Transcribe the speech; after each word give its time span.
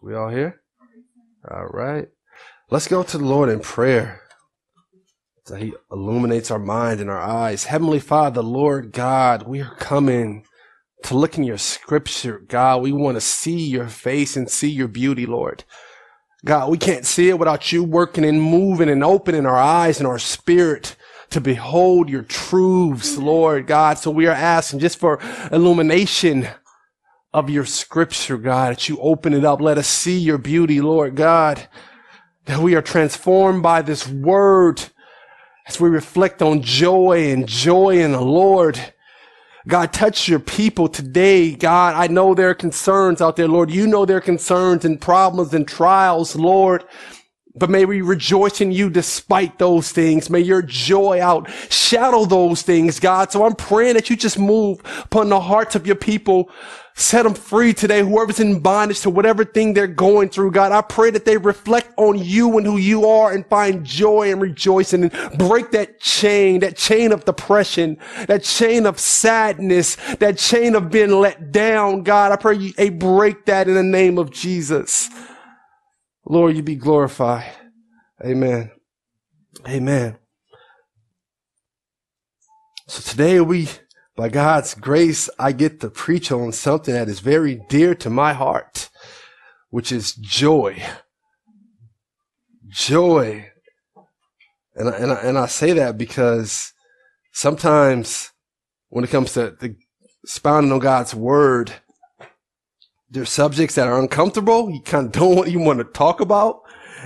We 0.00 0.14
all 0.14 0.28
here? 0.28 0.60
All 1.50 1.66
right. 1.66 2.08
Let's 2.70 2.88
go 2.88 3.02
to 3.02 3.18
the 3.18 3.24
Lord 3.24 3.48
in 3.48 3.60
prayer. 3.60 4.22
So 5.46 5.56
he 5.56 5.72
illuminates 5.90 6.50
our 6.50 6.58
mind 6.58 7.00
and 7.00 7.08
our 7.08 7.20
eyes. 7.20 7.64
Heavenly 7.64 8.00
Father, 8.00 8.42
Lord 8.42 8.92
God, 8.92 9.44
we 9.44 9.62
are 9.62 9.74
coming 9.76 10.44
to 11.04 11.16
look 11.16 11.38
in 11.38 11.44
your 11.44 11.58
scripture. 11.58 12.38
God, 12.38 12.82
we 12.82 12.92
want 12.92 13.16
to 13.16 13.20
see 13.20 13.66
your 13.66 13.88
face 13.88 14.36
and 14.36 14.50
see 14.50 14.68
your 14.68 14.88
beauty, 14.88 15.26
Lord. 15.26 15.64
God, 16.44 16.70
we 16.70 16.78
can't 16.78 17.06
see 17.06 17.30
it 17.30 17.38
without 17.38 17.72
you 17.72 17.82
working 17.82 18.24
and 18.24 18.40
moving 18.40 18.88
and 18.88 19.02
opening 19.02 19.46
our 19.46 19.56
eyes 19.56 19.98
and 19.98 20.06
our 20.06 20.18
spirit 20.18 20.94
to 21.30 21.40
behold 21.40 22.08
your 22.08 22.22
truths, 22.22 23.16
Lord 23.16 23.66
God. 23.66 23.98
So 23.98 24.10
we 24.10 24.26
are 24.26 24.32
asking 24.32 24.80
just 24.80 24.98
for 24.98 25.18
illumination 25.50 26.48
of 27.32 27.50
your 27.50 27.64
scripture, 27.64 28.38
God, 28.38 28.72
that 28.72 28.88
you 28.88 28.98
open 29.00 29.34
it 29.34 29.44
up. 29.44 29.60
Let 29.60 29.78
us 29.78 29.88
see 29.88 30.18
your 30.18 30.38
beauty, 30.38 30.80
Lord 30.80 31.14
God, 31.14 31.68
that 32.46 32.58
we 32.58 32.74
are 32.74 32.82
transformed 32.82 33.62
by 33.62 33.82
this 33.82 34.08
word 34.08 34.82
as 35.66 35.78
we 35.78 35.88
reflect 35.90 36.40
on 36.40 36.62
joy 36.62 37.30
and 37.30 37.46
joy 37.46 37.98
in 37.98 38.12
the 38.12 38.20
Lord. 38.20 38.94
God, 39.66 39.92
touch 39.92 40.28
your 40.28 40.38
people 40.38 40.88
today. 40.88 41.54
God, 41.54 41.94
I 41.94 42.06
know 42.06 42.34
there 42.34 42.48
are 42.50 42.54
concerns 42.54 43.20
out 43.20 43.36
there, 43.36 43.48
Lord. 43.48 43.70
You 43.70 43.86
know 43.86 44.06
their 44.06 44.22
concerns 44.22 44.86
and 44.86 44.98
problems 44.98 45.52
and 45.52 45.68
trials, 45.68 46.34
Lord. 46.34 46.84
But 47.54 47.68
may 47.68 47.84
we 47.84 48.00
rejoice 48.00 48.60
in 48.60 48.72
you 48.72 48.88
despite 48.88 49.58
those 49.58 49.90
things. 49.90 50.30
May 50.30 50.40
your 50.40 50.62
joy 50.62 51.18
outshadow 51.18 52.26
those 52.26 52.62
things, 52.62 53.00
God. 53.00 53.32
So 53.32 53.44
I'm 53.44 53.56
praying 53.56 53.94
that 53.94 54.08
you 54.08 54.16
just 54.16 54.38
move 54.38 54.80
upon 55.04 55.28
the 55.28 55.40
hearts 55.40 55.74
of 55.74 55.86
your 55.86 55.96
people 55.96 56.50
Set 56.98 57.22
them 57.22 57.34
free 57.34 57.72
today. 57.72 58.02
Whoever's 58.02 58.40
in 58.40 58.58
bondage 58.58 59.02
to 59.02 59.10
whatever 59.10 59.44
thing 59.44 59.72
they're 59.72 59.86
going 59.86 60.30
through, 60.30 60.50
God, 60.50 60.72
I 60.72 60.80
pray 60.80 61.12
that 61.12 61.24
they 61.24 61.36
reflect 61.36 61.92
on 61.96 62.18
you 62.18 62.58
and 62.58 62.66
who 62.66 62.76
you 62.76 63.06
are 63.06 63.32
and 63.32 63.46
find 63.46 63.84
joy 63.86 64.32
and 64.32 64.40
rejoicing 64.40 65.04
and 65.04 65.38
break 65.38 65.70
that 65.70 66.00
chain, 66.00 66.58
that 66.58 66.76
chain 66.76 67.12
of 67.12 67.24
depression, 67.24 67.98
that 68.26 68.42
chain 68.42 68.84
of 68.84 68.98
sadness, 68.98 69.94
that 70.16 70.38
chain 70.38 70.74
of 70.74 70.90
being 70.90 71.12
let 71.12 71.52
down. 71.52 72.02
God, 72.02 72.32
I 72.32 72.36
pray 72.36 72.56
you 72.56 72.72
a 72.78 72.90
break 72.90 73.44
that 73.44 73.68
in 73.68 73.74
the 73.74 73.84
name 73.84 74.18
of 74.18 74.32
Jesus. 74.32 75.08
Lord, 76.26 76.56
you 76.56 76.64
be 76.64 76.74
glorified. 76.74 77.52
Amen. 78.26 78.72
Amen. 79.68 80.18
So 82.88 83.08
today 83.08 83.40
we 83.40 83.68
by 84.18 84.28
God's 84.28 84.74
grace, 84.74 85.30
I 85.38 85.52
get 85.52 85.78
to 85.78 85.90
preach 85.90 86.32
on 86.32 86.50
something 86.50 86.92
that 86.92 87.08
is 87.08 87.20
very 87.20 87.60
dear 87.68 87.94
to 87.94 88.10
my 88.10 88.32
heart, 88.32 88.90
which 89.70 89.92
is 89.92 90.12
joy. 90.14 90.82
Joy. 92.66 93.48
And 94.74 94.88
and 94.88 95.12
I, 95.12 95.14
and 95.20 95.38
I 95.38 95.46
say 95.46 95.72
that 95.74 95.96
because 95.96 96.72
sometimes 97.30 98.32
when 98.88 99.04
it 99.04 99.10
comes 99.10 99.34
to 99.34 99.56
the 99.60 99.76
expounding 100.24 100.72
on 100.72 100.80
God's 100.80 101.14
word, 101.14 101.72
there's 103.08 103.30
subjects 103.30 103.76
that 103.76 103.86
are 103.86 104.00
uncomfortable. 104.00 104.68
You 104.68 104.82
kind 104.82 105.06
of 105.06 105.12
don't 105.12 105.48
you 105.48 105.60
want 105.60 105.78
to 105.78 105.84
talk 105.84 106.20
about. 106.20 106.62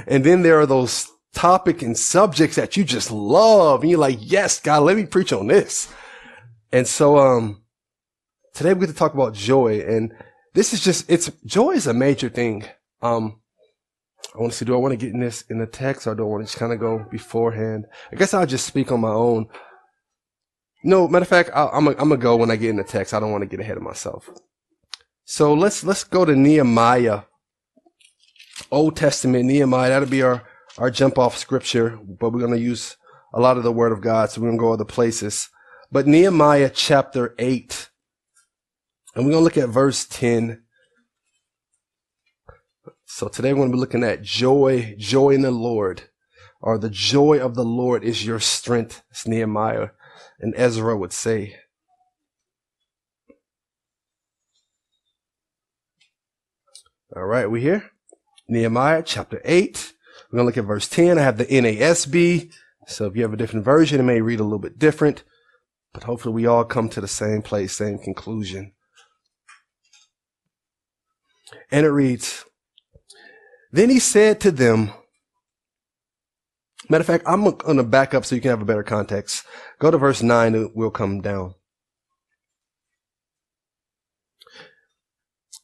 And 0.07 0.25
then 0.25 0.41
there 0.41 0.59
are 0.61 0.67
those 0.67 1.11
topic 1.35 1.83
and 1.83 1.95
subjects 1.95 2.57
that 2.57 2.79
you 2.79 2.85
just 2.85 3.11
love. 3.11 3.83
And 3.83 3.91
you're 3.91 4.01
like, 4.01 4.19
yes, 4.19 4.61
God, 4.61 4.85
let 4.85 4.97
me 4.97 5.05
preach 5.05 5.35
on 5.35 5.49
this. 5.49 5.93
And 6.73 6.89
so, 6.89 7.19
um, 7.19 7.63
today 8.55 8.73
we 8.75 8.81
get 8.81 8.93
to 8.93 8.95
talk 8.95 9.15
about 9.15 9.35
joy. 9.35 9.81
And 9.81 10.13
this 10.55 10.73
is 10.73 10.83
just, 10.83 11.11
it's, 11.11 11.31
joy 11.45 11.73
is 11.73 11.87
a 11.87 11.95
major 11.95 12.29
thing. 12.29 12.65
Um, 13.01 13.41
I 14.35 14.39
want 14.39 14.53
to 14.53 14.59
see, 14.59 14.65
do 14.65 14.75
I 14.75 14.79
want 14.79 14.93
to 14.93 14.97
get 14.97 15.13
in 15.13 15.21
this 15.21 15.43
in 15.51 15.59
the 15.59 15.67
text 15.67 16.07
or 16.07 16.15
do 16.15 16.23
I 16.23 16.27
want 16.27 16.43
to 16.43 16.47
just 16.47 16.59
kind 16.59 16.73
of 16.73 16.81
go 16.81 17.05
beforehand? 17.11 17.87
I 18.11 18.17
guess 18.17 18.33
I'll 18.33 18.47
just 18.47 18.67
speak 18.67 18.91
on 18.91 19.01
my 19.01 19.11
own. 19.11 19.49
No, 20.85 21.07
matter 21.07 21.23
of 21.23 21.29
fact, 21.29 21.51
i 21.55 21.69
am 21.77 21.89
I'm 21.89 21.95
gonna 21.95 22.17
go 22.17 22.37
when 22.37 22.51
I 22.51 22.57
get 22.57 22.71
in 22.71 22.77
the 22.77 22.85
text. 22.85 23.15
I 23.15 23.21
don't 23.21 23.31
want 23.31 23.43
to 23.43 23.49
get 23.49 23.61
ahead 23.61 23.77
of 23.77 23.83
myself. 23.83 24.31
So 25.25 25.55
let's, 25.55 25.85
let's 25.85 26.05
go 26.05 26.25
to 26.25 26.35
Nehemiah. 26.35 27.23
Old 28.71 28.97
Testament, 28.97 29.45
Nehemiah. 29.45 29.91
That'll 29.91 30.09
be 30.09 30.23
our, 30.23 30.43
our 30.79 30.91
jump 30.91 31.19
off 31.19 31.37
scripture, 31.37 31.99
but 32.03 32.31
we're 32.31 32.41
going 32.41 32.53
to 32.53 32.59
use 32.59 32.97
a 33.35 33.41
lot 33.41 33.57
of 33.57 33.63
the 33.63 33.73
word 33.73 33.93
of 33.93 34.01
God. 34.01 34.31
So 34.31 34.41
we're 34.41 34.49
going 34.49 34.59
to 34.59 34.63
go 34.63 34.73
other 34.73 34.85
places. 34.85 35.49
But 35.93 36.07
Nehemiah 36.07 36.71
chapter 36.71 37.35
8, 37.39 37.91
and 39.15 39.27
we're 39.27 39.33
going 39.33 39.43
to 39.43 39.45
look 39.45 39.59
at 39.59 39.69
verse 39.69 40.07
10. 40.07 40.63
So 43.05 43.29
today 43.29 43.53
we're 43.53 43.59
going 43.59 43.73
to 43.73 43.77
be 43.77 43.81
looking 43.81 44.03
at 44.03 44.23
joy, 44.23 44.95
joy 44.97 45.33
in 45.33 45.43
the 45.43 45.51
Lord, 45.51 46.05
or 46.63 46.79
the 46.79 46.89
joy 46.89 47.39
of 47.41 47.57
the 47.57 47.65
Lord 47.65 48.05
is 48.05 48.25
your 48.25 48.41
strength, 48.41 49.03
as 49.13 49.29
Nehemiah 49.29 49.89
and 50.41 50.55
Ezra 50.57 50.97
would 50.97 51.13
say. 51.13 51.57
All 57.15 57.27
right, 57.27 57.51
we 57.51 57.61
here? 57.61 57.91
Nehemiah 58.49 59.03
chapter 59.05 59.43
8. 59.45 59.93
We're 60.31 60.39
going 60.39 60.45
to 60.45 60.47
look 60.47 60.57
at 60.57 60.67
verse 60.67 60.89
10. 60.89 61.19
I 61.19 61.23
have 61.23 61.37
the 61.37 61.45
NASB. 61.45 62.51
So 62.87 63.05
if 63.09 63.15
you 63.15 63.21
have 63.25 63.35
a 63.35 63.37
different 63.37 63.67
version, 63.67 64.01
it 64.01 64.05
may 64.05 64.23
read 64.23 64.41
a 64.41 64.45
little 64.45 64.59
bit 64.59 64.79
different. 64.79 65.23
But 65.93 66.05
hopefully 66.05 66.35
we 66.35 66.47
all 66.47 66.65
come 66.65 66.89
to 66.91 67.01
the 67.01 67.09
same 67.09 67.43
place, 67.43 67.77
same 67.77 67.99
conclusion. 67.99 68.73
And 71.71 71.85
it 71.85 71.91
reads, 71.91 72.45
Then 73.71 73.91
he 73.91 73.99
said 73.99 74.41
to 74.41 74.51
them, 74.51 74.93
Matter 76.89 77.03
of 77.03 77.07
fact, 77.07 77.25
I'm 77.27 77.45
going 77.45 77.77
to 77.77 77.83
back 77.85 78.13
up 78.13 78.25
so 78.25 78.35
you 78.35 78.41
can 78.41 78.51
have 78.51 78.63
a 78.63 78.67
better 78.67 78.83
context. 78.83 79.45
Go 79.79 79.91
to 79.91 79.99
verse 79.99 80.23
9, 80.23 80.55
and 80.55 80.71
we'll 80.75 80.91
come 80.91 81.21
down. 81.21 81.55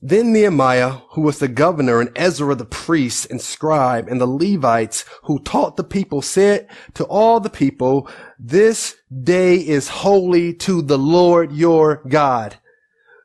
Then 0.00 0.32
Nehemiah, 0.32 0.98
who 1.10 1.22
was 1.22 1.38
the 1.38 1.48
governor, 1.48 2.00
and 2.00 2.10
Ezra 2.14 2.54
the 2.54 2.64
priest 2.64 3.26
and 3.30 3.40
scribe, 3.40 4.06
and 4.08 4.20
the 4.20 4.26
Levites 4.26 5.04
who 5.24 5.40
taught 5.40 5.76
the 5.76 5.84
people, 5.84 6.22
said 6.22 6.68
to 6.94 7.04
all 7.04 7.40
the 7.40 7.50
people, 7.50 8.08
This 8.38 8.94
day 9.24 9.56
is 9.56 9.88
holy 9.88 10.54
to 10.54 10.82
the 10.82 10.98
Lord 10.98 11.50
your 11.52 12.02
God. 12.08 12.58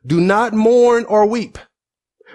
Do 0.04 0.20
not 0.20 0.52
mourn 0.52 1.04
or 1.04 1.26
weep. 1.26 1.58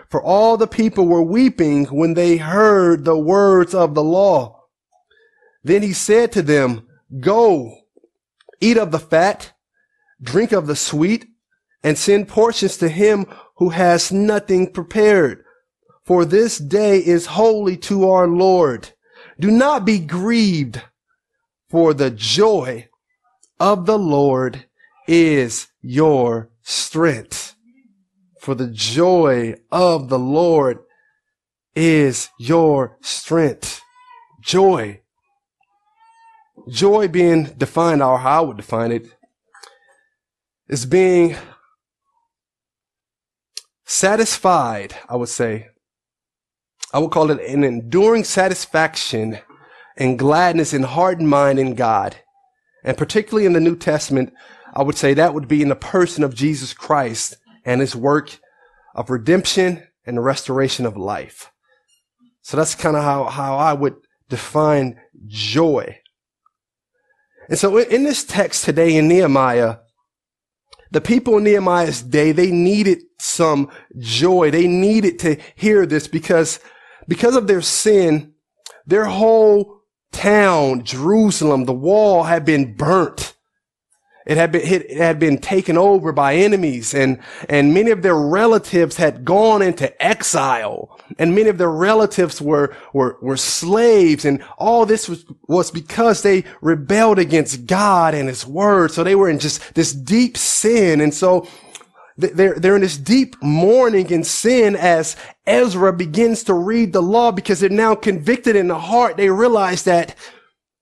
For 0.10 0.24
all 0.24 0.56
the 0.56 0.68
people 0.68 1.06
were 1.06 1.22
weeping 1.22 1.86
when 1.86 2.14
they 2.14 2.38
heard 2.38 3.04
the 3.04 3.18
words 3.18 3.76
of 3.76 3.94
the 3.94 4.04
law. 4.04 4.64
Then 5.64 5.82
he 5.82 5.94
said 5.94 6.32
to 6.32 6.42
them, 6.42 6.88
Go, 7.20 7.76
eat 8.62 8.78
of 8.78 8.92
the 8.92 9.00
fat, 9.00 9.52
drink 10.22 10.54
of 10.54 10.66
the 10.66 10.78
sweet, 10.78 11.26
and 11.84 11.98
send 11.98 12.28
portions 12.28 12.78
to 12.78 12.90
him 12.90 13.26
who 13.58 13.70
has 13.70 14.12
nothing 14.12 14.72
prepared. 14.72 15.44
For 16.06 16.26
this 16.26 16.58
day 16.58 16.98
is 16.98 17.28
holy 17.28 17.78
to 17.78 18.10
our 18.10 18.28
Lord. 18.28 18.94
Do 19.40 19.52
not 19.52 19.86
be 19.86 20.00
grieved, 20.00 20.82
for 21.70 21.94
the 21.94 22.10
joy 22.10 22.90
of 23.60 23.86
the 23.86 24.00
Lord 24.00 24.66
is 25.08 25.68
your 25.82 26.50
strength. 26.62 27.56
For 28.40 28.56
the 28.56 28.68
joy 28.68 29.56
of 29.72 30.10
the 30.10 30.20
Lord 30.20 30.80
is 31.76 32.30
your 32.40 32.98
strength. 33.02 33.82
Joy. 34.42 35.02
Joy 36.68 37.08
being 37.08 37.46
defined, 37.58 38.02
or 38.02 38.18
how 38.18 38.44
I 38.44 38.46
would 38.48 38.58
define 38.58 38.92
it, 38.92 39.08
is 40.68 40.86
being 40.86 41.36
satisfied, 43.90 44.96
I 45.10 45.16
would 45.16 45.30
say. 45.30 45.70
I 46.94 47.00
would 47.00 47.10
call 47.12 47.32
it 47.32 47.42
an 47.42 47.64
enduring 47.64 48.24
satisfaction 48.24 49.40
and 49.98 50.18
gladness 50.18 50.74
in 50.74 50.84
heart 50.84 51.20
and 51.20 51.28
mind 51.28 51.58
in 51.58 51.74
God. 51.74 52.16
And 52.84 52.96
particularly 52.98 53.48
in 53.48 53.54
the 53.54 53.60
New 53.60 53.76
Testament, 53.76 54.32
I 54.76 54.84
would 54.84 54.96
say 54.96 55.14
that 55.14 55.34
would 55.34 55.48
be 55.48 55.64
in 55.64 55.70
the 55.70 55.76
person 55.76 56.24
of 56.24 56.36
Jesus 56.36 56.72
Christ 56.72 57.36
and 57.66 57.82
his 57.82 57.96
work 57.96 58.40
of 58.94 59.10
redemption 59.10 59.88
and 60.06 60.18
the 60.18 60.22
restoration 60.22 60.86
of 60.86 60.96
life. 60.96 61.52
So 62.44 62.58
that's 62.58 62.76
kind 62.76 62.96
of 62.96 63.04
how, 63.04 63.26
how 63.26 63.58
I 63.58 63.74
would 63.74 63.96
define 64.30 65.00
joy. 65.26 66.00
And 67.50 67.58
so 67.58 67.78
in 67.78 68.04
this 68.04 68.24
text 68.24 68.66
today 68.66 68.96
in 68.96 69.08
Nehemiah, 69.08 69.78
the 70.92 71.02
people 71.02 71.38
in 71.38 71.44
Nehemiah's 71.44 72.02
day, 72.02 72.32
they 72.32 72.52
needed 72.52 73.04
some 73.20 73.70
joy. 73.98 74.52
They 74.52 74.68
needed 74.68 75.20
to 75.20 75.38
hear 75.56 75.86
this 75.86 76.08
because, 76.08 76.60
because 77.08 77.36
of 77.36 77.48
their 77.48 77.62
sin, 77.62 78.34
their 78.86 79.06
whole 79.06 79.84
town, 80.12 80.84
Jerusalem, 80.84 81.66
the 81.66 81.74
wall 81.74 82.24
had 82.24 82.46
been 82.46 82.76
burnt. 82.76 83.36
It 84.30 84.38
had 84.38 84.52
been, 84.52 84.62
it 84.62 84.92
had 84.92 85.18
been 85.18 85.40
taken 85.40 85.76
over 85.76 86.12
by 86.12 86.36
enemies 86.36 86.94
and, 86.94 87.20
and 87.50 87.74
many 87.74 87.90
of 87.90 88.04
their 88.04 88.16
relatives 88.16 88.96
had 88.96 89.26
gone 89.26 89.64
into 89.64 89.90
exile 90.00 91.00
and 91.18 91.34
many 91.34 91.50
of 91.50 91.58
their 91.58 91.72
relatives 91.72 92.40
were, 92.40 92.76
were, 92.94 93.18
were 93.22 93.38
slaves. 93.38 94.26
And 94.26 94.44
all 94.60 94.86
this 94.86 95.10
was, 95.10 95.26
was 95.48 95.72
because 95.72 96.22
they 96.22 96.44
rebelled 96.62 97.18
against 97.18 97.66
God 97.66 98.14
and 98.14 98.30
his 98.30 98.46
word. 98.46 98.92
So 98.92 99.04
they 99.04 99.16
were 99.16 99.30
in 99.30 99.40
just 99.40 99.74
this 99.74 99.94
deep 99.94 100.38
sin. 100.38 101.02
And 101.02 101.12
so 101.12 101.48
they're, 102.16 102.60
they're 102.60 102.76
in 102.76 102.82
this 102.82 102.98
deep 102.98 103.36
mourning 103.42 104.14
and 104.14 104.28
sin 104.28 104.76
as 104.76 105.16
Ezra 105.48 105.92
begins 105.92 106.44
to 106.44 106.54
read 106.54 106.94
the 106.94 107.02
law 107.02 107.32
because 107.32 107.62
they're 107.62 107.70
now 107.70 107.96
convicted 107.96 108.56
in 108.56 108.68
the 108.68 108.78
heart. 108.78 109.18
They 109.18 109.32
realize 109.32 109.84
that 109.86 110.16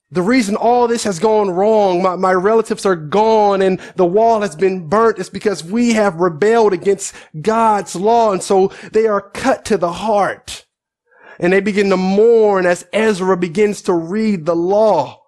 the 0.09 0.21
reason 0.21 0.55
all 0.55 0.87
this 0.87 1.03
has 1.03 1.19
gone 1.19 1.49
wrong, 1.49 2.01
my, 2.01 2.15
my 2.15 2.33
relatives 2.33 2.85
are 2.85 2.95
gone 2.95 3.61
and 3.61 3.79
the 3.95 4.05
wall 4.05 4.41
has 4.41 4.55
been 4.55 4.87
burnt 4.87 5.19
is 5.19 5.29
because 5.29 5.63
we 5.63 5.93
have 5.93 6.15
rebelled 6.15 6.71
against 6.71 7.13
God's 7.41 7.95
law. 7.95 8.31
And 8.31 8.41
so 8.41 8.71
they 8.93 9.05
are 9.05 9.21
cut 9.21 9.65
to 9.65 9.77
the 9.77 9.91
heart 9.91 10.65
and 11.39 11.51
they 11.51 11.59
begin 11.59 11.89
to 11.89 11.97
mourn 11.97 12.65
as 12.65 12.87
Ezra 12.93 13.35
begins 13.35 13.81
to 13.83 13.93
read 13.93 14.45
the 14.45 14.55
law. 14.55 15.23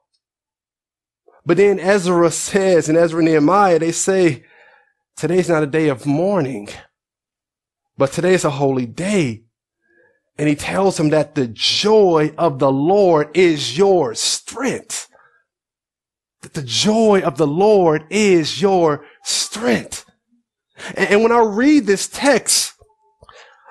But 1.45 1.57
then 1.57 1.79
Ezra 1.79 2.31
says, 2.31 2.87
and 2.87 2.97
Ezra 2.97 3.19
and 3.19 3.27
Nehemiah, 3.27 3.79
they 3.79 3.91
say, 3.91 4.43
today's 5.17 5.49
not 5.49 5.63
a 5.63 5.67
day 5.67 5.89
of 5.89 6.05
mourning, 6.05 6.69
but 7.97 8.11
today 8.13 8.33
is 8.33 8.45
a 8.45 8.49
holy 8.49 8.85
day. 8.85 9.43
And 10.39 10.47
he 10.47 10.56
tells 10.56 10.97
him 10.97 11.09
that 11.09 11.36
the 11.36 11.47
joy 11.47 12.33
of 12.38 12.59
the 12.59 12.71
Lord 12.71 13.36
is 13.36 13.77
your 13.77 14.15
strength. 14.15 15.09
That 16.44 16.53
the 16.53 16.63
joy 16.63 17.19
of 17.25 17.38
the 17.38 17.45
Lord 17.45 18.06
is 18.09 18.62
your 18.62 19.06
strength. 19.25 20.06
And, 20.95 21.09
and 21.09 21.24
when 21.24 21.33
I 21.33 21.41
read 21.41 21.86
this 21.86 22.07
text, 22.07 22.74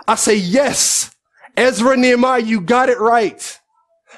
I 0.07 0.15
say, 0.17 0.37
yes, 0.37 1.11
Ezra 1.57 1.97
Nehemiah, 1.97 2.43
you 2.43 2.61
got 2.61 2.91
it 2.91 3.01
right. 3.01 3.59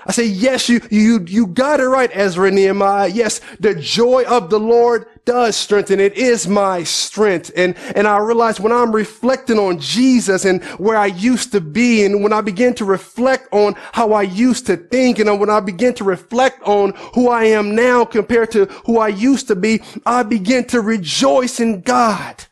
I 0.06 0.12
say, 0.12 0.24
yes, 0.24 0.68
you, 0.68 0.80
you, 0.90 1.24
you 1.26 1.46
got 1.46 1.80
it 1.80 1.86
right, 1.86 2.10
Ezra 2.12 2.46
and 2.46 2.56
Nehemiah. 2.56 3.08
Yes, 3.08 3.40
the 3.58 3.74
joy 3.74 4.24
of 4.24 4.48
the 4.48 4.58
Lord 4.58 5.06
does 5.24 5.56
strengthen. 5.56 6.00
It 6.00 6.14
is 6.14 6.48
my 6.48 6.84
strength. 6.84 7.50
And, 7.56 7.76
and 7.94 8.06
I 8.08 8.18
realize 8.18 8.58
when 8.58 8.72
I'm 8.72 8.92
reflecting 8.92 9.58
on 9.58 9.78
Jesus 9.78 10.44
and 10.44 10.62
where 10.78 10.96
I 10.96 11.06
used 11.06 11.52
to 11.52 11.60
be, 11.60 12.04
and 12.04 12.22
when 12.22 12.32
I 12.32 12.40
begin 12.40 12.74
to 12.74 12.84
reflect 12.84 13.48
on 13.52 13.74
how 13.92 14.12
I 14.12 14.22
used 14.22 14.66
to 14.66 14.76
think, 14.76 15.18
and 15.18 15.38
when 15.38 15.50
I 15.50 15.60
begin 15.60 15.94
to 15.94 16.04
reflect 16.04 16.62
on 16.62 16.94
who 17.14 17.28
I 17.28 17.44
am 17.44 17.74
now 17.74 18.04
compared 18.04 18.52
to 18.52 18.66
who 18.86 18.98
I 18.98 19.08
used 19.08 19.48
to 19.48 19.56
be, 19.56 19.82
I 20.06 20.22
begin 20.22 20.64
to 20.68 20.80
rejoice 20.80 21.60
in 21.60 21.82
God. 21.82 22.44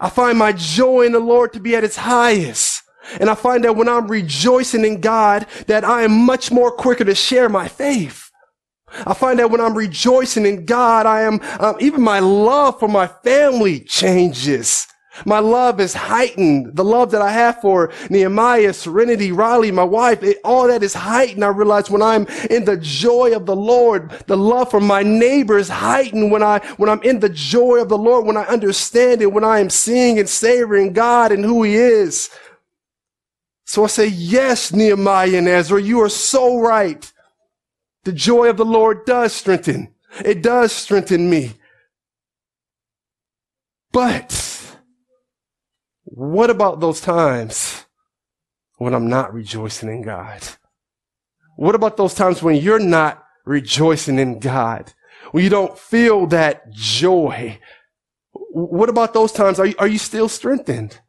I 0.00 0.10
find 0.10 0.36
my 0.36 0.52
joy 0.52 1.02
in 1.02 1.12
the 1.12 1.20
Lord 1.20 1.52
to 1.52 1.60
be 1.60 1.76
at 1.76 1.84
its 1.84 1.96
highest. 1.96 2.71
And 3.20 3.30
I 3.30 3.34
find 3.34 3.64
that 3.64 3.76
when 3.76 3.88
I'm 3.88 4.08
rejoicing 4.08 4.84
in 4.84 5.00
God, 5.00 5.46
that 5.66 5.84
I 5.84 6.02
am 6.02 6.12
much 6.24 6.50
more 6.50 6.70
quicker 6.70 7.04
to 7.04 7.14
share 7.14 7.48
my 7.48 7.68
faith. 7.68 8.30
I 9.06 9.14
find 9.14 9.38
that 9.38 9.50
when 9.50 9.60
I'm 9.60 9.76
rejoicing 9.76 10.46
in 10.46 10.64
God, 10.66 11.06
I 11.06 11.22
am, 11.22 11.40
um, 11.60 11.76
even 11.80 12.02
my 12.02 12.18
love 12.18 12.78
for 12.78 12.88
my 12.88 13.06
family 13.06 13.80
changes. 13.80 14.86
My 15.26 15.40
love 15.40 15.78
is 15.78 15.92
heightened. 15.92 16.74
The 16.74 16.84
love 16.84 17.10
that 17.10 17.20
I 17.20 17.30
have 17.30 17.60
for 17.60 17.92
Nehemiah, 18.08 18.72
Serenity, 18.72 19.30
Riley, 19.30 19.70
my 19.70 19.84
wife, 19.84 20.22
it, 20.22 20.38
all 20.42 20.68
that 20.68 20.82
is 20.82 20.94
heightened. 20.94 21.44
I 21.44 21.48
realize 21.48 21.90
when 21.90 22.00
I'm 22.00 22.26
in 22.48 22.64
the 22.64 22.78
joy 22.78 23.36
of 23.36 23.44
the 23.44 23.56
Lord, 23.56 24.10
the 24.26 24.36
love 24.36 24.70
for 24.70 24.80
my 24.80 25.02
neighbor 25.02 25.58
is 25.58 25.68
heightened 25.68 26.32
when 26.32 26.42
I, 26.42 26.60
when 26.78 26.88
I'm 26.88 27.02
in 27.02 27.20
the 27.20 27.28
joy 27.28 27.76
of 27.80 27.90
the 27.90 27.98
Lord, 27.98 28.24
when 28.26 28.38
I 28.38 28.44
understand 28.44 29.20
it, 29.20 29.32
when 29.32 29.44
I 29.44 29.58
am 29.58 29.68
seeing 29.68 30.18
and 30.18 30.28
savoring 30.28 30.94
God 30.94 31.30
and 31.30 31.44
who 31.44 31.62
he 31.62 31.74
is. 31.74 32.30
So 33.72 33.84
I 33.84 33.86
say, 33.86 34.08
yes, 34.08 34.70
Nehemiah 34.70 35.38
and 35.38 35.48
Ezra, 35.48 35.80
you 35.80 36.02
are 36.02 36.10
so 36.10 36.60
right. 36.60 37.10
The 38.04 38.12
joy 38.12 38.50
of 38.50 38.58
the 38.58 38.66
Lord 38.66 39.06
does 39.06 39.32
strengthen. 39.32 39.94
It 40.22 40.42
does 40.42 40.72
strengthen 40.72 41.30
me. 41.30 41.54
But 43.90 44.76
what 46.04 46.50
about 46.50 46.80
those 46.80 47.00
times 47.00 47.86
when 48.76 48.92
I'm 48.92 49.08
not 49.08 49.32
rejoicing 49.32 49.88
in 49.88 50.02
God? 50.02 50.42
What 51.56 51.74
about 51.74 51.96
those 51.96 52.12
times 52.12 52.42
when 52.42 52.56
you're 52.56 52.78
not 52.78 53.24
rejoicing 53.46 54.18
in 54.18 54.38
God? 54.38 54.92
When 55.30 55.44
you 55.44 55.48
don't 55.48 55.78
feel 55.78 56.26
that 56.26 56.70
joy? 56.72 57.58
What 58.32 58.90
about 58.90 59.14
those 59.14 59.32
times? 59.32 59.58
Are 59.58 59.64
you, 59.64 59.74
are 59.78 59.88
you 59.88 59.96
still 59.96 60.28
strengthened? 60.28 61.00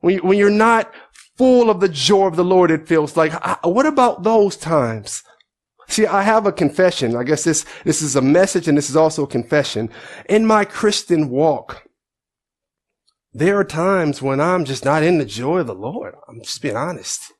When, 0.00 0.18
when 0.18 0.38
you're 0.38 0.50
not 0.50 0.92
full 1.36 1.70
of 1.70 1.80
the 1.80 1.88
joy 1.88 2.26
of 2.26 2.36
the 2.36 2.44
Lord, 2.44 2.70
it 2.70 2.88
feels 2.88 3.16
like, 3.16 3.32
what 3.64 3.86
about 3.86 4.22
those 4.22 4.56
times? 4.56 5.22
See, 5.88 6.06
I 6.06 6.22
have 6.22 6.46
a 6.46 6.52
confession. 6.52 7.16
I 7.16 7.24
guess 7.24 7.44
this, 7.44 7.64
this 7.84 8.00
is 8.02 8.14
a 8.14 8.22
message 8.22 8.68
and 8.68 8.78
this 8.78 8.90
is 8.90 8.96
also 8.96 9.24
a 9.24 9.28
confession. 9.28 9.90
In 10.28 10.46
my 10.46 10.64
Christian 10.64 11.30
walk, 11.30 11.84
there 13.32 13.58
are 13.58 13.64
times 13.64 14.22
when 14.22 14.40
I'm 14.40 14.64
just 14.64 14.84
not 14.84 15.02
in 15.02 15.18
the 15.18 15.24
joy 15.24 15.58
of 15.58 15.66
the 15.66 15.74
Lord. 15.74 16.14
I'm 16.28 16.42
just 16.42 16.62
being 16.62 16.76
honest. 16.76 17.32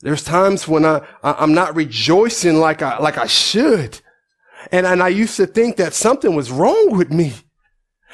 There's 0.00 0.22
times 0.22 0.68
when 0.68 0.84
I, 0.84 1.02
I'm 1.22 1.54
not 1.54 1.74
rejoicing 1.74 2.56
like 2.56 2.82
I, 2.82 2.98
like 2.98 3.18
I 3.18 3.26
should. 3.26 4.00
And, 4.70 4.86
and 4.86 5.02
I 5.02 5.08
used 5.08 5.36
to 5.36 5.46
think 5.46 5.76
that 5.76 5.92
something 5.92 6.34
was 6.34 6.50
wrong 6.50 6.96
with 6.96 7.10
me. 7.10 7.34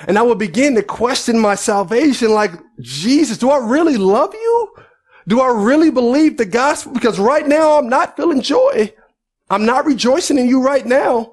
And 0.06 0.18
I 0.18 0.22
would 0.22 0.38
begin 0.38 0.74
to 0.74 0.82
question 0.82 1.38
my 1.38 1.54
salvation 1.54 2.32
like, 2.32 2.52
Jesus, 2.80 3.38
do 3.38 3.50
I 3.50 3.58
really 3.58 3.96
love 3.96 4.34
you? 4.34 4.74
Do 5.26 5.40
I 5.40 5.50
really 5.50 5.90
believe 5.90 6.36
the 6.36 6.44
gospel? 6.44 6.92
Because 6.92 7.18
right 7.18 7.46
now 7.46 7.78
I'm 7.78 7.88
not 7.88 8.16
feeling 8.16 8.42
joy. 8.42 8.92
I'm 9.48 9.64
not 9.64 9.86
rejoicing 9.86 10.38
in 10.38 10.48
you 10.48 10.62
right 10.62 10.84
now. 10.84 11.30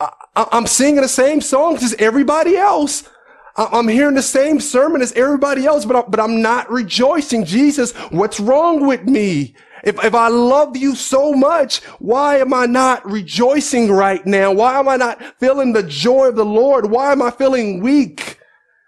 I, 0.00 0.48
am 0.52 0.66
singing 0.66 1.02
the 1.02 1.08
same 1.08 1.40
songs 1.40 1.82
as 1.82 1.94
everybody 1.98 2.56
else. 2.56 3.08
I, 3.56 3.68
I'm 3.72 3.88
hearing 3.88 4.16
the 4.16 4.22
same 4.22 4.60
sermon 4.60 5.02
as 5.02 5.12
everybody 5.12 5.66
else, 5.66 5.84
but, 5.84 5.96
I, 5.96 6.02
but 6.08 6.20
I'm 6.20 6.42
not 6.42 6.70
rejoicing. 6.70 7.44
Jesus, 7.44 7.92
what's 8.10 8.40
wrong 8.40 8.86
with 8.86 9.04
me? 9.04 9.54
If, 9.84 10.02
if 10.02 10.14
I 10.14 10.28
love 10.28 10.76
you 10.76 10.94
so 10.94 11.32
much, 11.32 11.82
why 11.98 12.38
am 12.38 12.54
I 12.54 12.64
not 12.64 13.04
rejoicing 13.04 13.92
right 13.92 14.24
now? 14.24 14.50
Why 14.50 14.78
am 14.78 14.88
I 14.88 14.96
not 14.96 15.22
feeling 15.38 15.72
the 15.72 15.82
joy 15.82 16.28
of 16.28 16.36
the 16.36 16.44
Lord? 16.44 16.90
Why 16.90 17.12
am 17.12 17.20
I 17.20 17.30
feeling 17.30 17.80
weak? 17.80 18.38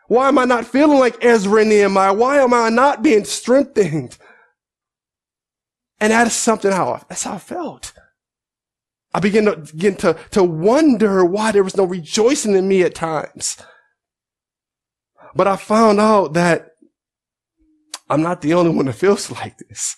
Why 0.09 0.29
am 0.29 0.39
I 0.39 0.45
not 0.45 0.67
feeling 0.67 0.99
like 0.99 1.23
Ezra 1.23 1.61
and 1.61 1.71
Nehemiah? 1.71 2.15
Why 2.15 2.39
am 2.39 2.55
I 2.55 2.71
not 2.71 3.03
being 3.03 3.25
strengthened? 3.25 4.17
And 6.01 6.13
that 6.13 6.27
is 6.27 6.33
something 6.33 6.73
how 6.73 7.05
that's 7.09 7.25
how 7.25 7.35
I 7.35 7.39
felt. 7.39 7.93
I 9.13 9.21
began 9.21 9.47
to 9.47 9.57
begin 9.57 9.97
to, 9.97 10.17
to 10.33 10.45
wonder 10.45 11.25
why 11.25 11.53
there 11.53 11.65
was 11.65 11.77
no 11.77 11.85
rejoicing 11.85 12.55
in 12.55 12.69
me 12.69 12.83
at 12.83 12.95
times. 12.95 13.57
But 15.35 15.47
I 15.47 15.57
found 15.57 16.01
out 16.01 16.35
that 16.35 16.69
I'm 18.09 18.23
not 18.23 18.43
the 18.43 18.55
only 18.55 18.71
one 18.71 18.87
that 18.87 18.95
feels 18.95 19.31
like 19.31 19.57
this. 19.59 19.97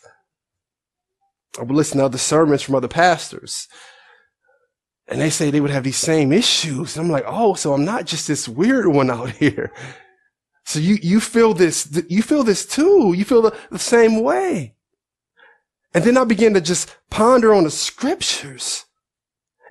I 1.59 1.63
would 1.63 1.77
listen 1.77 1.99
to 1.99 2.05
other 2.05 2.19
sermons 2.19 2.63
from 2.63 2.75
other 2.75 2.89
pastors. 2.89 3.69
And 5.09 5.21
they 5.21 5.31
say 5.31 5.51
they 5.51 5.61
would 5.61 5.71
have 5.71 5.85
these 5.85 5.97
same 5.97 6.33
issues. 6.33 6.97
And 6.97 7.07
I'm 7.07 7.13
like, 7.13 7.25
oh, 7.27 7.55
so 7.55 7.73
I'm 7.73 7.85
not 7.85 8.05
just 8.05 8.29
this 8.29 8.49
weird 8.49 8.87
one 8.87 9.11
out 9.11 9.31
here. 9.31 9.73
So 10.65 10.79
you, 10.79 10.99
you 11.03 11.19
feel 11.21 11.55
this, 11.55 12.03
you 12.09 12.23
feel 12.23 12.45
this 12.45 12.67
too. 12.67 13.15
You 13.17 13.25
feel 13.25 13.43
the, 13.43 13.57
the 13.71 13.79
same 13.79 14.23
way. 14.23 14.75
And 15.95 16.05
then 16.05 16.19
I 16.19 16.25
began 16.25 16.53
to 16.55 16.61
just 16.61 16.95
ponder 17.09 17.55
on 17.55 17.65
the 17.65 17.71
scriptures. 17.71 18.85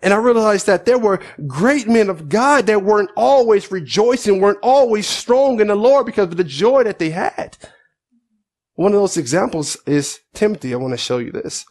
And 0.01 0.13
I 0.13 0.17
realized 0.17 0.65
that 0.65 0.85
there 0.85 0.97
were 0.97 1.21
great 1.45 1.87
men 1.87 2.09
of 2.09 2.29
God 2.29 2.65
that 2.67 2.83
weren't 2.83 3.11
always 3.15 3.71
rejoicing, 3.71 4.41
weren't 4.41 4.59
always 4.61 5.07
strong 5.07 5.59
in 5.59 5.67
the 5.67 5.75
Lord 5.75 6.05
because 6.05 6.29
of 6.29 6.37
the 6.37 6.43
joy 6.43 6.83
that 6.83 6.99
they 6.99 7.11
had. 7.11 7.57
One 8.73 8.93
of 8.93 8.99
those 8.99 9.17
examples 9.17 9.77
is 9.85 10.19
Timothy. 10.33 10.73
I 10.73 10.77
want 10.77 10.93
to 10.93 10.97
show 10.97 11.17
you 11.17 11.31
this. 11.31 11.65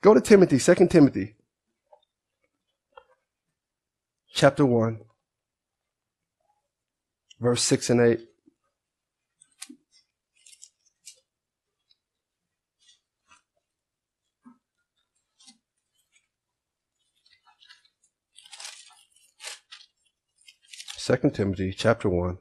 Go 0.00 0.14
to 0.14 0.20
Timothy, 0.20 0.58
2 0.58 0.86
Timothy, 0.86 1.34
chapter 4.32 4.64
1, 4.64 5.00
verse 7.40 7.62
6 7.62 7.90
and 7.90 8.00
8. 8.00 8.20
Second 21.08 21.34
Timothy 21.34 21.72
chapter 21.72 22.10
one, 22.10 22.36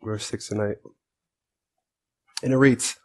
verse 0.00 0.24
six 0.24 0.52
and 0.52 0.60
eight. 0.60 0.76
And 2.40 2.52
it 2.52 2.56
reads, 2.56 3.00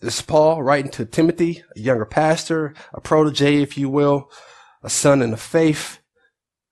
this 0.00 0.16
is 0.16 0.22
Paul 0.22 0.62
writing 0.62 0.90
to 0.92 1.04
Timothy, 1.04 1.62
a 1.76 1.78
younger 1.78 2.06
pastor, 2.06 2.74
a 2.94 3.02
protege, 3.02 3.60
if 3.60 3.76
you 3.76 3.90
will, 3.90 4.30
a 4.82 4.88
son 4.88 5.20
in 5.20 5.30
the 5.30 5.36
faith. 5.36 6.00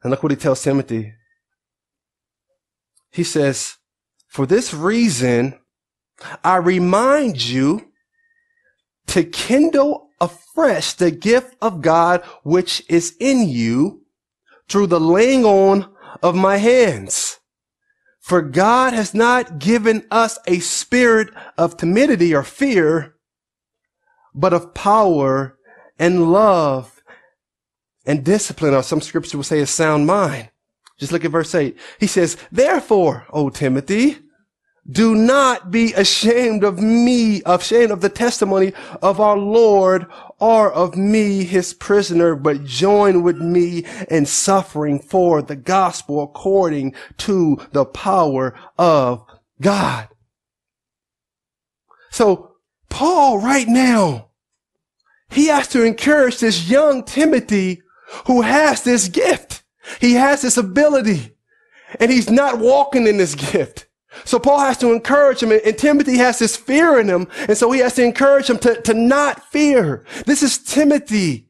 And 0.03 0.11
look 0.11 0.23
what 0.23 0.33
he 0.33 0.37
tells 0.37 0.63
Timothy. 0.63 1.13
He 3.11 3.25
says, 3.25 3.77
For 4.29 4.47
this 4.47 4.73
reason, 4.73 5.59
I 6.43 6.57
remind 6.57 7.47
you 7.47 7.93
to 9.09 9.25
kindle 9.25 10.09
afresh 10.21 10.95
the 10.95 11.11
gift 11.11 11.55
of 11.61 11.83
God 11.83 12.23
which 12.45 12.83
is 12.89 13.15
in 13.21 13.49
you 13.49 14.07
through 14.69 14.87
the 14.87 15.01
laying 15.01 15.45
on 15.45 15.95
of 16.23 16.35
my 16.35 16.57
hands. 16.57 17.39
For 18.21 18.43
God 18.43 18.93
has 18.93 19.15
not 19.15 19.59
given 19.59 20.07
us 20.11 20.39
a 20.47 20.61
spirit 20.61 21.29
of 21.57 21.77
timidity 21.77 22.35
or 22.35 22.43
fear, 22.43 23.15
but 24.39 24.53
of 24.53 24.73
power 24.73 25.59
and 25.99 26.33
love 26.33 27.03
and 28.07 28.25
discipline, 28.25 28.73
or 28.73 28.83
some 28.83 29.01
scripture 29.01 29.37
will 29.37 29.45
say 29.45 29.61
a 29.61 29.67
sound 29.67 30.07
mind. 30.07 30.51
Just 30.99 31.13
look 31.13 31.25
at 31.25 31.31
verse 31.31 31.55
8. 31.55 31.77
He 32.01 32.07
says, 32.07 32.37
Therefore, 32.51 33.27
O 33.31 33.51
Timothy, 33.51 34.19
do 34.91 35.15
not 35.15 35.71
be 35.71 35.93
ashamed 35.93 36.65
of 36.65 36.81
me, 36.81 37.43
ashamed 37.45 37.91
of 37.91 38.01
the 38.01 38.09
testimony 38.09 38.73
of 39.03 39.21
our 39.21 39.37
Lord 39.37 40.07
or 40.39 40.73
of 40.73 40.97
me, 40.97 41.45
his 41.45 41.75
prisoner, 41.75 42.35
but 42.35 42.65
join 42.65 43.23
with 43.23 43.39
me 43.39 43.85
in 44.09 44.25
suffering 44.25 44.99
for 44.99 45.43
the 45.43 45.57
gospel 45.57 46.23
according 46.23 46.95
to 47.19 47.59
the 47.73 47.85
power 47.85 48.55
of 48.79 49.27
God. 49.61 50.09
So 52.11 52.55
Paul 52.89 53.39
right 53.39 53.69
now, 53.69 54.28
he 55.31 55.47
has 55.49 55.69
to 55.69 55.83
encourage 55.83 56.39
this 56.39 56.69
young 56.69 57.05
Timothy 57.05 57.83
who 58.27 58.43
has 58.43 58.83
this 58.83 59.09
gift. 59.09 59.63
He 60.01 60.15
has 60.15 60.43
this 60.43 60.57
ability 60.57 61.35
and 62.01 62.11
he's 62.11 62.31
not 62.31 62.59
walking 62.59 63.07
in 63.07 63.17
this 63.17 63.35
gift. 63.35 63.87
So 64.25 64.39
Paul 64.39 64.61
has 64.61 64.79
to 64.79 64.93
encourage 64.93 65.43
him, 65.43 65.53
and 65.53 65.79
Timothy 65.79 66.17
has 66.17 66.39
this 66.39 66.57
fear 66.57 66.99
in 66.99 67.09
him, 67.09 67.29
and 67.47 67.57
so 67.57 67.71
he 67.71 67.81
has 67.81 67.95
to 67.95 68.03
encourage 68.03 68.51
him 68.51 68.59
to, 68.59 68.81
to 68.83 68.95
not 68.95 69.45
fear. 69.51 70.05
This 70.27 70.43
is 70.43 70.59
Timothy. 70.59 71.48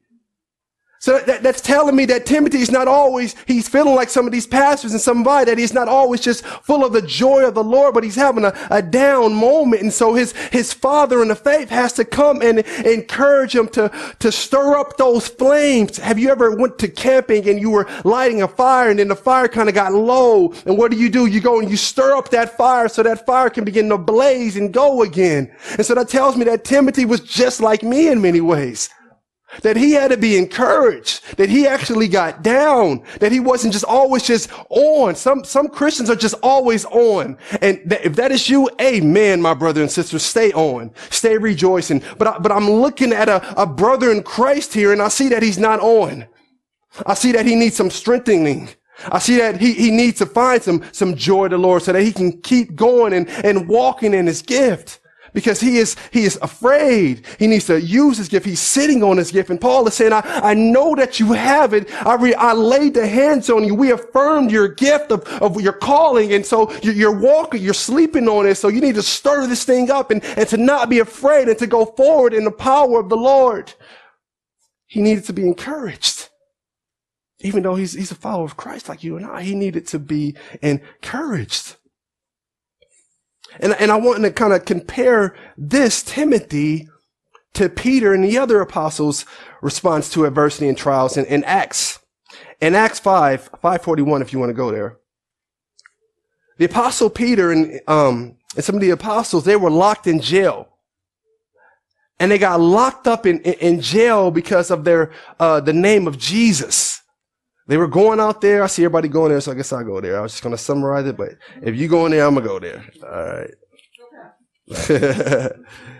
So 1.01 1.17
that, 1.19 1.43
that's 1.43 1.61
telling 1.61 1.95
me 1.95 2.05
that 2.07 2.25
Timothy 2.25 2.59
is 2.59 2.71
not 2.71 2.89
always, 2.89 3.33
he's 3.47 3.69
feeling 3.69 3.95
like 3.95 4.09
some 4.09 4.25
of 4.25 4.33
these 4.33 4.45
pastors 4.45 4.91
and 4.91 4.99
somebody 4.99 5.45
that 5.45 5.57
he's 5.57 5.73
not 5.73 5.87
always 5.87 6.19
just 6.19 6.45
full 6.45 6.83
of 6.83 6.91
the 6.91 7.01
joy 7.01 7.47
of 7.47 7.53
the 7.53 7.63
Lord, 7.63 7.93
but 7.93 8.03
he's 8.03 8.17
having 8.17 8.43
a, 8.43 8.53
a 8.69 8.81
down 8.81 9.33
moment. 9.33 9.81
And 9.81 9.93
so 9.93 10.13
his, 10.13 10.33
his 10.51 10.73
father 10.73 11.21
in 11.21 11.29
the 11.29 11.37
faith 11.37 11.69
has 11.69 11.93
to 11.93 12.03
come 12.03 12.41
and 12.41 12.59
encourage 12.85 13.55
him 13.55 13.69
to, 13.69 13.89
to 14.19 14.29
stir 14.29 14.77
up 14.77 14.97
those 14.97 15.25
flames. 15.25 15.97
Have 15.97 16.19
you 16.19 16.31
ever 16.31 16.53
went 16.57 16.77
to 16.79 16.89
camping 16.89 17.47
and 17.47 17.61
you 17.61 17.69
were 17.69 17.87
lighting 18.03 18.41
a 18.41 18.47
fire 18.49 18.89
and 18.89 18.99
then 18.99 19.07
the 19.07 19.15
fire 19.15 19.47
kind 19.47 19.69
of 19.69 19.75
got 19.75 19.93
low? 19.93 20.51
And 20.65 20.77
what 20.77 20.91
do 20.91 20.97
you 20.97 21.09
do? 21.09 21.27
You 21.27 21.39
go 21.39 21.61
and 21.61 21.69
you 21.69 21.77
stir 21.77 22.13
up 22.13 22.27
that 22.31 22.57
fire 22.57 22.89
so 22.89 23.03
that 23.03 23.25
fire 23.25 23.49
can 23.49 23.63
begin 23.63 23.87
to 23.87 23.97
blaze 23.97 24.57
and 24.57 24.73
go 24.73 25.03
again. 25.03 25.49
And 25.77 25.85
so 25.85 25.95
that 25.95 26.09
tells 26.09 26.35
me 26.35 26.43
that 26.43 26.65
Timothy 26.65 27.05
was 27.05 27.21
just 27.21 27.61
like 27.61 27.83
me 27.83 28.09
in 28.09 28.21
many 28.21 28.41
ways. 28.41 28.89
That 29.63 29.75
he 29.75 29.93
had 29.93 30.11
to 30.11 30.17
be 30.17 30.37
encouraged, 30.37 31.37
that 31.37 31.49
he 31.49 31.65
actually 31.65 32.07
got 32.07 32.43
down, 32.43 33.03
that 33.19 33.31
he 33.31 33.39
wasn't 33.39 33.73
just 33.73 33.85
always 33.85 34.23
just 34.23 34.49
on. 34.69 35.15
Some, 35.15 35.43
some 35.43 35.67
Christians 35.67 36.09
are 36.09 36.15
just 36.15 36.35
always 36.43 36.85
on. 36.85 37.37
And 37.61 37.81
that, 37.85 38.05
if 38.05 38.15
that 38.15 38.31
is 38.31 38.47
you, 38.47 38.69
amen, 38.79 39.41
my 39.41 39.55
brother 39.55 39.81
and 39.81 39.91
sister, 39.91 40.19
stay 40.19 40.51
on, 40.53 40.91
stay 41.09 41.37
rejoicing. 41.37 42.03
But, 42.17 42.27
I, 42.27 42.37
but 42.37 42.51
I'm 42.51 42.69
looking 42.69 43.11
at 43.11 43.27
a, 43.27 43.61
a 43.61 43.65
brother 43.65 44.11
in 44.11 44.21
Christ 44.21 44.73
here 44.73 44.93
and 44.93 45.01
I 45.01 45.07
see 45.07 45.29
that 45.29 45.41
he's 45.41 45.59
not 45.59 45.79
on. 45.79 46.27
I 47.05 47.15
see 47.15 47.31
that 47.31 47.45
he 47.45 47.55
needs 47.55 47.75
some 47.75 47.89
strengthening. 47.89 48.69
I 49.11 49.19
see 49.19 49.37
that 49.37 49.59
he, 49.59 49.73
he 49.73 49.91
needs 49.91 50.19
to 50.19 50.25
find 50.25 50.61
some, 50.61 50.83
some 50.91 51.15
joy 51.15 51.47
to 51.47 51.55
the 51.55 51.61
Lord 51.61 51.81
so 51.81 51.93
that 51.93 52.03
he 52.03 52.11
can 52.11 52.41
keep 52.41 52.75
going 52.75 53.13
and, 53.13 53.29
and 53.29 53.67
walking 53.67 54.13
in 54.13 54.27
his 54.27 54.41
gift 54.41 54.99
because 55.33 55.59
he 55.59 55.77
is, 55.77 55.95
he 56.11 56.23
is 56.23 56.37
afraid. 56.41 57.25
He 57.37 57.47
needs 57.47 57.65
to 57.67 57.81
use 57.81 58.17
his 58.17 58.29
gift. 58.29 58.45
He's 58.45 58.59
sitting 58.59 59.03
on 59.03 59.17
his 59.17 59.31
gift. 59.31 59.49
And 59.49 59.59
Paul 59.59 59.87
is 59.87 59.93
saying, 59.93 60.13
I, 60.13 60.21
I 60.43 60.53
know 60.53 60.95
that 60.95 61.19
you 61.19 61.33
have 61.33 61.73
it. 61.73 61.91
I, 62.05 62.15
re, 62.15 62.33
I 62.33 62.53
laid 62.53 62.93
the 62.93 63.07
hands 63.07 63.49
on 63.49 63.63
you. 63.63 63.75
We 63.75 63.91
affirmed 63.91 64.51
your 64.51 64.67
gift 64.67 65.11
of, 65.11 65.27
of 65.41 65.59
your 65.61 65.73
calling. 65.73 66.33
And 66.33 66.45
so 66.45 66.71
you're, 66.81 66.93
you're 66.93 67.19
walking, 67.19 67.61
you're 67.61 67.73
sleeping 67.73 68.27
on 68.27 68.47
it. 68.47 68.55
So 68.55 68.67
you 68.67 68.81
need 68.81 68.95
to 68.95 69.03
stir 69.03 69.47
this 69.47 69.63
thing 69.63 69.91
up 69.91 70.11
and, 70.11 70.23
and 70.23 70.47
to 70.49 70.57
not 70.57 70.89
be 70.89 70.99
afraid 70.99 71.47
and 71.47 71.57
to 71.59 71.67
go 71.67 71.85
forward 71.85 72.33
in 72.33 72.43
the 72.43 72.51
power 72.51 72.99
of 72.99 73.09
the 73.09 73.17
Lord. 73.17 73.73
He 74.87 75.01
needed 75.01 75.25
to 75.25 75.33
be 75.33 75.45
encouraged. 75.45 76.29
Even 77.41 77.63
though 77.63 77.75
he's, 77.75 77.93
he's 77.93 78.11
a 78.11 78.15
follower 78.15 78.43
of 78.43 78.57
Christ 78.57 78.89
like 78.89 79.03
you 79.03 79.15
and 79.15 79.25
I, 79.25 79.43
he 79.43 79.55
needed 79.55 79.87
to 79.87 79.99
be 79.99 80.35
encouraged. 80.61 81.77
And, 83.59 83.73
and 83.73 83.91
I 83.91 83.97
want 83.97 84.23
to 84.23 84.31
kind 84.31 84.53
of 84.53 84.65
compare 84.65 85.35
this 85.57 86.01
Timothy 86.01 86.87
to 87.53 87.69
Peter 87.69 88.13
and 88.13 88.23
the 88.23 88.37
other 88.37 88.61
apostles' 88.61 89.25
response 89.61 90.09
to 90.11 90.25
adversity 90.25 90.67
and 90.67 90.77
trials 90.77 91.17
in, 91.17 91.25
in 91.25 91.43
Acts. 91.43 91.99
In 92.61 92.75
Acts 92.75 92.99
5, 92.99 93.43
541, 93.61 94.21
if 94.21 94.31
you 94.31 94.39
want 94.39 94.49
to 94.49 94.53
go 94.53 94.71
there. 94.71 94.97
The 96.57 96.65
apostle 96.65 97.09
Peter 97.09 97.51
and, 97.51 97.79
um, 97.87 98.37
and 98.55 98.63
some 98.63 98.75
of 98.75 98.81
the 98.81 98.89
apostles, 98.89 99.45
they 99.45 99.55
were 99.55 99.71
locked 99.71 100.07
in 100.07 100.21
jail. 100.21 100.67
And 102.19 102.31
they 102.31 102.37
got 102.37 102.59
locked 102.59 103.07
up 103.07 103.25
in, 103.25 103.39
in, 103.41 103.53
in 103.53 103.81
jail 103.81 104.29
because 104.29 104.69
of 104.69 104.83
their, 104.83 105.11
uh, 105.39 105.61
the 105.61 105.73
name 105.73 106.05
of 106.05 106.17
Jesus. 106.17 106.98
They 107.69 107.77
were 107.77 107.87
going 107.87 108.19
out 108.19 108.41
there. 108.41 108.63
I 108.63 108.67
see 108.67 108.83
everybody 108.83 109.07
going 109.09 109.29
there, 109.29 109.39
so 109.39 109.51
I 109.51 109.53
guess 109.53 109.71
I'll 109.71 109.83
go 109.83 110.01
there. 110.01 110.17
I 110.17 110.21
was 110.21 110.31
just 110.31 110.41
going 110.41 110.55
to 110.55 110.61
summarize 110.61 111.05
it, 111.05 111.15
but 111.15 111.33
if 111.61 111.75
you 111.75 111.87
go 111.87 112.07
in 112.07 112.11
there, 112.11 112.25
I'm 112.25 112.33
going 112.33 112.43
to 112.43 112.49
go 112.49 112.57
there. 112.59 112.83
All 113.03 113.37
right. 113.37 113.53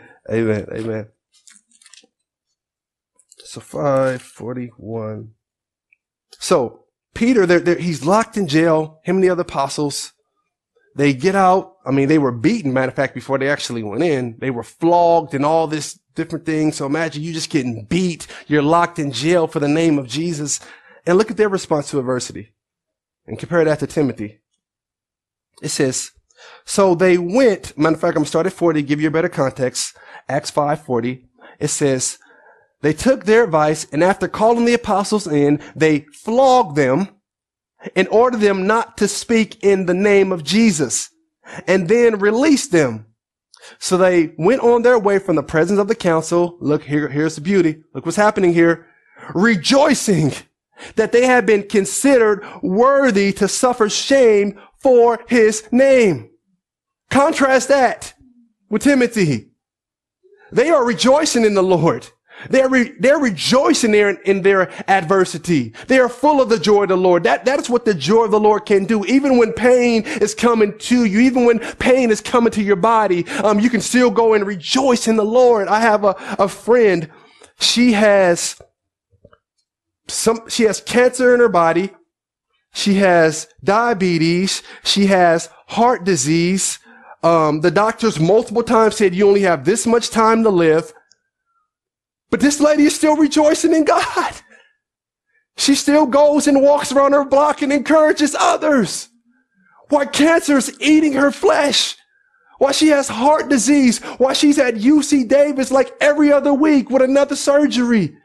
amen. 0.31 0.65
Amen. 0.73 1.09
So 3.45 3.61
541. 3.61 5.29
So 6.39 6.85
Peter, 7.13 7.45
they're, 7.45 7.59
they're, 7.59 7.77
he's 7.77 8.03
locked 8.03 8.35
in 8.35 8.47
jail. 8.47 8.99
Him 9.03 9.17
and 9.17 9.23
the 9.23 9.29
other 9.29 9.43
apostles. 9.43 10.13
They 10.95 11.13
get 11.13 11.35
out. 11.35 11.75
I 11.85 11.91
mean, 11.91 12.07
they 12.07 12.17
were 12.17 12.31
beaten. 12.31 12.73
Matter 12.73 12.89
of 12.89 12.95
fact, 12.95 13.13
before 13.13 13.37
they 13.37 13.47
actually 13.47 13.83
went 13.83 14.01
in, 14.01 14.37
they 14.39 14.49
were 14.49 14.63
flogged 14.63 15.35
and 15.35 15.45
all 15.45 15.67
this 15.67 15.99
different 16.15 16.47
things. 16.47 16.77
So 16.77 16.87
imagine 16.87 17.21
you 17.21 17.31
just 17.31 17.51
getting 17.51 17.85
beat. 17.85 18.25
You're 18.47 18.63
locked 18.63 18.97
in 18.97 19.11
jail 19.11 19.45
for 19.45 19.59
the 19.59 19.67
name 19.67 19.99
of 19.99 20.07
Jesus. 20.07 20.59
And 21.05 21.17
look 21.17 21.31
at 21.31 21.37
their 21.37 21.49
response 21.49 21.89
to 21.89 21.99
adversity 21.99 22.53
and 23.25 23.39
compare 23.39 23.63
that 23.65 23.79
to 23.79 23.87
Timothy. 23.87 24.39
It 25.61 25.69
says, 25.69 26.11
so 26.65 26.95
they 26.95 27.17
went, 27.17 27.77
matter 27.77 27.95
of 27.95 28.01
fact, 28.01 28.17
I'm 28.17 28.25
starting 28.25 28.51
at 28.51 28.57
40, 28.57 28.81
give 28.83 29.01
you 29.01 29.07
a 29.07 29.11
better 29.11 29.29
context. 29.29 29.97
Acts 30.27 30.51
5:40. 30.51 31.23
It 31.59 31.67
says, 31.69 32.17
they 32.81 32.93
took 32.93 33.25
their 33.25 33.43
advice 33.43 33.87
and 33.91 34.03
after 34.03 34.27
calling 34.27 34.65
the 34.65 34.73
apostles 34.73 35.27
in, 35.27 35.61
they 35.75 36.01
flogged 36.13 36.75
them 36.75 37.09
and 37.95 38.07
ordered 38.09 38.41
them 38.41 38.67
not 38.67 38.97
to 38.97 39.07
speak 39.07 39.63
in 39.63 39.85
the 39.85 39.93
name 39.93 40.31
of 40.31 40.43
Jesus 40.43 41.09
and 41.67 41.87
then 41.89 42.19
released 42.19 42.71
them. 42.71 43.07
So 43.77 43.97
they 43.97 44.33
went 44.37 44.61
on 44.61 44.81
their 44.81 44.97
way 44.97 45.19
from 45.19 45.35
the 45.35 45.43
presence 45.43 45.79
of 45.79 45.87
the 45.87 45.95
council. 45.95 46.57
Look 46.61 46.83
here, 46.83 47.09
here's 47.09 47.35
the 47.35 47.41
beauty. 47.41 47.83
Look 47.93 48.05
what's 48.05 48.17
happening 48.17 48.53
here. 48.53 48.87
Rejoicing 49.33 50.33
that 50.95 51.11
they 51.11 51.25
have 51.25 51.45
been 51.45 51.63
considered 51.63 52.45
worthy 52.61 53.31
to 53.33 53.47
suffer 53.47 53.89
shame 53.89 54.59
for 54.79 55.19
his 55.27 55.67
name. 55.71 56.29
Contrast 57.09 57.69
that 57.69 58.13
with 58.69 58.83
Timothy. 58.83 59.51
They 60.51 60.69
are 60.69 60.85
rejoicing 60.85 61.45
in 61.45 61.53
the 61.53 61.63
Lord. 61.63 62.07
They're, 62.49 62.69
re- 62.69 62.93
they're 62.99 63.19
rejoicing 63.19 63.93
in, 63.93 64.17
in, 64.25 64.41
their 64.43 64.71
adversity. 64.89 65.73
They 65.87 65.99
are 65.99 66.07
full 66.07 66.41
of 66.41 66.47
the 66.47 66.57
joy 66.57 66.83
of 66.83 66.89
the 66.89 66.97
Lord. 66.97 67.23
That, 67.23 67.43
that 67.45 67.59
is 67.59 67.69
what 67.69 67.83
the 67.83 67.93
joy 67.93 68.23
of 68.23 68.31
the 68.31 68.39
Lord 68.39 68.65
can 68.65 68.85
do. 68.85 69.03
Even 69.05 69.37
when 69.37 69.51
pain 69.51 70.03
is 70.03 70.33
coming 70.33 70.77
to 70.77 71.03
you, 71.03 71.19
even 71.19 71.45
when 71.45 71.59
pain 71.59 72.11
is 72.11 72.21
coming 72.21 72.51
to 72.53 72.63
your 72.63 72.77
body, 72.77 73.27
um, 73.43 73.59
you 73.59 73.69
can 73.69 73.81
still 73.81 74.09
go 74.09 74.33
and 74.33 74.47
rejoice 74.47 75.07
in 75.07 75.17
the 75.17 75.25
Lord. 75.25 75.67
I 75.67 75.81
have 75.81 76.05
a, 76.05 76.15
a 76.39 76.47
friend. 76.47 77.09
She 77.59 77.91
has 77.91 78.61
some, 80.09 80.49
she 80.49 80.63
has 80.63 80.81
cancer 80.81 81.33
in 81.33 81.39
her 81.39 81.49
body. 81.49 81.91
She 82.73 82.95
has 82.95 83.47
diabetes. 83.63 84.63
She 84.83 85.07
has 85.07 85.49
heart 85.67 86.03
disease. 86.03 86.79
Um, 87.23 87.61
the 87.61 87.71
doctors 87.71 88.19
multiple 88.19 88.63
times 88.63 88.95
said 88.95 89.13
you 89.13 89.27
only 89.27 89.41
have 89.41 89.65
this 89.65 89.85
much 89.85 90.09
time 90.09 90.43
to 90.43 90.49
live. 90.49 90.93
But 92.29 92.39
this 92.39 92.59
lady 92.59 92.83
is 92.83 92.95
still 92.95 93.15
rejoicing 93.15 93.73
in 93.73 93.85
God. 93.85 94.33
She 95.57 95.75
still 95.75 96.05
goes 96.05 96.47
and 96.47 96.61
walks 96.61 96.91
around 96.91 97.11
her 97.11 97.25
block 97.25 97.61
and 97.61 97.73
encourages 97.73 98.33
others. 98.33 99.09
Why 99.89 100.05
cancer 100.05 100.57
is 100.57 100.77
eating 100.79 101.13
her 101.13 101.31
flesh. 101.31 101.97
Why 102.59 102.71
she 102.71 102.89
has 102.89 103.09
heart 103.09 103.49
disease. 103.49 103.99
Why 104.19 104.33
she's 104.33 104.59
at 104.59 104.75
UC 104.75 105.27
Davis 105.27 105.71
like 105.71 105.91
every 105.99 106.31
other 106.31 106.53
week 106.53 106.89
with 106.89 107.01
another 107.01 107.35
surgery. 107.35 108.15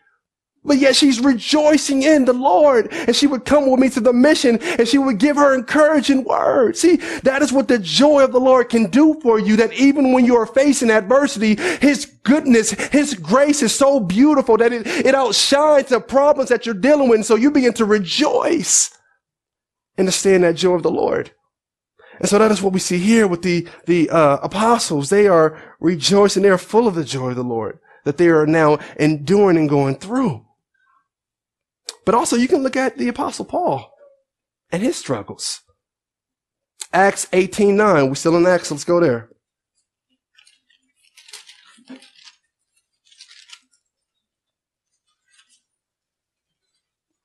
But 0.64 0.78
yet 0.78 0.96
she's 0.96 1.20
rejoicing 1.20 2.02
in 2.02 2.24
the 2.24 2.32
Lord. 2.32 2.90
And 2.92 3.14
she 3.14 3.26
would 3.26 3.44
come 3.44 3.70
with 3.70 3.78
me 3.78 3.90
to 3.90 4.00
the 4.00 4.14
mission 4.14 4.58
and 4.62 4.88
she 4.88 4.96
would 4.96 5.18
give 5.18 5.36
her 5.36 5.54
encouraging 5.54 6.24
words. 6.24 6.80
See, 6.80 6.96
that 7.22 7.42
is 7.42 7.52
what 7.52 7.68
the 7.68 7.78
joy 7.78 8.24
of 8.24 8.32
the 8.32 8.40
Lord 8.40 8.70
can 8.70 8.88
do 8.88 9.20
for 9.20 9.38
you. 9.38 9.56
That 9.56 9.74
even 9.74 10.12
when 10.12 10.24
you 10.24 10.36
are 10.36 10.46
facing 10.46 10.90
adversity, 10.90 11.56
His 11.80 12.06
goodness, 12.22 12.70
His 12.70 13.14
grace 13.14 13.62
is 13.62 13.74
so 13.74 14.00
beautiful 14.00 14.56
that 14.56 14.72
it, 14.72 14.86
it 14.86 15.14
outshines 15.14 15.90
the 15.90 16.00
problems 16.00 16.48
that 16.48 16.64
you're 16.64 16.74
dealing 16.74 17.08
with. 17.08 17.18
And 17.18 17.26
so 17.26 17.34
you 17.34 17.50
begin 17.50 17.74
to 17.74 17.84
rejoice 17.84 18.96
and 19.98 20.08
to 20.08 20.12
stay 20.12 20.34
in 20.34 20.42
that 20.42 20.56
joy 20.56 20.74
of 20.74 20.82
the 20.82 20.90
Lord. 20.90 21.32
And 22.20 22.28
so 22.28 22.38
that 22.38 22.50
is 22.50 22.62
what 22.62 22.72
we 22.72 22.78
see 22.78 22.98
here 22.98 23.26
with 23.26 23.42
the, 23.42 23.68
the 23.86 24.08
uh, 24.08 24.38
apostles. 24.42 25.10
They 25.10 25.26
are 25.26 25.60
rejoicing. 25.80 26.42
They 26.42 26.48
are 26.48 26.58
full 26.58 26.86
of 26.86 26.94
the 26.94 27.04
joy 27.04 27.30
of 27.30 27.36
the 27.36 27.44
Lord 27.44 27.80
that 28.04 28.18
they 28.18 28.28
are 28.28 28.46
now 28.46 28.78
enduring 28.98 29.56
and 29.56 29.68
going 29.68 29.96
through. 29.96 30.44
But 32.04 32.14
also 32.14 32.36
you 32.36 32.48
can 32.48 32.62
look 32.62 32.76
at 32.76 32.98
the 32.98 33.08
apostle 33.08 33.44
Paul 33.44 33.92
and 34.70 34.82
his 34.82 34.96
struggles. 34.96 35.60
Acts 36.92 37.26
18, 37.32 37.76
9. 37.76 38.08
We're 38.08 38.14
still 38.14 38.36
in 38.36 38.46
Acts. 38.46 38.70
Let's 38.70 38.84
go 38.84 39.00
there. 39.00 39.30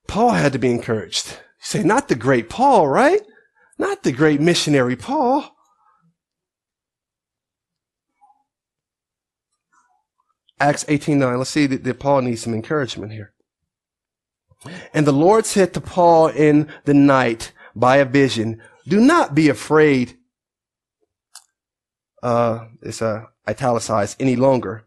Paul 0.07 0.31
had 0.31 0.53
to 0.53 0.59
be 0.59 0.71
encouraged. 0.71 1.29
You 1.29 1.35
say, 1.59 1.83
not 1.83 2.07
the 2.07 2.15
great 2.15 2.49
Paul, 2.49 2.87
right? 2.87 3.21
Not 3.77 4.01
the 4.01 4.11
great 4.11 4.41
missionary 4.41 4.95
Paul. 4.95 5.55
Acts 10.59 10.83
18, 10.87 11.19
9. 11.19 11.37
Let's 11.37 11.51
see 11.51 11.67
that, 11.67 11.83
that 11.83 11.99
Paul 11.99 12.23
needs 12.23 12.41
some 12.41 12.55
encouragement 12.55 13.11
here. 13.11 13.33
And 14.93 15.07
the 15.07 15.13
Lord 15.13 15.45
said 15.45 15.73
to 15.73 15.81
Paul 15.81 16.27
in 16.27 16.67
the 16.85 16.93
night 16.93 17.53
by 17.75 17.97
a 17.97 18.05
vision, 18.05 18.61
do 18.87 18.99
not 18.99 19.35
be 19.35 19.49
afraid. 19.49 20.17
Uh, 22.21 22.67
it's 22.81 23.01
uh, 23.01 23.25
italicized 23.47 24.17
any 24.19 24.35
longer, 24.35 24.83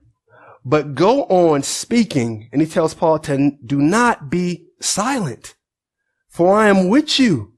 but 0.64 0.94
go 0.94 1.24
on 1.24 1.62
speaking. 1.62 2.48
And 2.52 2.60
he 2.60 2.68
tells 2.68 2.92
Paul 2.92 3.18
to 3.20 3.52
do 3.64 3.80
not 3.80 4.28
be 4.28 4.66
silent, 4.80 5.54
for 6.28 6.54
I 6.54 6.68
am 6.68 6.88
with 6.88 7.18
you 7.18 7.52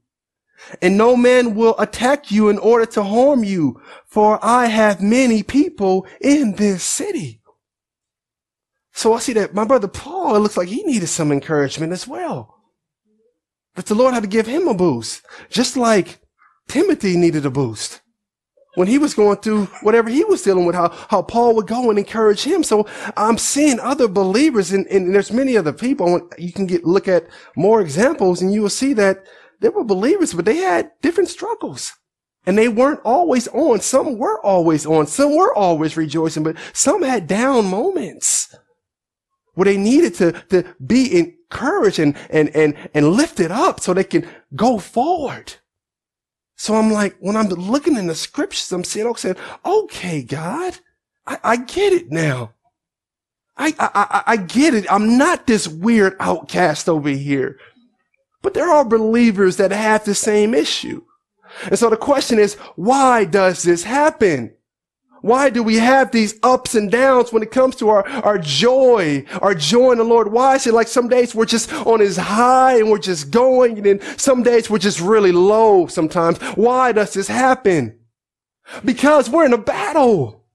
and 0.81 0.97
no 0.97 1.15
man 1.15 1.55
will 1.55 1.75
attack 1.79 2.31
you 2.31 2.49
in 2.49 2.57
order 2.57 2.85
to 2.85 3.03
harm 3.03 3.43
you, 3.43 3.81
for 4.05 4.39
I 4.43 4.67
have 4.67 5.01
many 5.01 5.43
people 5.43 6.07
in 6.21 6.55
this 6.55 6.83
city. 6.83 7.41
So 8.95 9.13
I 9.13 9.19
see 9.19 9.33
that 9.33 9.53
my 9.53 9.65
brother 9.65 9.89
Paul, 9.89 10.37
it 10.37 10.39
looks 10.39 10.55
like 10.55 10.69
he 10.69 10.81
needed 10.83 11.07
some 11.07 11.29
encouragement 11.29 11.91
as 11.91 12.07
well. 12.07 12.55
That 13.75 13.87
the 13.87 13.93
Lord 13.93 14.13
had 14.13 14.23
to 14.23 14.29
give 14.29 14.47
him 14.47 14.69
a 14.69 14.73
boost, 14.73 15.21
just 15.49 15.75
like 15.75 16.19
Timothy 16.69 17.17
needed 17.17 17.45
a 17.45 17.49
boost 17.49 17.99
when 18.75 18.87
he 18.87 18.97
was 18.97 19.13
going 19.13 19.37
through 19.37 19.65
whatever 19.81 20.09
he 20.09 20.23
was 20.23 20.43
dealing 20.43 20.65
with, 20.65 20.75
how, 20.75 20.89
how 21.09 21.21
Paul 21.21 21.55
would 21.55 21.67
go 21.67 21.89
and 21.89 21.99
encourage 21.99 22.43
him. 22.43 22.63
So 22.63 22.87
I'm 23.17 23.37
seeing 23.37 23.81
other 23.81 24.07
believers 24.07 24.71
and, 24.71 24.87
and 24.87 25.13
there's 25.13 25.31
many 25.31 25.57
other 25.57 25.73
people. 25.73 26.29
You 26.37 26.53
can 26.53 26.65
get, 26.65 26.85
look 26.85 27.09
at 27.09 27.27
more 27.57 27.81
examples 27.81 28.41
and 28.41 28.53
you 28.53 28.61
will 28.61 28.69
see 28.69 28.93
that 28.93 29.25
there 29.59 29.71
were 29.71 29.83
believers, 29.83 30.33
but 30.33 30.45
they 30.45 30.57
had 30.57 30.91
different 31.01 31.29
struggles. 31.29 31.91
And 32.45 32.57
they 32.57 32.69
weren't 32.69 33.01
always 33.03 33.49
on. 33.49 33.81
Some 33.81 34.17
were 34.17 34.39
always 34.45 34.85
on. 34.85 35.07
Some 35.07 35.35
were 35.35 35.53
always 35.53 35.97
rejoicing, 35.97 36.43
but 36.43 36.55
some 36.71 37.01
had 37.01 37.27
down 37.27 37.65
moments 37.65 38.55
where 39.55 39.65
they 39.65 39.77
needed 39.77 40.13
to, 40.15 40.31
to 40.49 40.63
be 40.85 41.17
encouraged 41.17 41.99
and, 41.99 42.15
and, 42.29 42.49
and, 42.55 42.75
and 42.93 43.09
lifted 43.09 43.51
up 43.51 43.79
so 43.79 43.93
they 43.93 44.03
can 44.03 44.27
go 44.55 44.77
forward. 44.77 45.53
So 46.55 46.75
I'm 46.75 46.91
like, 46.91 47.17
when 47.19 47.35
I'm 47.35 47.47
looking 47.47 47.97
in 47.97 48.07
the 48.07 48.15
scriptures, 48.15 48.71
I'm 48.71 48.83
saying, 48.83 49.07
okay, 49.07 49.35
okay, 49.65 50.23
God, 50.23 50.77
I, 51.25 51.39
I 51.43 51.55
get 51.57 51.91
it 51.91 52.11
now. 52.11 52.53
I, 53.57 53.73
I, 53.79 53.89
I, 53.93 54.23
I 54.33 54.37
get 54.37 54.73
it. 54.73 54.91
I'm 54.91 55.17
not 55.17 55.47
this 55.47 55.67
weird 55.67 56.15
outcast 56.19 56.87
over 56.87 57.09
here. 57.09 57.57
But 58.41 58.53
there 58.53 58.69
are 58.69 58.85
believers 58.85 59.57
that 59.57 59.71
have 59.71 60.05
the 60.05 60.15
same 60.15 60.53
issue. 60.53 61.03
And 61.63 61.79
so 61.79 61.89
the 61.89 61.97
question 61.97 62.37
is, 62.37 62.55
why 62.75 63.25
does 63.25 63.63
this 63.63 63.83
happen? 63.83 64.53
Why 65.25 65.49
do 65.49 65.63
we 65.63 65.77
have 65.77 66.11
these 66.11 66.35
ups 66.43 66.75
and 66.75 66.91
downs 66.91 67.33
when 67.33 67.41
it 67.41 67.49
comes 67.49 67.75
to 67.77 67.89
our, 67.89 68.07
our 68.07 68.37
joy, 68.37 69.25
our 69.41 69.55
joy 69.55 69.93
in 69.93 69.97
the 69.97 70.03
Lord? 70.03 70.31
Why 70.31 70.53
is 70.53 70.67
it 70.67 70.73
like 70.75 70.87
some 70.87 71.07
days 71.07 71.33
we're 71.33 71.47
just 71.47 71.73
on 71.73 71.99
his 71.99 72.15
high 72.15 72.77
and 72.77 72.91
we're 72.91 72.99
just 72.99 73.31
going 73.31 73.77
and 73.77 73.85
then 73.87 74.19
some 74.19 74.43
days 74.43 74.69
we're 74.69 74.77
just 74.77 75.01
really 75.01 75.31
low 75.31 75.87
sometimes? 75.87 76.37
Why 76.53 76.91
does 76.91 77.15
this 77.15 77.27
happen? 77.27 77.97
Because 78.83 79.27
we're 79.27 79.47
in 79.47 79.53
a 79.53 79.57
battle. 79.57 80.45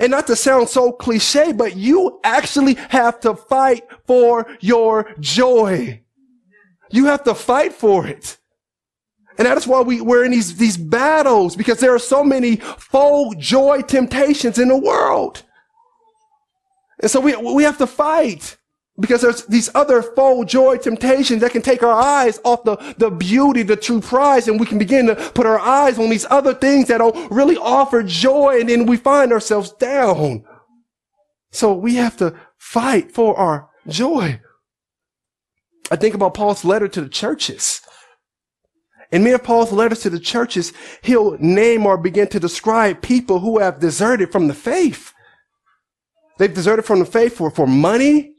And 0.00 0.10
not 0.10 0.26
to 0.28 0.36
sound 0.36 0.70
so 0.70 0.90
cliche, 0.90 1.52
but 1.52 1.76
you 1.76 2.18
actually 2.24 2.76
have 2.88 3.20
to 3.20 3.34
fight 3.34 3.86
for 4.06 4.46
your 4.60 5.12
joy. 5.20 6.02
You 6.90 7.04
have 7.04 7.24
to 7.24 7.34
fight 7.34 7.74
for 7.74 8.06
it. 8.06 8.37
And 9.38 9.46
that 9.46 9.56
is 9.56 9.66
why 9.66 9.80
we, 9.80 10.00
we're 10.00 10.24
in 10.24 10.32
these, 10.32 10.56
these 10.56 10.76
battles 10.76 11.54
because 11.54 11.78
there 11.78 11.94
are 11.94 11.98
so 12.00 12.24
many 12.24 12.56
full 12.56 13.34
joy 13.34 13.82
temptations 13.82 14.58
in 14.58 14.68
the 14.68 14.76
world. 14.76 15.44
And 17.00 17.10
so 17.10 17.20
we, 17.20 17.36
we 17.36 17.62
have 17.62 17.78
to 17.78 17.86
fight 17.86 18.56
because 18.98 19.22
there's 19.22 19.46
these 19.46 19.70
other 19.76 20.02
full 20.02 20.44
joy 20.44 20.76
temptations 20.76 21.40
that 21.40 21.52
can 21.52 21.62
take 21.62 21.84
our 21.84 21.92
eyes 21.92 22.40
off 22.44 22.64
the, 22.64 22.76
the 22.98 23.10
beauty, 23.10 23.62
the 23.62 23.76
true 23.76 24.00
prize. 24.00 24.48
And 24.48 24.58
we 24.58 24.66
can 24.66 24.78
begin 24.78 25.06
to 25.06 25.14
put 25.14 25.46
our 25.46 25.60
eyes 25.60 25.98
on 26.00 26.10
these 26.10 26.26
other 26.30 26.52
things 26.52 26.88
that 26.88 26.98
don't 26.98 27.30
really 27.30 27.56
offer 27.56 28.02
joy. 28.02 28.58
And 28.58 28.68
then 28.68 28.86
we 28.86 28.96
find 28.96 29.32
ourselves 29.32 29.70
down. 29.72 30.44
So 31.52 31.72
we 31.72 31.94
have 31.94 32.16
to 32.16 32.34
fight 32.56 33.12
for 33.12 33.36
our 33.38 33.70
joy. 33.86 34.40
I 35.90 35.96
think 35.96 36.14
about 36.14 36.34
Paul's 36.34 36.64
letter 36.64 36.88
to 36.88 37.00
the 37.00 37.08
churches. 37.08 37.80
In 39.10 39.22
many 39.22 39.34
of 39.34 39.42
Paul's 39.42 39.72
letters 39.72 40.00
to 40.00 40.10
the 40.10 40.20
churches, 40.20 40.72
he'll 41.02 41.38
name 41.38 41.86
or 41.86 41.96
begin 41.96 42.28
to 42.28 42.40
describe 42.40 43.00
people 43.00 43.40
who 43.40 43.58
have 43.58 43.80
deserted 43.80 44.30
from 44.30 44.48
the 44.48 44.54
faith. 44.54 45.14
They've 46.38 46.52
deserted 46.52 46.84
from 46.84 46.98
the 46.98 47.06
faith 47.06 47.36
for, 47.36 47.50
for 47.50 47.66
money, 47.66 48.34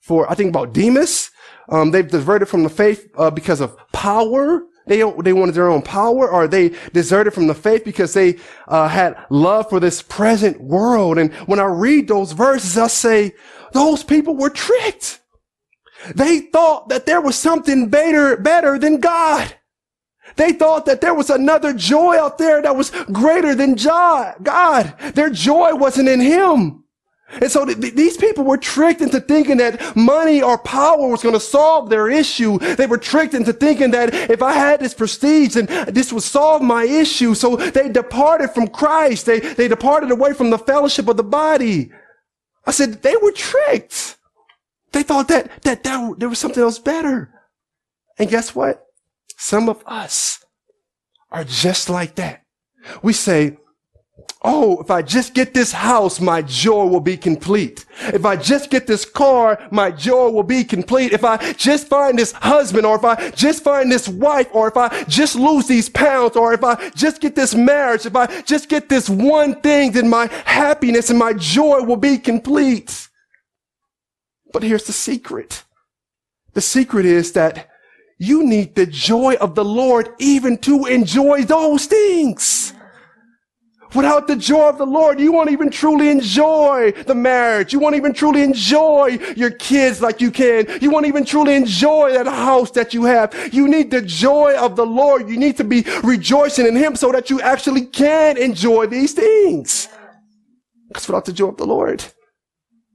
for, 0.00 0.30
I 0.30 0.34
think 0.34 0.50
about 0.50 0.74
Demas. 0.74 1.30
Um, 1.68 1.92
they've 1.92 2.08
deserted 2.08 2.48
from 2.48 2.62
the 2.62 2.68
faith 2.68 3.08
uh, 3.16 3.30
because 3.30 3.60
of 3.60 3.76
power. 3.92 4.62
They, 4.86 4.98
they 5.22 5.34
wanted 5.34 5.54
their 5.54 5.68
own 5.68 5.82
power, 5.82 6.28
or 6.30 6.48
they 6.48 6.74
deserted 6.92 7.34
from 7.34 7.46
the 7.46 7.54
faith 7.54 7.84
because 7.84 8.14
they 8.14 8.38
uh, 8.66 8.88
had 8.88 9.16
love 9.30 9.68
for 9.68 9.80
this 9.80 10.02
present 10.02 10.60
world. 10.60 11.18
And 11.18 11.32
when 11.46 11.60
I 11.60 11.64
read 11.64 12.08
those 12.08 12.32
verses, 12.32 12.76
I 12.76 12.86
say, 12.88 13.34
those 13.72 14.02
people 14.02 14.34
were 14.34 14.50
tricked. 14.50 15.20
They 16.14 16.40
thought 16.40 16.88
that 16.88 17.06
there 17.06 17.20
was 17.20 17.36
something 17.36 17.88
better, 17.88 18.36
better 18.36 18.78
than 18.78 18.98
God. 18.98 19.54
They 20.36 20.52
thought 20.52 20.86
that 20.86 21.00
there 21.00 21.14
was 21.14 21.30
another 21.30 21.72
joy 21.72 22.16
out 22.18 22.38
there 22.38 22.62
that 22.62 22.76
was 22.76 22.90
greater 23.12 23.54
than 23.54 23.74
God. 23.74 24.94
Their 25.14 25.30
joy 25.30 25.74
wasn't 25.74 26.08
in 26.08 26.20
Him. 26.20 26.84
And 27.30 27.50
so 27.50 27.66
th- 27.66 27.94
these 27.94 28.16
people 28.16 28.44
were 28.44 28.56
tricked 28.56 29.02
into 29.02 29.20
thinking 29.20 29.58
that 29.58 29.94
money 29.94 30.40
or 30.40 30.56
power 30.56 31.08
was 31.08 31.22
going 31.22 31.34
to 31.34 31.40
solve 31.40 31.90
their 31.90 32.08
issue. 32.08 32.58
They 32.58 32.86
were 32.86 32.96
tricked 32.96 33.34
into 33.34 33.52
thinking 33.52 33.90
that 33.90 34.14
if 34.14 34.42
I 34.42 34.54
had 34.54 34.80
this 34.80 34.94
prestige, 34.94 35.54
then 35.54 35.66
this 35.92 36.12
would 36.12 36.22
solve 36.22 36.62
my 36.62 36.84
issue. 36.84 37.34
So 37.34 37.56
they 37.56 37.90
departed 37.90 38.50
from 38.50 38.68
Christ. 38.68 39.26
They, 39.26 39.40
they 39.40 39.68
departed 39.68 40.10
away 40.10 40.32
from 40.32 40.50
the 40.50 40.58
fellowship 40.58 41.06
of 41.06 41.18
the 41.18 41.22
body. 41.22 41.92
I 42.66 42.70
said, 42.70 43.02
they 43.02 43.16
were 43.16 43.32
tricked. 43.32 44.16
They 44.92 45.02
thought 45.02 45.28
that, 45.28 45.62
that, 45.62 45.84
that 45.84 46.18
there 46.18 46.28
was 46.30 46.38
something 46.38 46.62
else 46.62 46.78
better. 46.78 47.30
And 48.18 48.30
guess 48.30 48.54
what? 48.54 48.87
Some 49.38 49.68
of 49.68 49.82
us 49.86 50.44
are 51.30 51.44
just 51.44 51.88
like 51.88 52.16
that. 52.16 52.42
We 53.02 53.12
say, 53.12 53.56
Oh, 54.42 54.80
if 54.80 54.90
I 54.90 55.02
just 55.02 55.34
get 55.34 55.52
this 55.52 55.72
house, 55.72 56.20
my 56.20 56.42
joy 56.42 56.86
will 56.86 57.00
be 57.00 57.16
complete. 57.16 57.84
If 58.02 58.24
I 58.24 58.36
just 58.36 58.70
get 58.70 58.86
this 58.86 59.04
car, 59.04 59.58
my 59.72 59.90
joy 59.90 60.30
will 60.30 60.44
be 60.44 60.62
complete. 60.62 61.12
If 61.12 61.24
I 61.24 61.52
just 61.54 61.88
find 61.88 62.16
this 62.16 62.30
husband, 62.32 62.86
or 62.86 62.96
if 62.96 63.04
I 63.04 63.30
just 63.30 63.64
find 63.64 63.90
this 63.90 64.08
wife, 64.08 64.48
or 64.52 64.68
if 64.68 64.76
I 64.76 65.02
just 65.04 65.34
lose 65.34 65.66
these 65.66 65.88
pounds, 65.88 66.36
or 66.36 66.52
if 66.52 66.62
I 66.62 66.90
just 66.90 67.20
get 67.20 67.34
this 67.34 67.54
marriage, 67.54 68.06
if 68.06 68.14
I 68.14 68.40
just 68.42 68.68
get 68.68 68.88
this 68.88 69.08
one 69.08 69.60
thing, 69.60 69.90
then 69.92 70.08
my 70.08 70.28
happiness 70.44 71.10
and 71.10 71.18
my 71.18 71.32
joy 71.32 71.82
will 71.82 71.96
be 71.96 72.16
complete. 72.16 73.08
But 74.52 74.62
here's 74.62 74.86
the 74.86 74.92
secret. 74.92 75.64
The 76.54 76.60
secret 76.60 77.06
is 77.06 77.32
that 77.32 77.68
you 78.18 78.44
need 78.44 78.74
the 78.74 78.86
joy 78.86 79.34
of 79.34 79.54
the 79.54 79.64
Lord 79.64 80.10
even 80.18 80.58
to 80.58 80.86
enjoy 80.86 81.44
those 81.44 81.86
things. 81.86 82.72
Without 83.94 84.26
the 84.26 84.36
joy 84.36 84.68
of 84.68 84.76
the 84.76 84.84
Lord, 84.84 85.18
you 85.18 85.32
won't 85.32 85.50
even 85.50 85.70
truly 85.70 86.10
enjoy 86.10 86.92
the 86.92 87.14
marriage. 87.14 87.72
You 87.72 87.78
won't 87.78 87.94
even 87.94 88.12
truly 88.12 88.42
enjoy 88.42 89.18
your 89.34 89.50
kids 89.50 90.02
like 90.02 90.20
you 90.20 90.30
can. 90.30 90.66
You 90.82 90.90
won't 90.90 91.06
even 91.06 91.24
truly 91.24 91.54
enjoy 91.54 92.12
that 92.12 92.26
house 92.26 92.70
that 92.72 92.92
you 92.92 93.04
have. 93.04 93.32
You 93.50 93.66
need 93.66 93.90
the 93.90 94.02
joy 94.02 94.54
of 94.58 94.76
the 94.76 94.84
Lord. 94.84 95.28
You 95.30 95.38
need 95.38 95.56
to 95.56 95.64
be 95.64 95.86
rejoicing 96.02 96.66
in 96.66 96.76
Him 96.76 96.96
so 96.96 97.12
that 97.12 97.30
you 97.30 97.40
actually 97.40 97.86
can 97.86 98.36
enjoy 98.36 98.86
these 98.86 99.14
things. 99.14 99.88
Because 100.88 101.08
without 101.08 101.24
the 101.24 101.32
joy 101.32 101.48
of 101.48 101.56
the 101.56 101.66
Lord, 101.66 102.04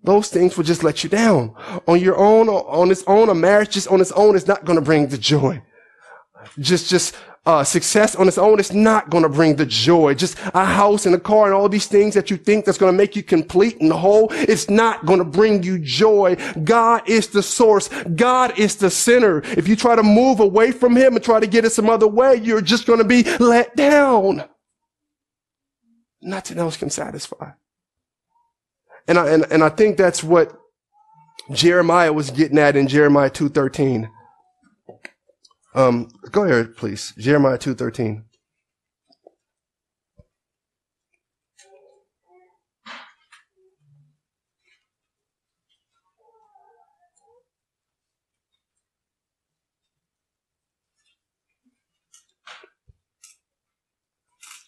those 0.04 0.30
things 0.30 0.58
will 0.58 0.66
just 0.66 0.84
let 0.84 1.04
you 1.04 1.10
down. 1.10 1.56
On 1.88 2.00
your 2.00 2.18
own, 2.18 2.50
on 2.50 2.92
its 2.92 3.04
own, 3.08 3.30
a 3.30 3.34
marriage 3.34 3.72
just 3.72 3.88
on 3.88 4.02
its 4.02 4.12
own 4.12 4.36
is 4.36 4.48
not 4.48 4.66
going 4.66 4.78
to 4.78 4.84
bring 4.84 5.08
the 5.08 5.18
joy. 5.18 5.62
Just, 6.60 6.90
just 6.90 7.16
uh, 7.46 7.64
success 7.64 8.16
on 8.16 8.28
its 8.28 8.38
own 8.38 8.60
is 8.60 8.74
not 8.74 9.10
going 9.10 9.24
to 9.24 9.30
bring 9.30 9.56
the 9.56 9.66
joy. 9.66 10.14
Just 10.14 10.38
a 10.54 10.66
house 10.66 11.06
and 11.06 11.16
a 11.16 11.20
car 11.20 11.46
and 11.46 11.54
all 11.54 11.70
these 11.70 11.88
things 11.88 12.14
that 12.14 12.30
you 12.30 12.36
think 12.36 12.66
that's 12.66 12.78
going 12.78 12.92
to 12.92 12.98
make 12.98 13.16
you 13.16 13.24
complete 13.24 13.80
and 13.80 13.92
whole. 13.92 14.28
It's 14.32 14.70
not 14.70 15.06
going 15.06 15.20
to 15.20 15.26
bring 15.26 15.64
you 15.64 15.80
joy. 15.80 16.36
God 16.64 17.08
is 17.08 17.28
the 17.28 17.44
source. 17.44 17.88
God 18.16 18.60
is 18.60 18.76
the 18.76 18.90
center. 18.90 19.42
If 19.58 19.68
you 19.70 19.78
try 19.78 19.96
to 19.96 20.04
move 20.04 20.42
away 20.42 20.72
from 20.72 20.96
him 20.98 21.16
and 21.16 21.24
try 21.24 21.40
to 21.40 21.48
get 21.48 21.66
it 21.66 21.72
some 21.72 21.90
other 21.90 22.08
way, 22.08 22.36
you're 22.36 22.62
just 22.62 22.86
going 22.86 23.00
to 23.00 23.06
be 23.06 23.24
let 23.38 23.76
down. 23.76 24.44
Nothing 26.22 26.58
else 26.58 26.78
can 26.78 26.90
satisfy. 26.90 27.52
And 29.08 29.18
I, 29.18 29.30
and, 29.30 29.46
and 29.52 29.64
I 29.64 29.70
think 29.70 29.98
that's 29.98 30.24
what 30.24 30.58
Jeremiah 31.52 32.14
was 32.14 32.32
getting 32.32 32.58
at 32.58 32.76
in 32.76 32.88
Jeremiah 32.88 33.30
2.13. 33.30 34.10
Um, 35.76 36.10
go 36.32 36.44
ahead, 36.44 36.78
please. 36.78 37.14
Jeremiah 37.18 37.58
2.13. 37.58 38.24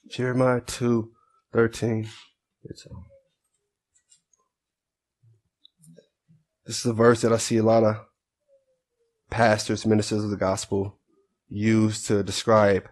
Jeremiah 0.10 0.62
2.13. 0.62 2.08
It's, 2.64 2.88
this 6.66 6.80
is 6.80 6.86
a 6.86 6.94
verse 6.94 7.22
that 7.22 7.34
I 7.34 7.38
see 7.38 7.58
a 7.58 7.64
lot 7.64 7.84
of 7.84 7.98
pastors, 9.30 9.86
ministers 9.86 10.24
of 10.24 10.30
the 10.30 10.38
gospel 10.38 10.98
use 11.48 12.04
to 12.08 12.24
describe 12.24 12.88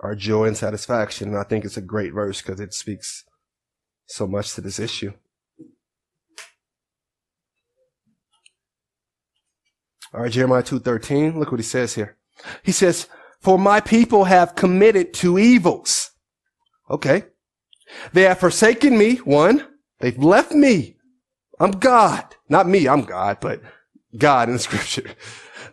our 0.00 0.14
joy 0.14 0.46
and 0.46 0.56
satisfaction. 0.56 1.28
And 1.28 1.38
I 1.38 1.42
think 1.42 1.64
it's 1.64 1.76
a 1.76 1.82
great 1.82 2.12
verse 2.12 2.42
because 2.42 2.60
it 2.60 2.74
speaks 2.74 3.24
so 4.06 4.26
much 4.26 4.54
to 4.54 4.60
this 4.60 4.78
issue. 4.78 5.12
All 10.14 10.22
right, 10.22 10.32
Jeremiah 10.32 10.62
2.13, 10.62 11.36
look 11.36 11.50
what 11.50 11.60
he 11.60 11.64
says 11.64 11.94
here. 11.94 12.16
He 12.62 12.72
says, 12.72 13.08
for 13.40 13.58
my 13.58 13.80
people 13.80 14.24
have 14.24 14.54
committed 14.54 15.12
two 15.12 15.38
evils. 15.38 16.10
Okay. 16.90 17.24
They 18.12 18.22
have 18.22 18.38
forsaken 18.38 18.96
me, 18.96 19.16
one. 19.16 19.66
They've 20.00 20.18
left 20.18 20.52
me. 20.52 20.97
I'm 21.60 21.72
God. 21.72 22.24
Not 22.48 22.68
me, 22.68 22.88
I'm 22.88 23.02
God, 23.02 23.38
but 23.40 23.60
God 24.16 24.48
in 24.48 24.58
scripture. 24.68 25.10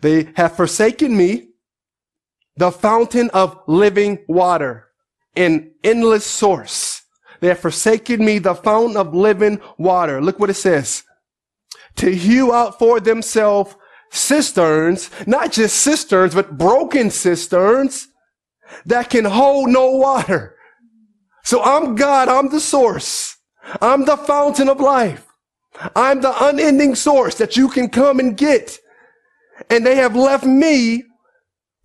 They 0.01 0.29
have 0.35 0.55
forsaken 0.55 1.15
me, 1.15 1.49
the 2.57 2.71
fountain 2.71 3.29
of 3.31 3.59
living 3.67 4.23
water, 4.27 4.87
an 5.35 5.73
endless 5.83 6.25
source. 6.25 7.01
They 7.41 7.49
have 7.49 7.59
forsaken 7.59 8.23
me, 8.23 8.39
the 8.39 8.55
fountain 8.55 8.97
of 8.97 9.13
living 9.13 9.59
water. 9.77 10.21
Look 10.21 10.39
what 10.39 10.49
it 10.49 10.55
says. 10.55 11.03
To 11.97 12.13
hew 12.13 12.53
out 12.53 12.79
for 12.79 12.99
themselves 12.99 13.75
cisterns, 14.11 15.09
not 15.27 15.51
just 15.51 15.77
cisterns, 15.77 16.33
but 16.33 16.57
broken 16.57 17.09
cisterns 17.11 18.07
that 18.85 19.09
can 19.09 19.25
hold 19.25 19.69
no 19.69 19.91
water. 19.91 20.55
So 21.43 21.61
I'm 21.61 21.95
God. 21.95 22.27
I'm 22.27 22.49
the 22.49 22.59
source. 22.59 23.37
I'm 23.81 24.05
the 24.05 24.17
fountain 24.17 24.69
of 24.69 24.79
life. 24.79 25.24
I'm 25.95 26.21
the 26.21 26.33
unending 26.45 26.95
source 26.95 27.35
that 27.35 27.57
you 27.57 27.67
can 27.69 27.89
come 27.89 28.19
and 28.19 28.35
get 28.37 28.79
and 29.69 29.85
they 29.85 29.95
have 29.95 30.15
left 30.15 30.43
me 30.43 31.03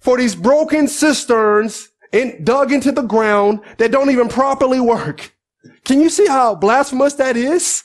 for 0.01 0.19
these 0.19 0.35
broken 0.35 0.89
cisterns 0.89 1.89
in, 2.13 2.43
dug 2.45 2.73
into 2.73 2.93
the 2.93 3.03
ground 3.03 3.61
that 3.79 3.93
don't 3.93 4.11
even 4.11 4.29
properly 4.29 4.81
work. 4.81 5.33
Can 5.85 6.01
you 6.01 6.09
see 6.09 6.27
how 6.27 6.55
blasphemous 6.55 7.15
that 7.15 7.37
is? 7.37 7.85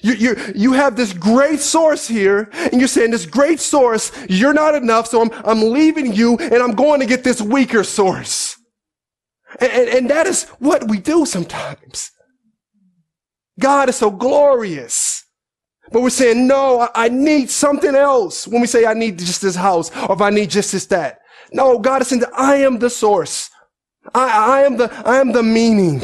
You, 0.00 0.14
you, 0.14 0.36
you 0.54 0.72
have 0.74 0.96
this 0.96 1.12
great 1.12 1.58
source 1.58 2.06
here, 2.06 2.48
and 2.52 2.74
you're 2.80 2.86
saying 2.86 3.10
this 3.10 3.26
great 3.26 3.58
source, 3.58 4.12
you're 4.28 4.54
not 4.54 4.76
enough, 4.76 5.08
so 5.08 5.22
I'm, 5.22 5.30
I'm 5.44 5.72
leaving 5.72 6.12
you, 6.12 6.36
and 6.38 6.62
I'm 6.62 6.74
going 6.74 7.00
to 7.00 7.06
get 7.06 7.24
this 7.24 7.40
weaker 7.40 7.82
source. 7.82 8.56
And, 9.60 9.72
and, 9.72 9.88
and 9.88 10.10
that 10.10 10.26
is 10.26 10.44
what 10.60 10.88
we 10.88 10.98
do 10.98 11.26
sometimes. 11.26 12.12
God 13.58 13.88
is 13.88 13.96
so 13.96 14.10
glorious. 14.10 15.24
But 15.90 16.02
we're 16.02 16.10
saying, 16.10 16.46
no, 16.46 16.80
I, 16.80 17.06
I 17.06 17.08
need 17.08 17.50
something 17.50 17.94
else. 17.94 18.46
When 18.46 18.60
we 18.60 18.66
say 18.66 18.84
I 18.84 18.94
need 18.94 19.18
just 19.18 19.42
this 19.42 19.56
house 19.56 19.90
or 20.08 20.12
if 20.12 20.20
I 20.20 20.30
need 20.30 20.50
just 20.50 20.72
this, 20.72 20.86
that. 20.86 21.20
No, 21.52 21.78
God 21.78 22.02
is 22.02 22.08
saying 22.08 22.24
I 22.36 22.56
am 22.56 22.78
the 22.78 22.90
source. 22.90 23.50
I, 24.14 24.60
I 24.60 24.62
am 24.64 24.76
the, 24.76 24.92
I 25.06 25.18
am 25.18 25.32
the 25.32 25.42
meaning. 25.42 26.02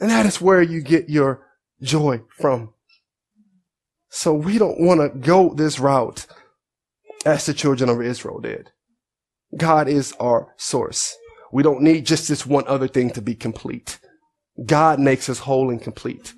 And 0.00 0.10
that 0.10 0.26
is 0.26 0.40
where 0.40 0.62
you 0.62 0.80
get 0.80 1.08
your 1.08 1.46
joy 1.82 2.22
from. 2.38 2.72
So 4.10 4.32
we 4.32 4.58
don't 4.58 4.80
want 4.80 5.00
to 5.00 5.18
go 5.18 5.52
this 5.52 5.78
route 5.78 6.26
as 7.26 7.46
the 7.46 7.54
children 7.54 7.90
of 7.90 8.00
Israel 8.00 8.40
did. 8.40 8.70
God 9.56 9.88
is 9.88 10.12
our 10.20 10.54
source. 10.56 11.16
We 11.52 11.62
don't 11.62 11.82
need 11.82 12.06
just 12.06 12.28
this 12.28 12.46
one 12.46 12.66
other 12.66 12.88
thing 12.88 13.10
to 13.10 13.22
be 13.22 13.34
complete. 13.34 13.98
God 14.64 14.98
makes 14.98 15.28
us 15.28 15.40
whole 15.40 15.70
and 15.70 15.80
complete. 15.80 16.34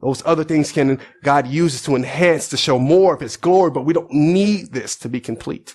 Those 0.00 0.22
other 0.26 0.44
things 0.44 0.72
can 0.72 1.00
God 1.22 1.46
uses 1.46 1.82
to 1.84 1.96
enhance 1.96 2.48
to 2.48 2.56
show 2.56 2.78
more 2.78 3.14
of 3.14 3.20
his 3.20 3.36
glory, 3.36 3.70
but 3.70 3.86
we 3.86 3.94
don't 3.94 4.12
need 4.12 4.72
this 4.72 4.96
to 4.96 5.08
be 5.08 5.20
complete. 5.20 5.74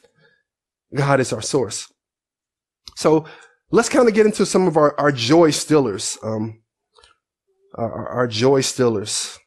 God 0.94 1.20
is 1.20 1.34
our 1.34 1.42
source. 1.42 1.92
So 2.96 3.26
let's 3.72 3.90
kind 3.90 4.08
of 4.08 4.14
get 4.14 4.26
into 4.26 4.46
some 4.46 4.68
of 4.68 4.78
our, 4.78 5.00
our 5.00 5.12
joy 5.12 5.52
stillers, 5.52 6.24
um, 6.24 6.62
our, 7.76 8.10
our 8.10 8.28
joy 8.28 8.62
stillers. 8.62 9.38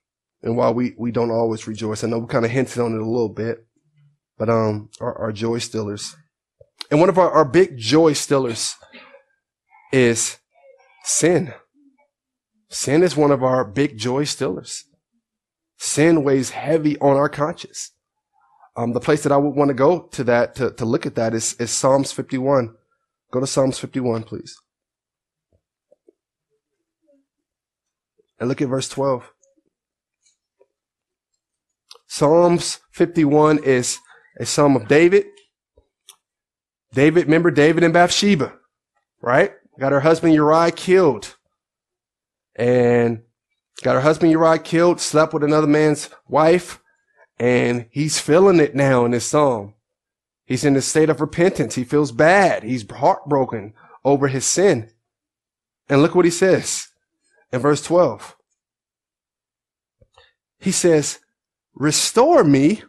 And 0.42 0.56
while 0.56 0.74
we, 0.74 0.94
we 0.98 1.12
don't 1.12 1.30
always 1.30 1.66
rejoice, 1.66 2.02
I 2.02 2.08
know 2.08 2.18
we 2.18 2.26
kind 2.26 2.44
of 2.44 2.50
hinted 2.50 2.78
on 2.78 2.94
it 2.94 3.00
a 3.00 3.06
little 3.06 3.28
bit, 3.28 3.66
but, 4.37 4.48
um, 4.48 4.90
our, 5.00 5.16
our 5.18 5.32
joy 5.32 5.58
stillers. 5.58 6.14
And 6.90 7.00
one 7.00 7.08
of 7.08 7.18
our, 7.18 7.30
our 7.30 7.44
big 7.44 7.78
joy 7.78 8.12
stillers 8.12 8.74
is 9.92 10.38
sin. 11.04 11.54
Sin 12.74 13.04
is 13.04 13.16
one 13.16 13.30
of 13.30 13.44
our 13.44 13.64
big 13.64 13.96
joy 13.96 14.24
stillers. 14.24 14.82
Sin 15.78 16.24
weighs 16.24 16.50
heavy 16.50 16.98
on 16.98 17.16
our 17.16 17.28
conscience. 17.28 17.92
Um, 18.74 18.94
the 18.94 19.00
place 19.00 19.22
that 19.22 19.30
I 19.30 19.37
would 19.37 19.54
want 19.54 19.68
to 19.68 19.74
go 19.74 20.08
to 20.10 20.24
that, 20.24 20.56
to, 20.56 20.72
to 20.72 20.84
look 20.84 21.06
at 21.06 21.14
that 21.14 21.34
is, 21.34 21.54
is 21.60 21.70
Psalms 21.70 22.10
51. 22.10 22.74
Go 23.30 23.38
to 23.38 23.46
Psalms 23.46 23.78
51, 23.78 24.24
please. 24.24 24.56
And 28.40 28.48
look 28.48 28.60
at 28.60 28.68
verse 28.68 28.88
12. 28.88 29.30
Psalms 32.08 32.80
51 32.90 33.62
is 33.62 33.98
a 34.40 34.44
psalm 34.44 34.74
of 34.74 34.88
David. 34.88 35.26
David, 36.92 37.26
remember 37.26 37.52
David 37.52 37.84
and 37.84 37.94
Bathsheba, 37.94 38.54
right? 39.22 39.52
Got 39.78 39.92
her 39.92 40.00
husband 40.00 40.34
Uriah 40.34 40.72
killed 40.72 41.37
and 42.56 43.22
got 43.82 43.94
her 43.94 44.00
husband 44.00 44.32
Uriah 44.32 44.58
killed, 44.58 45.00
slept 45.00 45.32
with 45.32 45.44
another 45.44 45.66
man's 45.66 46.10
wife, 46.28 46.80
and 47.38 47.86
he's 47.90 48.20
feeling 48.20 48.60
it 48.60 48.74
now 48.74 49.04
in 49.04 49.10
this 49.10 49.26
psalm. 49.26 49.74
He's 50.46 50.64
in 50.64 50.76
a 50.76 50.82
state 50.82 51.08
of 51.08 51.20
repentance. 51.20 51.74
He 51.74 51.84
feels 51.84 52.12
bad. 52.12 52.62
He's 52.62 52.88
heartbroken 52.88 53.72
over 54.04 54.28
his 54.28 54.44
sin. 54.44 54.90
And 55.88 56.02
look 56.02 56.14
what 56.14 56.24
he 56.24 56.30
says 56.30 56.88
in 57.52 57.60
verse 57.60 57.82
12. 57.82 58.36
He 60.58 60.70
says, 60.70 61.20
restore 61.74 62.44
me. 62.44 62.82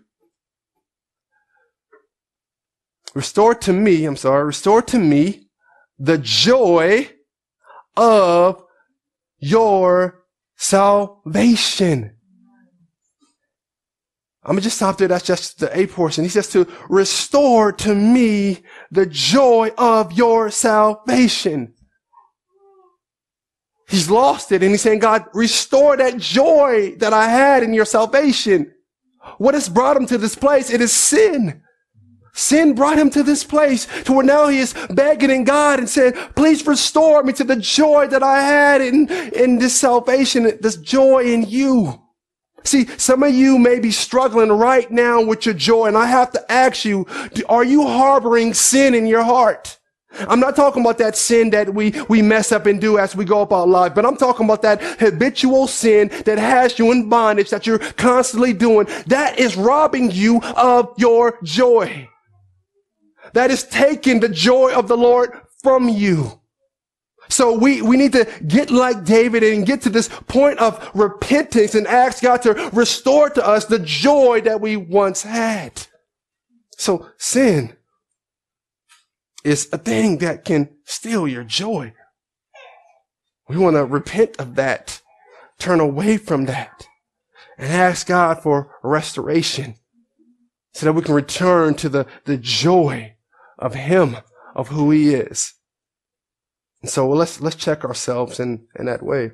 Restore 3.13 3.55
to 3.55 3.71
me, 3.71 4.05
I'm 4.05 4.17
sorry, 4.17 4.43
restore 4.43 4.81
to 4.83 4.99
me 4.99 5.47
the 5.97 6.17
joy 6.17 7.09
of 7.95 8.64
your 9.45 10.23
salvation. 10.57 12.11
I'm 14.43 14.51
gonna 14.51 14.61
just 14.61 14.77
stop 14.77 14.97
there. 14.97 15.07
That's 15.07 15.25
just 15.25 15.59
the 15.59 15.77
A 15.77 15.87
portion. 15.87 16.23
He 16.23 16.29
says 16.29 16.49
to 16.49 16.67
restore 16.89 17.71
to 17.71 17.95
me 17.95 18.63
the 18.91 19.05
joy 19.05 19.71
of 19.77 20.11
your 20.13 20.51
salvation. 20.51 21.73
He's 23.87 24.09
lost 24.09 24.51
it. 24.51 24.63
And 24.63 24.71
he's 24.71 24.81
saying, 24.81 24.99
God, 24.99 25.25
restore 25.33 25.95
that 25.97 26.17
joy 26.17 26.95
that 26.97 27.13
I 27.13 27.27
had 27.27 27.63
in 27.63 27.73
your 27.73 27.85
salvation. 27.85 28.73
What 29.37 29.53
has 29.53 29.69
brought 29.69 29.97
him 29.97 30.05
to 30.07 30.17
this 30.17 30.35
place? 30.35 30.69
It 30.69 30.81
is 30.81 30.91
sin. 30.91 31.61
Sin 32.37 32.75
brought 32.75 32.99
him 32.99 33.09
to 33.11 33.23
this 33.23 33.45
place 33.45 33.87
to 34.03 34.11
where 34.11 34.25
now 34.25 34.49
he 34.49 34.59
is 34.59 34.75
begging 34.89 35.31
in 35.31 35.45
God 35.45 35.79
and 35.79 35.89
saying, 35.89 36.13
please 36.35 36.67
restore 36.67 37.23
me 37.23 37.31
to 37.31 37.45
the 37.45 37.55
joy 37.55 38.07
that 38.07 38.23
I 38.23 38.41
had 38.41 38.81
in, 38.81 39.09
in 39.09 39.57
this 39.57 39.73
salvation, 39.73 40.43
this 40.59 40.75
joy 40.75 41.23
in 41.23 41.43
you. 41.43 42.01
See, 42.65 42.87
some 42.97 43.23
of 43.23 43.33
you 43.33 43.57
may 43.57 43.79
be 43.79 43.91
struggling 43.91 44.49
right 44.51 44.89
now 44.91 45.23
with 45.23 45.45
your 45.45 45.55
joy, 45.55 45.85
and 45.85 45.97
I 45.97 46.07
have 46.07 46.31
to 46.31 46.51
ask 46.51 46.83
you, 46.83 47.05
are 47.47 47.63
you 47.63 47.87
harboring 47.87 48.53
sin 48.53 48.93
in 48.93 49.07
your 49.07 49.23
heart? 49.23 49.79
I'm 50.27 50.39
not 50.41 50.57
talking 50.57 50.81
about 50.81 50.97
that 50.97 51.15
sin 51.15 51.51
that 51.51 51.73
we, 51.73 51.91
we 52.09 52.21
mess 52.21 52.51
up 52.51 52.65
and 52.65 52.81
do 52.81 52.97
as 52.97 53.15
we 53.15 53.23
go 53.23 53.41
about 53.41 53.69
life, 53.69 53.95
but 53.95 54.05
I'm 54.05 54.17
talking 54.17 54.45
about 54.45 54.61
that 54.63 54.81
habitual 54.99 55.67
sin 55.67 56.09
that 56.25 56.37
has 56.37 56.77
you 56.79 56.91
in 56.91 57.07
bondage 57.07 57.49
that 57.51 57.65
you're 57.65 57.79
constantly 57.79 58.51
doing. 58.51 58.87
That 59.07 59.39
is 59.39 59.55
robbing 59.55 60.11
you 60.11 60.41
of 60.57 60.93
your 60.97 61.37
joy. 61.43 62.09
That 63.33 63.51
is 63.51 63.63
taking 63.63 64.19
the 64.19 64.29
joy 64.29 64.73
of 64.73 64.87
the 64.87 64.97
Lord 64.97 65.31
from 65.61 65.89
you. 65.89 66.39
So 67.29 67.57
we, 67.57 67.81
we 67.81 67.97
need 67.97 68.13
to 68.13 68.29
get 68.47 68.69
like 68.69 69.03
David 69.03 69.43
and 69.43 69.65
get 69.65 69.81
to 69.81 69.89
this 69.89 70.09
point 70.27 70.59
of 70.59 70.89
repentance 70.93 71.73
and 71.75 71.87
ask 71.87 72.21
God 72.21 72.41
to 72.43 72.69
restore 72.71 73.29
to 73.31 73.45
us 73.45 73.65
the 73.65 73.79
joy 73.79 74.41
that 74.41 74.61
we 74.61 74.77
once 74.77 75.23
had. 75.23 75.87
So 76.77 77.09
sin 77.17 77.75
is 79.43 79.69
a 79.71 79.77
thing 79.77 80.19
that 80.19 80.45
can 80.45 80.69
steal 80.85 81.27
your 81.27 81.43
joy. 81.43 81.93
We 83.47 83.57
want 83.57 83.75
to 83.75 83.85
repent 83.85 84.35
of 84.39 84.55
that, 84.55 85.01
turn 85.59 85.79
away 85.79 86.17
from 86.17 86.45
that, 86.45 86.87
and 87.57 87.71
ask 87.71 88.07
God 88.07 88.41
for 88.41 88.75
restoration 88.83 89.75
so 90.73 90.85
that 90.85 90.93
we 90.93 91.01
can 91.01 91.15
return 91.15 91.73
to 91.75 91.89
the, 91.89 92.05
the 92.25 92.37
joy 92.37 93.14
of 93.57 93.73
Him, 93.73 94.17
of 94.55 94.69
who 94.69 94.91
He 94.91 95.13
is. 95.13 95.53
And 96.81 96.89
so 96.89 97.09
let's, 97.09 97.41
let's 97.41 97.55
check 97.55 97.83
ourselves 97.83 98.39
in, 98.39 98.67
in 98.77 98.85
that 98.85 99.03
way. 99.03 99.31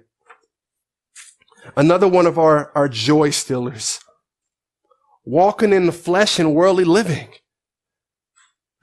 Another 1.75 2.07
one 2.07 2.25
of 2.25 2.39
our, 2.39 2.71
our 2.75 2.87
joy 2.87 3.29
stealers, 3.29 3.99
walking 5.25 5.73
in 5.73 5.85
the 5.85 5.91
flesh 5.91 6.39
and 6.39 6.55
worldly 6.55 6.85
living. 6.85 7.29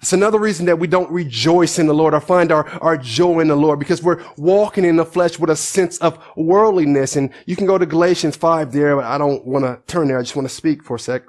It's 0.00 0.12
another 0.12 0.38
reason 0.38 0.66
that 0.66 0.78
we 0.78 0.86
don't 0.86 1.10
rejoice 1.10 1.78
in 1.78 1.88
the 1.88 1.94
Lord 1.94 2.14
or 2.14 2.20
find 2.20 2.52
our, 2.52 2.68
our 2.80 2.96
joy 2.96 3.40
in 3.40 3.48
the 3.48 3.56
Lord 3.56 3.80
because 3.80 4.00
we're 4.00 4.22
walking 4.36 4.84
in 4.84 4.94
the 4.94 5.04
flesh 5.04 5.40
with 5.40 5.50
a 5.50 5.56
sense 5.56 5.98
of 5.98 6.22
worldliness. 6.36 7.16
And 7.16 7.30
you 7.46 7.56
can 7.56 7.66
go 7.66 7.78
to 7.78 7.86
Galatians 7.86 8.36
5 8.36 8.70
there, 8.70 8.94
but 8.94 9.06
I 9.06 9.18
don't 9.18 9.44
want 9.44 9.64
to 9.64 9.80
turn 9.92 10.06
there. 10.06 10.18
I 10.18 10.22
just 10.22 10.36
want 10.36 10.48
to 10.48 10.54
speak 10.54 10.84
for 10.84 10.96
a 10.96 11.00
sec. 11.00 11.22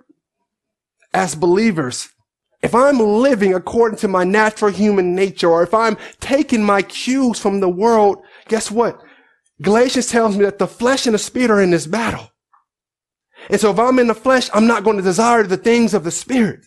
As 1.14 1.34
believers, 1.34 2.10
if 2.62 2.76
I'm 2.76 3.00
living 3.00 3.54
according 3.54 4.00
to 4.00 4.08
my 4.08 4.24
natural 4.24 4.72
human 4.72 5.16
nature 5.16 5.50
or 5.50 5.64
if 5.64 5.74
I'm 5.74 5.98
taking 6.20 6.64
my 6.64 6.82
cues 6.82 7.40
from 7.40 7.60
the 7.60 7.70
world, 7.70 8.18
guess 8.48 8.70
what? 8.70 9.02
Galatians 9.62 10.08
tells 10.08 10.38
me 10.38 10.44
that 10.46 10.60
the 10.60 10.68
flesh 10.68 11.06
and 11.06 11.14
the 11.14 11.20
spirit 11.20 11.52
are 11.52 11.62
in 11.62 11.72
this 11.72 11.88
battle. 11.88 12.32
And 13.50 13.60
so 13.60 13.72
if 13.72 13.80
I'm 13.80 14.00
in 14.00 14.08
the 14.08 14.16
flesh, 14.16 14.50
I'm 14.54 14.68
not 14.68 14.84
going 14.84 14.98
to 14.98 15.04
desire 15.04 15.44
the 15.44 15.58
things 15.58 15.94
of 15.94 16.04
the 16.04 16.12
spirit. 16.12 16.66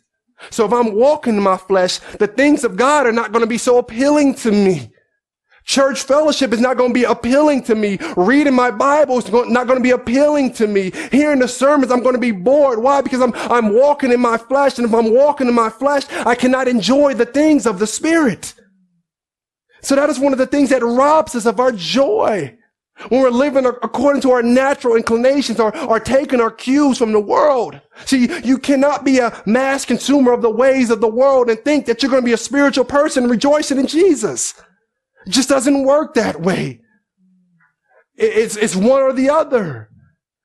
So 0.51 0.65
if 0.65 0.73
I'm 0.73 0.95
walking 0.95 1.37
in 1.37 1.43
my 1.43 1.57
flesh, 1.57 1.99
the 2.19 2.27
things 2.27 2.65
of 2.65 2.77
God 2.77 3.07
are 3.07 3.13
not 3.13 3.33
going 3.33 3.43
to 3.43 3.49
be 3.49 3.59
so 3.59 3.79
appealing 3.79 4.35
to 4.37 4.51
me. 4.51 4.92
Church 5.65 6.03
fellowship 6.03 6.53
is 6.53 6.61
not 6.61 6.77
going 6.77 6.91
to 6.91 6.95
be 6.95 7.05
appealing 7.05 7.63
to 7.65 7.75
me. 7.75 7.99
Reading 8.17 8.55
my 8.55 8.71
Bible 8.71 9.19
is 9.19 9.31
not 9.31 9.67
going 9.67 9.79
to 9.79 9.83
be 9.83 9.91
appealing 9.91 10.53
to 10.55 10.67
me. 10.67 10.91
Hearing 11.11 11.39
the 11.39 11.49
sermons, 11.49 11.93
I'm 11.93 12.03
going 12.03 12.15
to 12.15 12.21
be 12.21 12.33
bored. 12.33 12.81
Why? 12.81 13.01
Because 13.01 13.21
I'm, 13.21 13.33
I'm 13.35 13.75
walking 13.75 14.13
in 14.13 14.21
my 14.21 14.39
flesh. 14.39 14.79
And 14.79 14.87
if 14.87 14.95
I'm 14.95 15.15
walking 15.15 15.49
in 15.49 15.55
my 15.55 15.71
flesh, 15.71 16.05
I 16.11 16.35
cannot 16.35 16.69
enjoy 16.69 17.15
the 17.15 17.27
things 17.27 17.67
of 17.67 17.79
the 17.79 17.87
Spirit. 17.87 18.55
So 19.83 19.97
that 19.97 20.11
is 20.11 20.19
one 20.19 20.33
of 20.33 20.39
the 20.39 20.47
things 20.47 20.71
that 20.71 20.83
robs 20.83 21.35
us 21.35 21.47
of 21.47 21.61
our 21.61 21.73
joy. 21.73 22.57
When 23.09 23.23
we're 23.23 23.31
living 23.31 23.67
according 23.67 24.23
to 24.23 24.31
our 24.33 24.43
natural 24.43 24.97
inclinations 24.97 25.59
or, 25.59 25.77
or 25.87 25.99
taking 25.99 26.41
our 26.41 26.51
cues 26.51 26.99
from 26.99 27.13
the 27.13 27.21
world. 27.21 27.81
See, 28.05 28.29
you 28.45 28.59
cannot 28.59 29.05
be 29.05 29.19
a 29.19 29.43
mass 29.47 29.85
consumer 29.85 30.33
of 30.33 30.43
the 30.43 30.51
ways 30.51 30.91
of 30.91 31.01
the 31.01 31.09
world 31.09 31.49
and 31.49 31.59
think 31.65 31.87
that 31.87 32.03
you're 32.03 32.11
going 32.11 32.23
to 32.23 32.27
be 32.27 32.35
a 32.35 32.37
spiritual 32.37 32.85
person 32.85 33.29
rejoicing 33.29 33.79
in 33.79 33.87
Jesus. 33.87 34.55
It 35.27 35.31
just 35.31 35.49
doesn't 35.49 35.85
work 35.85 36.15
that 36.15 36.41
way. 36.41 36.81
It's, 38.17 38.57
it's 38.57 38.77
one 38.77 39.03
or 39.03 39.13
the 39.13 39.31
other. 39.31 39.89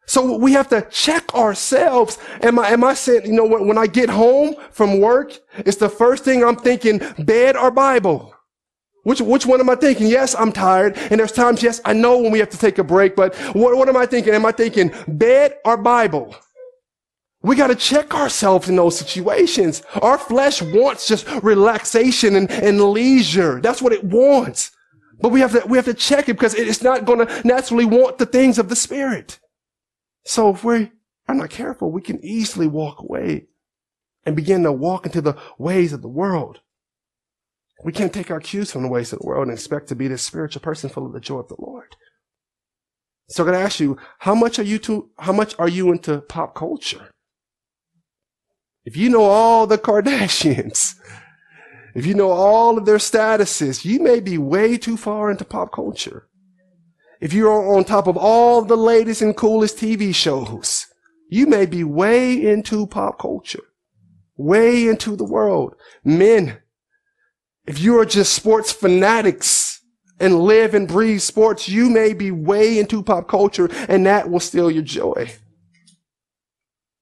So 0.08 0.38
we 0.38 0.54
have 0.54 0.70
to 0.70 0.88
check 0.90 1.34
ourselves. 1.36 2.18
Am 2.42 2.58
I, 2.58 2.70
am 2.70 2.84
I 2.84 2.94
saying, 2.94 3.26
you 3.26 3.34
know, 3.34 3.46
when, 3.46 3.68
when 3.68 3.78
I 3.78 3.88
get 3.88 4.10
home 4.10 4.56
from 4.72 5.02
work, 5.02 5.38
it's 5.58 5.78
the 5.78 5.90
first 5.90 6.24
thing 6.24 6.44
I'm 6.44 6.56
thinking, 6.56 7.02
bed 7.20 7.58
or 7.58 7.72
Bible? 7.72 8.34
Which, 9.04 9.22
which 9.22 9.46
one 9.46 9.60
am 9.60 9.70
I 9.70 9.76
thinking? 9.76 10.08
Yes, 10.08 10.36
I'm 10.36 10.52
tired. 10.52 10.98
And 10.98 11.20
there's 11.20 11.32
times, 11.32 11.62
yes, 11.62 11.82
I 11.84 11.94
know 11.94 12.20
when 12.20 12.32
we 12.32 12.40
have 12.40 12.50
to 12.50 12.58
take 12.58 12.78
a 12.78 12.84
break, 12.84 13.16
but 13.16 13.36
what, 13.54 13.78
what 13.78 13.90
am 13.90 13.98
I 13.98 14.06
thinking? 14.06 14.34
Am 14.34 14.46
I 14.46 14.52
thinking 14.52 14.94
bed 15.08 15.56
or 15.66 15.78
Bible? 15.78 16.36
We 17.48 17.56
got 17.56 17.68
to 17.68 17.76
check 17.76 18.14
ourselves 18.14 18.68
in 18.68 18.76
those 18.76 19.00
situations. 19.00 19.82
Our 20.02 20.18
flesh 20.18 20.62
wants 20.62 21.08
just 21.08 21.26
relaxation 21.42 22.36
and, 22.36 22.52
and 22.52 22.82
leisure. 22.82 23.62
That's 23.62 23.82
what 23.82 23.94
it 23.94 24.04
wants. 24.04 24.72
But 25.22 25.30
we 25.30 25.40
have 25.40 25.54
to, 25.54 25.66
we 25.66 25.78
have 25.78 25.86
to 25.86 25.94
check 25.94 26.28
it 26.28 26.34
because 26.34 26.54
it's 26.56 26.82
not 26.82 27.06
going 27.06 27.26
to 27.26 27.48
naturally 27.48 27.86
want 27.86 28.18
the 28.18 28.26
things 28.26 28.60
of 28.60 28.68
the 28.68 28.76
spirit. 28.76 29.40
So 30.26 30.50
if 30.50 30.66
we 30.66 30.92
are 31.30 31.36
not 31.36 31.50
careful, 31.50 31.90
we 31.90 32.02
can 32.02 32.20
easily 32.22 32.68
walk 32.68 33.00
away 33.00 33.48
and 34.26 34.36
begin 34.36 34.64
to 34.64 34.74
walk 34.74 35.06
into 35.06 35.22
the 35.22 35.38
ways 35.58 35.94
of 35.94 36.02
the 36.02 36.10
world. 36.10 36.60
We 37.86 37.94
can't 37.94 38.14
take 38.14 38.30
our 38.30 38.42
cues 38.42 38.74
from 38.74 38.82
the 38.82 38.90
ways 38.90 39.14
of 39.14 39.20
the 39.20 39.26
world 39.26 39.48
and 39.48 39.58
expect 39.58 39.88
to 39.88 39.96
be 39.96 40.10
this 40.10 40.22
spiritual 40.22 40.62
person 40.62 40.90
full 40.90 41.06
of 41.06 41.14
the 41.14 41.22
joy 41.22 41.40
of 41.40 41.48
the 41.48 41.56
Lord. 41.58 41.96
So 43.30 43.44
I'm 43.44 43.52
going 43.52 43.60
to 43.60 43.66
ask 43.66 43.80
you, 43.80 43.98
how 44.20 44.36
much 44.36 44.60
are 44.60 44.64
you 44.64 44.80
to, 44.80 45.12
how 45.20 45.32
much 45.32 45.56
are 45.58 45.70
you 45.70 45.94
into 45.94 46.20
pop 46.20 46.54
culture? 46.54 47.10
If 48.88 48.96
you 48.96 49.10
know 49.10 49.26
all 49.26 49.68
the 49.68 49.78
Kardashians, 49.78 50.96
if 51.94 52.06
you 52.06 52.14
know 52.14 52.32
all 52.32 52.78
of 52.78 52.86
their 52.86 53.00
statuses, 53.00 53.84
you 53.84 54.00
may 54.00 54.22
be 54.22 54.38
way 54.38 54.78
too 54.78 54.96
far 54.96 55.30
into 55.30 55.44
pop 55.44 55.74
culture. 55.74 56.30
If 57.20 57.34
you're 57.34 57.76
on 57.76 57.84
top 57.84 58.08
of 58.08 58.16
all 58.16 58.62
the 58.62 58.78
latest 58.78 59.22
and 59.22 59.36
coolest 59.36 59.76
TV 59.76 60.16
shows, 60.16 60.88
you 61.28 61.48
may 61.48 61.66
be 61.66 61.84
way 61.84 62.42
into 62.42 62.88
pop 62.88 63.20
culture, 63.20 63.66
way 64.38 64.88
into 64.88 65.18
the 65.18 65.26
world. 65.26 65.76
Men, 66.06 66.60
if 67.66 67.82
you 67.82 68.00
are 68.00 68.06
just 68.06 68.32
sports 68.32 68.72
fanatics 68.72 69.82
and 70.18 70.40
live 70.40 70.74
and 70.74 70.88
breathe 70.88 71.20
sports, 71.20 71.68
you 71.68 71.90
may 71.90 72.14
be 72.14 72.32
way 72.32 72.80
into 72.80 73.04
pop 73.04 73.28
culture 73.28 73.70
and 73.90 74.06
that 74.06 74.30
will 74.30 74.40
steal 74.40 74.72
your 74.72 74.82
joy. 74.82 75.30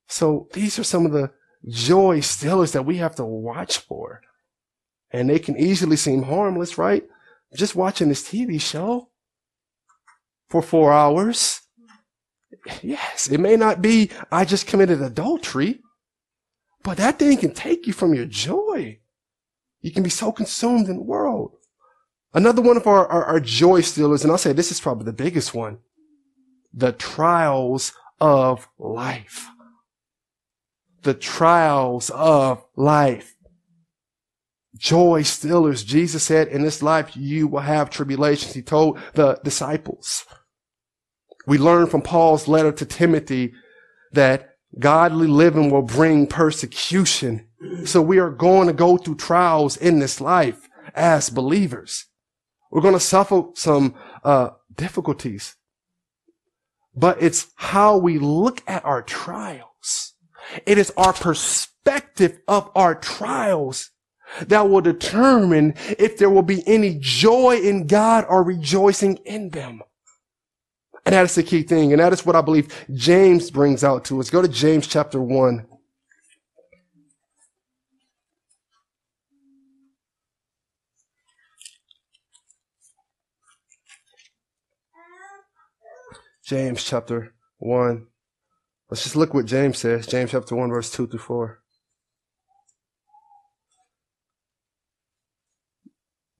So 0.07 0.47
these 0.53 0.79
are 0.79 0.83
some 0.83 1.05
of 1.05 1.11
the 1.11 1.31
joy 1.67 2.19
stealers 2.19 2.71
that 2.73 2.85
we 2.85 2.97
have 2.97 3.15
to 3.15 3.25
watch 3.25 3.77
for. 3.77 4.21
And 5.11 5.29
they 5.29 5.39
can 5.39 5.57
easily 5.57 5.95
seem 5.95 6.23
harmless, 6.23 6.77
right? 6.77 7.03
Just 7.55 7.75
watching 7.75 8.09
this 8.09 8.27
TV 8.27 8.59
show 8.59 9.09
for 10.49 10.61
four 10.61 10.91
hours. 10.91 11.61
Yes, 12.81 13.29
it 13.29 13.39
may 13.39 13.55
not 13.55 13.81
be, 13.81 14.09
I 14.31 14.45
just 14.45 14.67
committed 14.67 15.01
adultery, 15.01 15.81
but 16.83 16.97
that 16.97 17.19
thing 17.19 17.37
can 17.37 17.53
take 17.53 17.87
you 17.87 17.93
from 17.93 18.13
your 18.13 18.25
joy. 18.25 18.99
You 19.81 19.91
can 19.91 20.03
be 20.03 20.09
so 20.09 20.31
consumed 20.31 20.87
in 20.87 20.97
the 20.97 21.03
world. 21.03 21.57
Another 22.33 22.61
one 22.61 22.75
of 22.75 22.87
our, 22.87 23.07
our, 23.07 23.23
our 23.25 23.39
joy 23.39 23.81
stealers, 23.81 24.23
and 24.23 24.31
I'll 24.31 24.37
say 24.37 24.51
this 24.51 24.71
is 24.71 24.81
probably 24.81 25.05
the 25.05 25.13
biggest 25.13 25.53
one, 25.53 25.79
the 26.73 26.91
trials 26.91 27.93
of 28.19 28.67
life. 28.77 29.47
The 31.05 31.13
trials 31.13 32.09
of 32.09 32.65
life. 32.75 33.35
Joy 34.75 35.21
stealers. 35.21 35.83
Jesus 35.83 36.23
said, 36.23 36.47
in 36.47 36.63
this 36.63 36.81
life 36.81 37.15
you 37.15 37.47
will 37.47 37.61
have 37.61 37.91
tribulations. 37.91 38.53
He 38.53 38.63
told 38.63 38.97
the 39.13 39.39
disciples. 39.43 40.25
We 41.45 41.59
learn 41.59 41.85
from 41.87 42.01
Paul's 42.01 42.47
letter 42.47 42.71
to 42.71 42.85
Timothy 42.85 43.53
that 44.13 44.55
godly 44.79 45.27
living 45.27 45.69
will 45.69 45.83
bring 45.83 46.25
persecution. 46.25 47.47
So 47.85 48.01
we 48.01 48.17
are 48.17 48.31
going 48.31 48.65
to 48.65 48.73
go 48.73 48.97
through 48.97 49.17
trials 49.17 49.77
in 49.77 49.99
this 49.99 50.19
life 50.19 50.67
as 50.95 51.29
believers. 51.29 52.05
We're 52.71 52.81
going 52.81 52.95
to 52.95 52.99
suffer 52.99 53.43
some 53.53 53.93
uh, 54.23 54.49
difficulties, 54.75 55.55
but 56.95 57.21
it's 57.21 57.53
how 57.57 57.95
we 57.97 58.17
look 58.17 58.63
at 58.65 58.83
our 58.83 59.03
trials. 59.03 59.69
It 60.65 60.77
is 60.77 60.91
our 60.97 61.13
perspective 61.13 62.39
of 62.47 62.69
our 62.75 62.95
trials 62.95 63.91
that 64.47 64.69
will 64.69 64.81
determine 64.81 65.75
if 65.99 66.17
there 66.17 66.29
will 66.29 66.41
be 66.41 66.67
any 66.67 66.97
joy 66.99 67.57
in 67.57 67.87
God 67.87 68.25
or 68.27 68.43
rejoicing 68.43 69.17
in 69.17 69.49
them. 69.49 69.81
And 71.05 71.13
that 71.13 71.25
is 71.25 71.35
the 71.35 71.43
key 71.43 71.61
thing. 71.61 71.93
And 71.93 72.01
that 72.01 72.13
is 72.13 72.25
what 72.25 72.35
I 72.35 72.41
believe 72.41 72.85
James 72.93 73.51
brings 73.51 73.83
out 73.83 74.05
to 74.05 74.19
us. 74.19 74.29
Go 74.29 74.41
to 74.41 74.47
James 74.47 74.87
chapter 74.87 75.21
1. 75.21 75.67
James 86.43 86.83
chapter 86.83 87.33
1. 87.57 88.07
Let's 88.89 89.03
just 89.03 89.15
look 89.15 89.33
what 89.33 89.45
James 89.45 89.79
says. 89.79 90.05
James 90.05 90.31
chapter 90.31 90.55
1, 90.55 90.69
verse 90.69 90.91
2 90.91 91.07
through 91.07 91.19
4. 91.19 91.59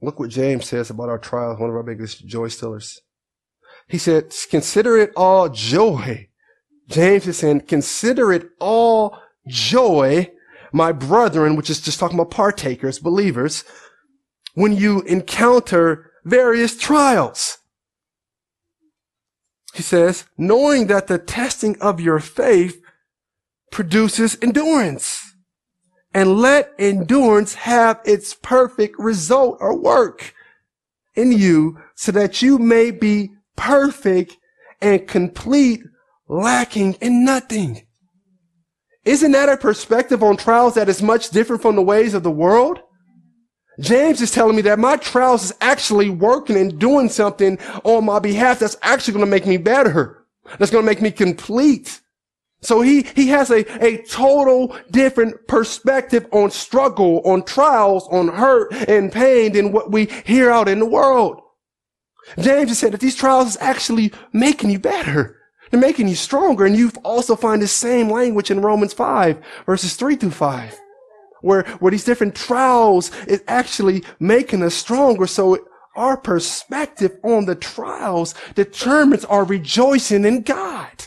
Look 0.01 0.19
what 0.19 0.29
James 0.29 0.67
says 0.67 0.91
about 0.91 1.09
our 1.09 1.17
trials, 1.17 1.59
one 1.59 1.69
of 1.69 1.75
our 1.75 1.83
biggest 1.83 2.27
joy 2.27 2.49
stealers. 2.49 3.01
He 3.87 3.97
said, 3.97 4.33
consider 4.51 4.97
it 4.97 5.11
all 5.15 5.49
joy. 5.49 6.29
James 6.87 7.27
is 7.27 7.37
saying, 7.37 7.61
consider 7.61 8.31
it 8.31 8.49
all 8.59 9.17
joy, 9.47 10.31
my 10.71 10.91
brethren, 10.91 11.55
which 11.55 11.71
is 11.71 11.81
just 11.81 11.99
talking 11.99 12.19
about 12.19 12.29
partakers, 12.29 12.99
believers, 12.99 13.63
when 14.53 14.75
you 14.75 15.01
encounter 15.01 16.11
various 16.23 16.77
trials. 16.77 17.57
He 19.75 19.83
says, 19.83 20.23
knowing 20.37 20.87
that 20.87 21.07
the 21.07 21.17
testing 21.17 21.77
of 21.81 21.99
your 21.99 22.19
faith 22.19 22.81
produces 23.71 24.37
endurance. 24.41 25.35
And 26.13 26.37
let 26.37 26.71
endurance 26.79 27.55
have 27.55 27.99
its 28.05 28.33
perfect 28.35 28.97
result 28.97 29.57
or 29.59 29.77
work 29.77 30.33
in 31.13 31.33
you 31.33 31.81
so 31.93 32.13
that 32.13 32.41
you 32.41 32.57
may 32.57 32.89
be 32.89 33.31
perfect 33.57 34.37
and 34.79 35.05
complete, 35.05 35.81
lacking 36.29 36.93
in 37.01 37.25
nothing. 37.25 37.85
Isn't 39.03 39.33
that 39.33 39.49
a 39.49 39.57
perspective 39.57 40.23
on 40.23 40.37
trials 40.37 40.75
that 40.75 40.87
is 40.87 41.01
much 41.01 41.31
different 41.31 41.61
from 41.61 41.75
the 41.75 41.81
ways 41.81 42.13
of 42.13 42.23
the 42.23 42.31
world? 42.31 42.79
James 43.79 44.21
is 44.21 44.31
telling 44.31 44.55
me 44.55 44.61
that 44.63 44.79
my 44.79 44.97
trials 44.97 45.45
is 45.45 45.53
actually 45.61 46.09
working 46.09 46.55
and 46.55 46.79
doing 46.79 47.09
something 47.09 47.59
on 47.83 48.05
my 48.05 48.19
behalf 48.19 48.59
that's 48.59 48.77
actually 48.81 49.13
going 49.13 49.25
to 49.25 49.31
make 49.31 49.45
me 49.45 49.57
better. 49.57 50.25
That's 50.57 50.71
going 50.71 50.83
to 50.83 50.89
make 50.89 51.01
me 51.01 51.11
complete. 51.11 52.01
So 52.61 52.81
he, 52.81 53.03
he 53.15 53.27
has 53.27 53.51
a, 53.51 53.65
a 53.83 54.01
total 54.03 54.75
different 54.91 55.47
perspective 55.47 56.25
on 56.31 56.51
struggle, 56.51 57.21
on 57.25 57.43
trials, 57.43 58.07
on 58.07 58.29
hurt 58.29 58.73
and 58.73 59.11
pain 59.11 59.53
than 59.53 59.71
what 59.71 59.91
we 59.91 60.05
hear 60.25 60.49
out 60.49 60.67
in 60.67 60.79
the 60.79 60.85
world. 60.85 61.41
James 62.39 62.69
has 62.69 62.79
said 62.79 62.93
that 62.93 63.01
these 63.01 63.15
trials 63.15 63.49
is 63.49 63.57
actually 63.61 64.11
making 64.33 64.71
you 64.71 64.79
better. 64.79 65.37
They're 65.69 65.79
making 65.79 66.07
you 66.07 66.15
stronger. 66.15 66.65
And 66.65 66.75
you 66.75 66.91
also 67.03 67.35
find 67.35 67.61
the 67.61 67.67
same 67.67 68.09
language 68.09 68.49
in 68.49 68.61
Romans 68.61 68.93
5 68.93 69.39
verses 69.65 69.95
3 69.95 70.15
through 70.15 70.31
5 70.31 70.79
where, 71.45 71.63
where 71.79 71.91
these 71.91 72.03
different 72.03 72.35
trials 72.35 73.11
is 73.25 73.43
actually 73.47 74.03
making 74.19 74.63
us 74.63 74.73
stronger. 74.73 75.27
So 75.27 75.59
our 75.95 76.17
perspective 76.17 77.19
on 77.23 77.45
the 77.45 77.55
trials 77.55 78.33
determines 78.55 79.25
our 79.25 79.45
rejoicing 79.45 80.25
in 80.25 80.41
God. 80.41 81.05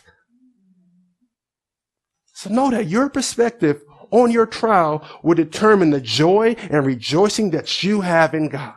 So 2.35 2.51
know 2.51 2.71
that 2.71 2.87
your 2.87 3.11
perspective 3.11 3.83
on 4.13 4.31
your 4.31 4.47
trial 4.47 5.05
will 5.25 5.35
determine 5.35 5.91
the 5.91 6.01
joy 6.01 6.55
and 6.71 6.87
rejoicing 6.87 7.51
that 7.51 7.83
you 7.83 8.03
have 8.03 8.33
in 8.33 8.49
God. 8.49 8.75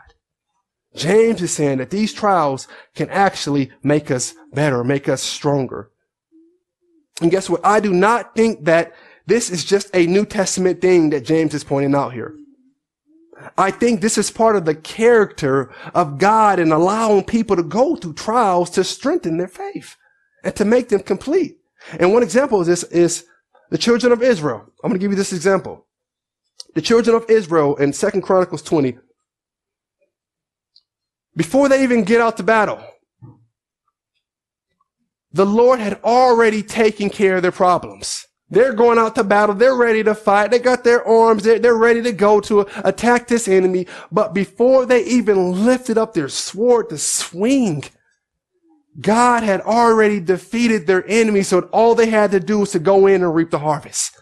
James 0.95 1.43
is 1.43 1.53
saying 1.53 1.77
that 1.77 1.91
these 1.91 2.11
trials 2.11 2.67
can 2.95 3.07
actually 3.11 3.71
make 3.83 4.09
us 4.09 4.33
better, 4.51 4.83
make 4.83 5.07
us 5.07 5.21
stronger. 5.21 5.91
And 7.21 7.29
guess 7.29 7.51
what? 7.51 7.61
I 7.63 7.79
do 7.79 7.93
not 7.93 8.35
think 8.35 8.65
that 8.65 8.93
this 9.25 9.49
is 9.49 9.63
just 9.63 9.89
a 9.95 10.05
New 10.07 10.25
Testament 10.25 10.81
thing 10.81 11.09
that 11.11 11.25
James 11.25 11.53
is 11.53 11.63
pointing 11.63 11.95
out 11.95 12.13
here. 12.13 12.35
I 13.57 13.71
think 13.71 14.01
this 14.01 14.17
is 14.17 14.29
part 14.29 14.55
of 14.55 14.65
the 14.65 14.75
character 14.75 15.71
of 15.93 16.17
God 16.17 16.59
and 16.59 16.71
allowing 16.71 17.23
people 17.23 17.55
to 17.55 17.63
go 17.63 17.95
through 17.95 18.13
trials 18.13 18.69
to 18.71 18.83
strengthen 18.83 19.37
their 19.37 19.47
faith 19.47 19.95
and 20.43 20.55
to 20.55 20.65
make 20.65 20.89
them 20.89 21.01
complete. 21.01 21.57
And 21.99 22.13
one 22.13 22.23
example 22.23 22.61
of 22.61 22.67
this 22.67 22.83
is 22.83 23.25
the 23.69 23.77
children 23.77 24.11
of 24.11 24.21
Israel. 24.21 24.65
I'm 24.83 24.89
going 24.89 24.99
to 24.99 25.03
give 25.03 25.11
you 25.11 25.17
this 25.17 25.33
example. 25.33 25.85
The 26.75 26.81
children 26.81 27.15
of 27.15 27.29
Israel 27.29 27.75
in 27.77 27.93
Second 27.93 28.21
Chronicles 28.21 28.61
20, 28.61 28.97
before 31.35 31.69
they 31.69 31.83
even 31.83 32.03
get 32.03 32.21
out 32.21 32.37
to 32.37 32.43
battle, 32.43 32.83
the 35.31 35.45
Lord 35.45 35.79
had 35.79 36.01
already 36.03 36.61
taken 36.61 37.09
care 37.09 37.37
of 37.37 37.41
their 37.41 37.51
problems. 37.51 38.27
They're 38.51 38.73
going 38.73 38.99
out 38.99 39.15
to 39.15 39.23
battle. 39.23 39.55
They're 39.55 39.75
ready 39.75 40.03
to 40.03 40.13
fight. 40.13 40.51
They 40.51 40.59
got 40.59 40.83
their 40.83 41.07
arms. 41.07 41.43
They're, 41.43 41.57
they're 41.57 41.73
ready 41.73 42.03
to 42.03 42.11
go 42.11 42.41
to 42.41 42.67
attack 42.83 43.27
this 43.27 43.47
enemy. 43.47 43.87
But 44.11 44.33
before 44.33 44.85
they 44.85 45.05
even 45.05 45.65
lifted 45.65 45.97
up 45.97 46.13
their 46.13 46.27
sword 46.27 46.89
to 46.89 46.97
swing, 46.97 47.85
God 48.99 49.43
had 49.43 49.61
already 49.61 50.19
defeated 50.19 50.85
their 50.85 51.07
enemy. 51.07 51.43
So 51.43 51.61
all 51.71 51.95
they 51.95 52.09
had 52.09 52.31
to 52.31 52.41
do 52.41 52.59
was 52.59 52.71
to 52.71 52.79
go 52.79 53.07
in 53.07 53.23
and 53.23 53.33
reap 53.33 53.51
the 53.51 53.59
harvest. 53.59 54.19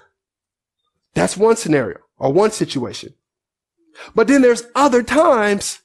That's 1.15 1.35
one 1.35 1.55
scenario 1.55 1.97
or 2.19 2.31
one 2.31 2.51
situation. 2.51 3.15
But 4.13 4.27
then 4.27 4.43
there's 4.43 4.63
other 4.75 5.01
times 5.01 5.79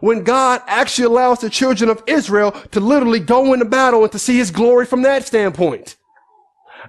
when 0.00 0.22
God 0.22 0.60
actually 0.66 1.06
allows 1.06 1.40
the 1.40 1.48
children 1.48 1.88
of 1.88 2.02
Israel 2.06 2.52
to 2.72 2.80
literally 2.80 3.20
go 3.20 3.54
into 3.54 3.64
battle 3.64 4.02
and 4.02 4.12
to 4.12 4.18
see 4.18 4.36
his 4.36 4.50
glory 4.50 4.84
from 4.84 5.00
that 5.02 5.26
standpoint. 5.26 5.96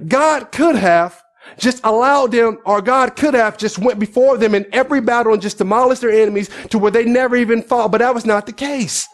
God 0.05 0.51
could 0.51 0.75
have 0.75 1.21
just 1.57 1.79
allowed 1.83 2.31
them, 2.31 2.59
or 2.65 2.81
God 2.81 3.15
could 3.15 3.33
have 3.33 3.57
just 3.57 3.79
went 3.79 3.99
before 3.99 4.37
them 4.37 4.53
in 4.53 4.65
every 4.73 5.01
battle 5.01 5.33
and 5.33 5.41
just 5.41 5.57
demolished 5.57 6.01
their 6.01 6.11
enemies 6.11 6.49
to 6.69 6.77
where 6.77 6.91
they 6.91 7.05
never 7.05 7.35
even 7.35 7.61
fought. 7.61 7.91
But 7.91 7.99
that 7.99 8.13
was 8.13 8.25
not 8.25 8.45
the 8.45 8.53
case. 8.53 9.07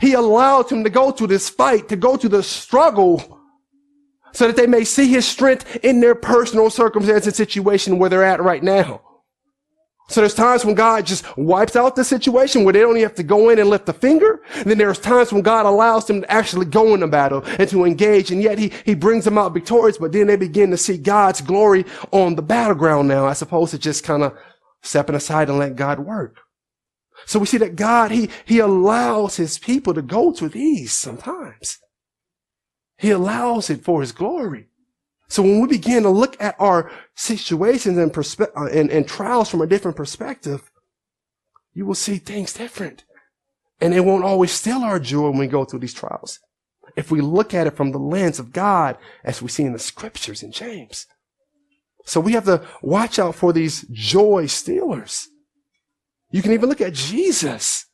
He 0.00 0.12
allowed 0.14 0.68
them 0.68 0.84
to 0.84 0.90
go 0.90 1.10
through 1.10 1.28
this 1.28 1.48
fight, 1.48 1.88
to 1.88 1.96
go 1.96 2.16
through 2.16 2.30
the 2.30 2.42
struggle, 2.42 3.40
so 4.32 4.46
that 4.46 4.56
they 4.56 4.66
may 4.66 4.84
see 4.84 5.08
his 5.08 5.26
strength 5.26 5.76
in 5.84 6.00
their 6.00 6.14
personal 6.14 6.70
circumstance 6.70 7.26
and 7.26 7.34
situation 7.34 7.98
where 7.98 8.10
they're 8.10 8.24
at 8.24 8.42
right 8.42 8.62
now. 8.62 9.02
So 10.12 10.20
there's 10.20 10.34
times 10.34 10.64
when 10.64 10.74
God 10.74 11.06
just 11.06 11.24
wipes 11.38 11.74
out 11.74 11.96
the 11.96 12.04
situation 12.04 12.64
where 12.64 12.72
they 12.72 12.80
don't 12.80 12.96
even 12.96 13.02
have 13.02 13.14
to 13.14 13.22
go 13.22 13.48
in 13.48 13.58
and 13.58 13.70
lift 13.70 13.88
a 13.88 13.94
finger. 13.94 14.42
And 14.56 14.66
then 14.66 14.76
there's 14.76 14.98
times 14.98 15.32
when 15.32 15.42
God 15.42 15.64
allows 15.64 16.06
them 16.06 16.20
to 16.20 16.30
actually 16.30 16.66
go 16.66 16.92
in 16.92 17.00
the 17.00 17.08
battle 17.08 17.42
and 17.58 17.68
to 17.70 17.84
engage. 17.84 18.30
And 18.30 18.42
yet 18.42 18.58
he, 18.58 18.72
he 18.84 18.94
brings 18.94 19.24
them 19.24 19.38
out 19.38 19.54
victorious, 19.54 19.96
but 19.96 20.12
then 20.12 20.26
they 20.26 20.36
begin 20.36 20.70
to 20.70 20.76
see 20.76 20.98
God's 20.98 21.40
glory 21.40 21.86
on 22.10 22.34
the 22.34 22.42
battleground 22.42 23.08
now, 23.08 23.26
as 23.26 23.40
opposed 23.40 23.70
to 23.70 23.78
just 23.78 24.04
kind 24.04 24.22
of 24.22 24.36
stepping 24.82 25.14
aside 25.14 25.48
and 25.48 25.58
let 25.58 25.76
God 25.76 25.98
work. 25.98 26.40
So 27.24 27.38
we 27.38 27.46
see 27.46 27.58
that 27.58 27.76
God, 27.76 28.10
he, 28.10 28.28
he 28.44 28.58
allows 28.58 29.36
his 29.36 29.58
people 29.58 29.94
to 29.94 30.02
go 30.02 30.32
through 30.32 30.50
these 30.50 30.92
sometimes. 30.92 31.78
He 32.98 33.10
allows 33.10 33.70
it 33.70 33.82
for 33.82 34.00
his 34.00 34.12
glory. 34.12 34.68
So 35.32 35.42
when 35.42 35.62
we 35.62 35.68
begin 35.68 36.02
to 36.02 36.10
look 36.10 36.36
at 36.42 36.56
our 36.58 36.90
situations 37.14 37.96
and, 37.96 38.12
perspe- 38.12 38.54
uh, 38.54 38.66
and, 38.66 38.90
and 38.90 39.08
trials 39.08 39.48
from 39.48 39.62
a 39.62 39.66
different 39.66 39.96
perspective, 39.96 40.70
you 41.72 41.86
will 41.86 41.94
see 41.94 42.18
things 42.18 42.52
different. 42.52 43.04
And 43.80 43.94
it 43.94 44.04
won't 44.04 44.24
always 44.24 44.52
steal 44.52 44.82
our 44.82 45.00
joy 45.00 45.30
when 45.30 45.38
we 45.38 45.46
go 45.46 45.64
through 45.64 45.78
these 45.78 45.94
trials. 45.94 46.38
If 46.96 47.10
we 47.10 47.22
look 47.22 47.54
at 47.54 47.66
it 47.66 47.78
from 47.78 47.92
the 47.92 47.98
lens 47.98 48.38
of 48.38 48.52
God, 48.52 48.98
as 49.24 49.40
we 49.40 49.48
see 49.48 49.62
in 49.62 49.72
the 49.72 49.78
scriptures 49.78 50.42
in 50.42 50.52
James. 50.52 51.06
So 52.04 52.20
we 52.20 52.32
have 52.32 52.44
to 52.44 52.68
watch 52.82 53.18
out 53.18 53.34
for 53.34 53.54
these 53.54 53.86
joy 53.90 54.44
stealers. 54.44 55.28
You 56.30 56.42
can 56.42 56.52
even 56.52 56.68
look 56.68 56.82
at 56.82 56.92
Jesus. 56.92 57.86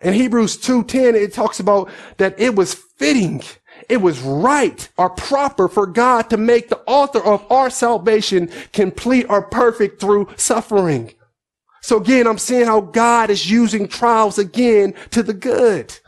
In 0.00 0.14
Hebrews 0.14 0.56
2.10, 0.56 1.14
it 1.14 1.34
talks 1.34 1.58
about 1.58 1.90
that 2.18 2.38
it 2.38 2.54
was 2.54 2.74
fitting 2.74 3.42
it 3.88 3.98
was 3.98 4.20
right 4.20 4.88
or 4.96 5.10
proper 5.10 5.68
for 5.68 5.86
God 5.86 6.30
to 6.30 6.36
make 6.36 6.68
the 6.68 6.80
author 6.86 7.20
of 7.20 7.50
our 7.50 7.70
salvation 7.70 8.50
complete 8.72 9.26
or 9.28 9.42
perfect 9.42 10.00
through 10.00 10.28
suffering. 10.36 11.12
So 11.82 11.96
again, 11.96 12.26
I'm 12.26 12.38
seeing 12.38 12.66
how 12.66 12.80
God 12.80 13.30
is 13.30 13.50
using 13.50 13.88
trials 13.88 14.38
again 14.38 14.94
to 15.10 15.22
the 15.22 15.34
good. 15.34 15.98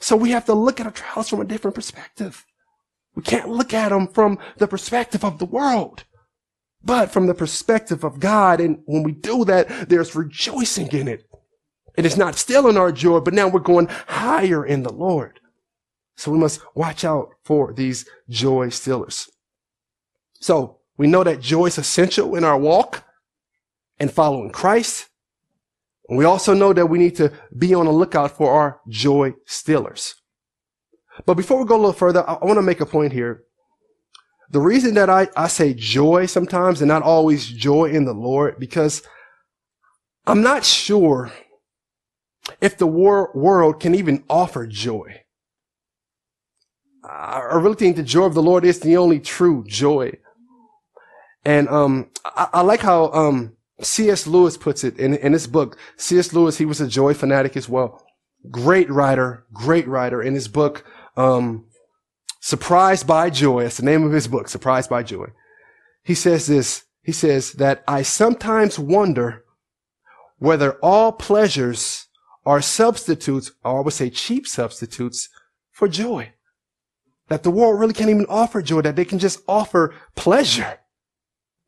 So 0.00 0.16
we 0.16 0.30
have 0.30 0.46
to 0.46 0.54
look 0.54 0.80
at 0.80 0.86
our 0.86 0.92
trials 0.92 1.28
from 1.28 1.40
a 1.40 1.44
different 1.44 1.74
perspective. 1.74 2.46
We 3.14 3.22
can't 3.22 3.48
look 3.48 3.74
at 3.74 3.90
them 3.90 4.06
from 4.06 4.38
the 4.58 4.68
perspective 4.68 5.24
of 5.24 5.38
the 5.38 5.44
world, 5.44 6.04
but 6.82 7.10
from 7.10 7.26
the 7.26 7.34
perspective 7.34 8.04
of 8.04 8.20
God. 8.20 8.60
And 8.60 8.80
when 8.86 9.02
we 9.02 9.12
do 9.12 9.44
that, 9.44 9.88
there's 9.88 10.14
rejoicing 10.14 10.88
in 10.92 11.08
it. 11.08 11.24
It 11.96 12.06
is 12.06 12.16
not 12.16 12.36
still 12.36 12.68
in 12.68 12.76
our 12.76 12.92
joy, 12.92 13.18
but 13.18 13.34
now 13.34 13.48
we're 13.48 13.58
going 13.58 13.88
higher 14.06 14.64
in 14.64 14.84
the 14.84 14.92
Lord. 14.92 15.40
So 16.18 16.32
we 16.32 16.38
must 16.38 16.60
watch 16.74 17.04
out 17.04 17.28
for 17.44 17.72
these 17.72 18.04
joy 18.28 18.70
stealers. 18.70 19.30
So 20.40 20.80
we 20.96 21.06
know 21.06 21.22
that 21.22 21.40
joy 21.40 21.66
is 21.66 21.78
essential 21.78 22.34
in 22.34 22.42
our 22.42 22.58
walk 22.58 23.04
and 24.00 24.12
following 24.12 24.50
Christ. 24.50 25.06
And 26.08 26.18
we 26.18 26.24
also 26.24 26.54
know 26.54 26.72
that 26.72 26.86
we 26.86 26.98
need 26.98 27.14
to 27.16 27.32
be 27.56 27.72
on 27.72 27.86
the 27.86 27.92
lookout 27.92 28.36
for 28.36 28.52
our 28.52 28.80
joy 28.88 29.34
stealers. 29.46 30.16
But 31.24 31.34
before 31.34 31.60
we 31.60 31.68
go 31.68 31.76
a 31.76 31.78
little 31.78 31.92
further, 31.92 32.28
I, 32.28 32.44
want 32.44 32.58
to 32.58 32.62
make 32.62 32.80
a 32.80 32.86
point 32.86 33.12
here. 33.12 33.44
The 34.50 34.60
reason 34.60 34.94
that 34.94 35.08
I, 35.08 35.28
I 35.36 35.46
say 35.46 35.72
joy 35.72 36.26
sometimes 36.26 36.80
and 36.80 36.88
not 36.88 37.04
always 37.04 37.46
joy 37.46 37.90
in 37.90 38.06
the 38.06 38.12
Lord, 38.12 38.58
because 38.58 39.02
I'm 40.26 40.42
not 40.42 40.64
sure 40.64 41.30
if 42.60 42.76
the 42.76 42.88
wor- 42.88 43.30
world 43.36 43.78
can 43.78 43.94
even 43.94 44.24
offer 44.28 44.66
joy. 44.66 45.20
I 47.04 47.40
really 47.54 47.76
think 47.76 47.96
the 47.96 48.02
joy 48.02 48.24
of 48.24 48.34
the 48.34 48.42
Lord 48.42 48.64
is 48.64 48.80
the 48.80 48.96
only 48.96 49.20
true 49.20 49.64
joy. 49.66 50.12
And 51.44 51.68
um, 51.68 52.10
I, 52.24 52.48
I 52.54 52.60
like 52.62 52.80
how 52.80 53.12
um, 53.12 53.56
C.S. 53.80 54.26
Lewis 54.26 54.56
puts 54.56 54.84
it 54.84 54.98
in, 54.98 55.14
in 55.14 55.32
his 55.32 55.46
book. 55.46 55.78
C.S. 55.96 56.32
Lewis, 56.32 56.58
he 56.58 56.64
was 56.64 56.80
a 56.80 56.88
joy 56.88 57.14
fanatic 57.14 57.56
as 57.56 57.68
well. 57.68 58.04
Great 58.50 58.90
writer, 58.90 59.46
great 59.52 59.86
writer. 59.86 60.22
In 60.22 60.34
his 60.34 60.48
book, 60.48 60.84
um, 61.16 61.64
Surprised 62.40 63.06
by 63.06 63.30
Joy, 63.30 63.64
that's 63.64 63.78
the 63.78 63.84
name 63.84 64.04
of 64.04 64.12
his 64.12 64.28
book, 64.28 64.48
Surprised 64.48 64.88
by 64.88 65.02
Joy. 65.02 65.26
He 66.04 66.14
says 66.14 66.46
this, 66.46 66.84
he 67.02 67.12
says 67.12 67.52
that 67.54 67.82
I 67.88 68.02
sometimes 68.02 68.78
wonder 68.78 69.44
whether 70.38 70.72
all 70.74 71.12
pleasures 71.12 72.06
are 72.46 72.62
substitutes, 72.62 73.50
or 73.64 73.78
I 73.78 73.82
would 73.82 73.92
say 73.92 74.08
cheap 74.08 74.46
substitutes, 74.46 75.28
for 75.70 75.88
joy. 75.88 76.32
That 77.28 77.42
the 77.42 77.50
world 77.50 77.78
really 77.78 77.92
can't 77.92 78.10
even 78.10 78.26
offer 78.28 78.62
joy, 78.62 78.80
that 78.82 78.96
they 78.96 79.04
can 79.04 79.18
just 79.18 79.40
offer 79.46 79.94
pleasure. 80.16 80.78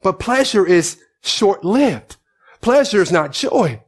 But 0.03 0.19
pleasure 0.19 0.67
is 0.67 0.99
short-lived. 1.23 2.17
Pleasure 2.61 3.03
is 3.03 3.13
not 3.13 3.33
joy. 3.33 3.83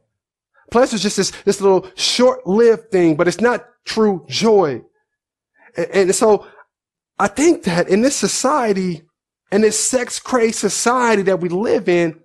Pleasure 0.71 0.95
is 0.95 1.01
just 1.01 1.17
this, 1.17 1.31
this 1.45 1.61
little 1.61 1.87
short-lived 1.95 2.91
thing, 2.91 3.15
but 3.15 3.27
it's 3.27 3.41
not 3.41 3.65
true 3.85 4.25
joy. 4.29 4.81
And, 5.75 5.87
and 5.93 6.15
so 6.15 6.47
I 7.17 7.27
think 7.27 7.63
that 7.63 7.89
in 7.89 8.01
this 8.01 8.15
society, 8.15 9.03
in 9.51 9.61
this 9.61 9.79
sex-crazed 9.79 10.55
society 10.55 11.23
that 11.23 11.39
we 11.39 11.49
live 11.49 11.89
in, 11.89 12.19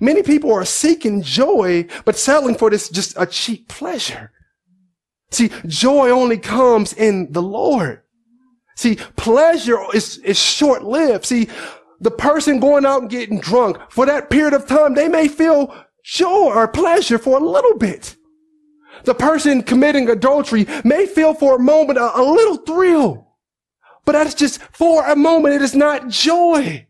many 0.00 0.22
people 0.22 0.52
are 0.52 0.64
seeking 0.64 1.22
joy, 1.22 1.86
but 2.04 2.16
settling 2.16 2.56
for 2.56 2.70
this 2.70 2.88
just 2.88 3.14
a 3.18 3.26
cheap 3.26 3.68
pleasure. 3.68 4.32
See, 5.30 5.50
joy 5.66 6.08
only 6.10 6.38
comes 6.38 6.92
in 6.92 7.32
the 7.32 7.42
Lord. 7.42 8.02
See, 8.76 8.96
pleasure 9.16 9.78
is, 9.94 10.18
is 10.18 10.38
short-lived. 10.38 11.24
See, 11.24 11.48
the 12.00 12.10
person 12.10 12.60
going 12.60 12.84
out 12.84 13.00
and 13.00 13.10
getting 13.10 13.40
drunk 13.40 13.78
for 13.90 14.04
that 14.06 14.28
period 14.28 14.52
of 14.52 14.66
time, 14.66 14.94
they 14.94 15.08
may 15.08 15.28
feel 15.28 15.74
joy 16.04 16.52
or 16.54 16.68
pleasure 16.68 17.18
for 17.18 17.38
a 17.38 17.44
little 17.44 17.78
bit. 17.78 18.16
The 19.04 19.14
person 19.14 19.62
committing 19.62 20.08
adultery 20.08 20.66
may 20.84 21.06
feel 21.06 21.32
for 21.32 21.56
a 21.56 21.60
moment 21.60 21.98
a, 21.98 22.20
a 22.20 22.22
little 22.22 22.56
thrill, 22.56 23.28
but 24.04 24.12
that's 24.12 24.34
just 24.34 24.60
for 24.72 25.06
a 25.06 25.16
moment. 25.16 25.54
It 25.54 25.62
is 25.62 25.74
not 25.74 26.08
joy. 26.08 26.86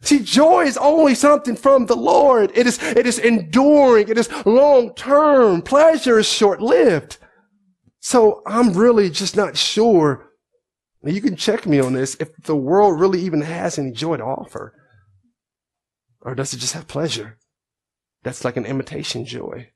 See, 0.00 0.20
joy 0.20 0.64
is 0.64 0.76
only 0.76 1.14
something 1.14 1.56
from 1.56 1.86
the 1.86 1.96
Lord. 1.96 2.52
It 2.54 2.66
is, 2.66 2.82
it 2.82 3.06
is 3.06 3.18
enduring. 3.18 4.08
It 4.08 4.18
is 4.18 4.30
long 4.46 4.94
term. 4.94 5.62
Pleasure 5.62 6.18
is 6.18 6.28
short 6.28 6.60
lived. 6.60 7.18
So 8.00 8.42
I'm 8.46 8.72
really 8.72 9.10
just 9.10 9.36
not 9.36 9.56
sure 9.56 10.25
you 11.14 11.20
can 11.20 11.36
check 11.36 11.66
me 11.66 11.78
on 11.78 11.92
this 11.92 12.16
if 12.18 12.34
the 12.42 12.56
world 12.56 12.98
really 12.98 13.20
even 13.20 13.42
has 13.42 13.78
any 13.78 13.92
joy 13.92 14.16
to 14.16 14.24
offer. 14.24 14.74
Or 16.20 16.34
does 16.34 16.52
it 16.52 16.58
just 16.58 16.74
have 16.74 16.88
pleasure? 16.88 17.38
That's 18.22 18.44
like 18.44 18.56
an 18.56 18.66
imitation 18.66 19.24
joy 19.24 19.70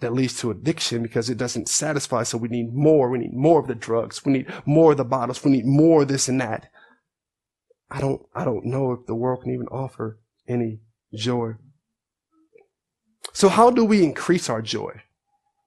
that 0.00 0.12
leads 0.12 0.38
to 0.40 0.50
addiction 0.50 1.02
because 1.02 1.30
it 1.30 1.38
doesn't 1.38 1.68
satisfy. 1.68 2.22
So 2.22 2.38
we 2.38 2.48
need 2.48 2.74
more. 2.74 3.08
We 3.08 3.18
need 3.18 3.32
more 3.32 3.60
of 3.60 3.66
the 3.66 3.74
drugs. 3.74 4.24
We 4.24 4.32
need 4.32 4.52
more 4.66 4.92
of 4.92 4.98
the 4.98 5.04
bottles. 5.04 5.42
We 5.42 5.50
need 5.50 5.66
more 5.66 6.02
of 6.02 6.08
this 6.08 6.28
and 6.28 6.40
that. 6.40 6.68
I 7.90 8.00
don't, 8.00 8.22
I 8.34 8.44
don't 8.44 8.66
know 8.66 8.92
if 8.92 9.06
the 9.06 9.14
world 9.14 9.42
can 9.42 9.54
even 9.54 9.66
offer 9.68 10.18
any 10.46 10.80
joy. 11.14 11.52
So 13.32 13.48
how 13.48 13.70
do 13.70 13.84
we 13.84 14.04
increase 14.04 14.50
our 14.50 14.60
joy? 14.60 15.00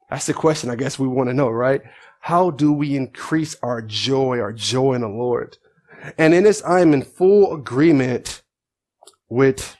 That's 0.09 0.27
the 0.27 0.33
question 0.33 0.69
I 0.69 0.75
guess 0.75 0.99
we 0.99 1.07
want 1.07 1.29
to 1.29 1.33
know, 1.33 1.49
right? 1.49 1.81
How 2.21 2.51
do 2.51 2.71
we 2.71 2.95
increase 2.95 3.55
our 3.63 3.81
joy, 3.81 4.39
our 4.39 4.53
joy 4.53 4.93
in 4.93 5.01
the 5.01 5.07
Lord? 5.07 5.57
And 6.17 6.33
in 6.33 6.43
this, 6.43 6.63
I 6.63 6.81
am 6.81 6.93
in 6.93 7.01
full 7.01 7.53
agreement 7.53 8.43
with 9.27 9.75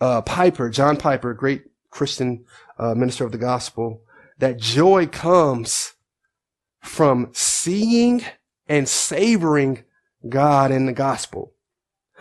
uh, 0.00 0.20
Piper, 0.22 0.68
John 0.68 0.98
Piper, 0.98 1.32
great 1.32 1.64
Christian 1.90 2.44
uh, 2.78 2.94
minister 2.94 3.24
of 3.24 3.32
the 3.32 3.38
gospel, 3.38 4.02
that 4.38 4.58
joy 4.58 5.06
comes 5.06 5.94
from 6.82 7.30
seeing 7.32 8.22
and 8.68 8.86
savoring 8.86 9.84
God 10.28 10.70
in 10.70 10.84
the 10.84 10.92
gospel. 10.92 11.53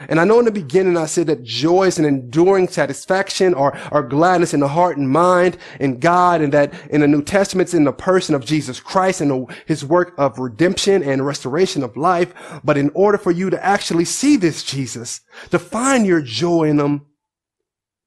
And 0.10 0.20
I 0.20 0.26
know 0.26 0.40
in 0.40 0.46
the 0.46 0.52
beginning 0.52 0.98
I 0.98 1.06
said 1.06 1.28
that 1.28 1.44
joy 1.44 1.84
is 1.84 2.00
an 2.00 2.06
enduring 2.06 2.68
satisfaction 2.68 3.54
or, 3.54 3.78
or 3.92 4.02
gladness 4.02 4.54
in 4.54 4.60
the 4.60 4.68
heart 4.68 4.98
and 4.98 5.10
mind 5.10 5.58
in 5.80 6.00
God 6.00 6.42
and 6.42 6.52
that 6.52 6.74
in 6.90 7.02
the 7.02 7.08
New 7.08 7.22
Testament 7.22 7.68
it's 7.68 7.74
in 7.76 7.84
the 7.84 7.94
person 7.94 8.34
of 8.34 8.44
Jesus 8.44 8.80
Christ 8.80 9.22
and 9.22 9.30
the, 9.30 9.56
his 9.68 9.86
work 9.86 10.14
of 10.18 10.40
redemption 10.40 11.04
and 11.04 11.26
restoration 11.26 11.84
of 11.84 11.96
life. 11.96 12.34
But 12.64 12.78
in 12.78 12.90
order 12.96 13.20
for 13.20 13.32
you 13.32 13.52
to 13.52 13.64
actually 13.64 14.06
see 14.06 14.36
this 14.36 14.64
Jesus, 14.64 15.22
to 15.52 15.60
find 15.60 16.08
your 16.08 16.22
joy 16.22 16.64
in 16.64 16.80
him, 16.80 17.06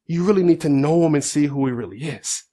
you 0.07 0.24
really 0.24 0.43
need 0.43 0.61
to 0.62 0.68
know 0.68 1.07
him 1.07 1.14
and 1.14 1.24
see 1.24 1.47
who 1.47 1.66
he 1.66 1.72
really 1.72 2.03
is. 2.03 2.45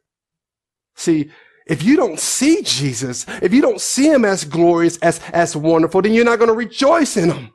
See, 0.95 1.31
if 1.65 1.81
you 1.81 1.95
don't 1.95 2.19
see 2.19 2.61
Jesus, 2.61 3.25
if 3.41 3.53
you 3.53 3.61
don't 3.61 3.81
see 3.81 4.11
him 4.11 4.25
as 4.25 4.43
glorious, 4.43 4.97
as, 4.97 5.19
as 5.31 5.55
wonderful, 5.55 6.01
then 6.01 6.13
you're 6.13 6.25
not 6.25 6.37
going 6.39 6.49
to 6.49 6.55
rejoice 6.55 7.17
in 7.17 7.31
him. 7.31 7.53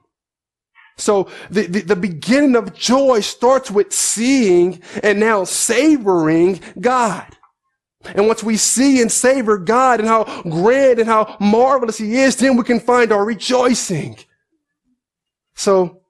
So 0.98 1.30
the, 1.48 1.66
the, 1.66 1.80
the, 1.80 1.96
beginning 1.96 2.56
of 2.56 2.74
joy 2.74 3.20
starts 3.20 3.70
with 3.70 3.92
seeing 3.92 4.82
and 5.02 5.20
now 5.20 5.44
savoring 5.44 6.60
God. 6.80 7.24
And 8.04 8.26
once 8.26 8.42
we 8.42 8.56
see 8.56 9.00
and 9.00 9.10
savor 9.10 9.58
God 9.58 10.00
and 10.00 10.08
how 10.08 10.42
grand 10.42 10.98
and 10.98 11.08
how 11.08 11.36
marvelous 11.40 11.98
he 11.98 12.16
is, 12.16 12.36
then 12.36 12.56
we 12.56 12.64
can 12.64 12.80
find 12.80 13.12
our 13.12 13.24
rejoicing. 13.24 14.18
So 15.54 16.02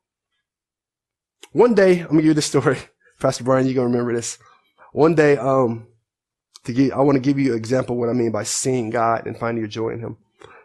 one 1.52 1.74
day, 1.74 2.00
I'm 2.00 2.08
gonna 2.08 2.22
give 2.22 2.26
you 2.26 2.34
this 2.34 2.46
story. 2.46 2.78
Pastor 3.20 3.44
Brian, 3.44 3.66
you're 3.66 3.74
gonna 3.74 3.88
remember 3.88 4.14
this. 4.14 4.38
One 4.92 5.14
day, 5.14 5.36
um, 5.36 5.86
to 6.64 6.72
get, 6.72 6.92
I 6.92 7.00
want 7.00 7.16
to 7.16 7.20
give 7.20 7.38
you 7.38 7.52
an 7.52 7.58
example 7.58 7.96
what 7.96 8.08
I 8.08 8.12
mean 8.12 8.30
by 8.30 8.42
seeing 8.42 8.90
God 8.90 9.26
and 9.26 9.36
finding 9.36 9.60
your 9.60 9.68
joy 9.68 9.90
in 9.90 10.00
him. 10.00 10.16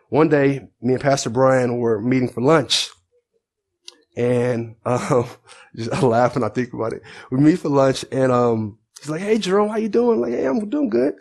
One 0.09 0.29
day, 0.29 0.67
me 0.81 0.93
and 0.93 1.01
Pastor 1.01 1.29
Brian 1.29 1.77
were 1.77 1.99
meeting 2.01 2.29
for 2.29 2.41
lunch 2.41 2.89
and, 4.15 4.75
um, 4.85 5.27
just 5.75 5.91
I 5.91 6.01
laugh 6.01 6.35
when 6.35 6.43
I 6.43 6.49
think 6.49 6.73
about 6.73 6.93
it. 6.93 7.03
We 7.31 7.39
meet 7.39 7.59
for 7.59 7.69
lunch 7.69 8.05
and, 8.11 8.31
um, 8.31 8.77
he's 8.99 9.09
like, 9.09 9.21
Hey, 9.21 9.37
Jerome, 9.37 9.69
how 9.69 9.77
you 9.77 9.89
doing? 9.89 10.15
I'm 10.15 10.21
like, 10.21 10.39
Hey, 10.39 10.45
I'm 10.45 10.69
doing 10.69 10.89
good. 10.89 11.15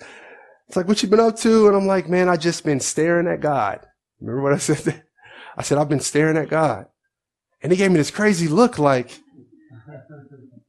It's 0.72 0.76
like, 0.78 0.88
what 0.88 1.02
you 1.02 1.08
been 1.10 1.20
up 1.20 1.36
to? 1.40 1.68
And 1.68 1.76
I'm 1.76 1.86
like, 1.86 2.08
man, 2.08 2.30
I 2.30 2.38
just 2.38 2.64
been 2.64 2.80
staring 2.80 3.26
at 3.26 3.40
God. 3.40 3.86
Remember 4.22 4.42
what 4.42 4.54
I 4.54 4.56
said? 4.56 5.02
I 5.54 5.62
said, 5.62 5.76
I've 5.76 5.90
been 5.90 6.00
staring 6.00 6.38
at 6.38 6.48
God. 6.48 6.86
And 7.62 7.70
he 7.70 7.76
gave 7.76 7.90
me 7.90 7.98
this 7.98 8.10
crazy 8.10 8.48
look 8.48 8.78
like, 8.78 9.20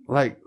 like, 0.07 0.37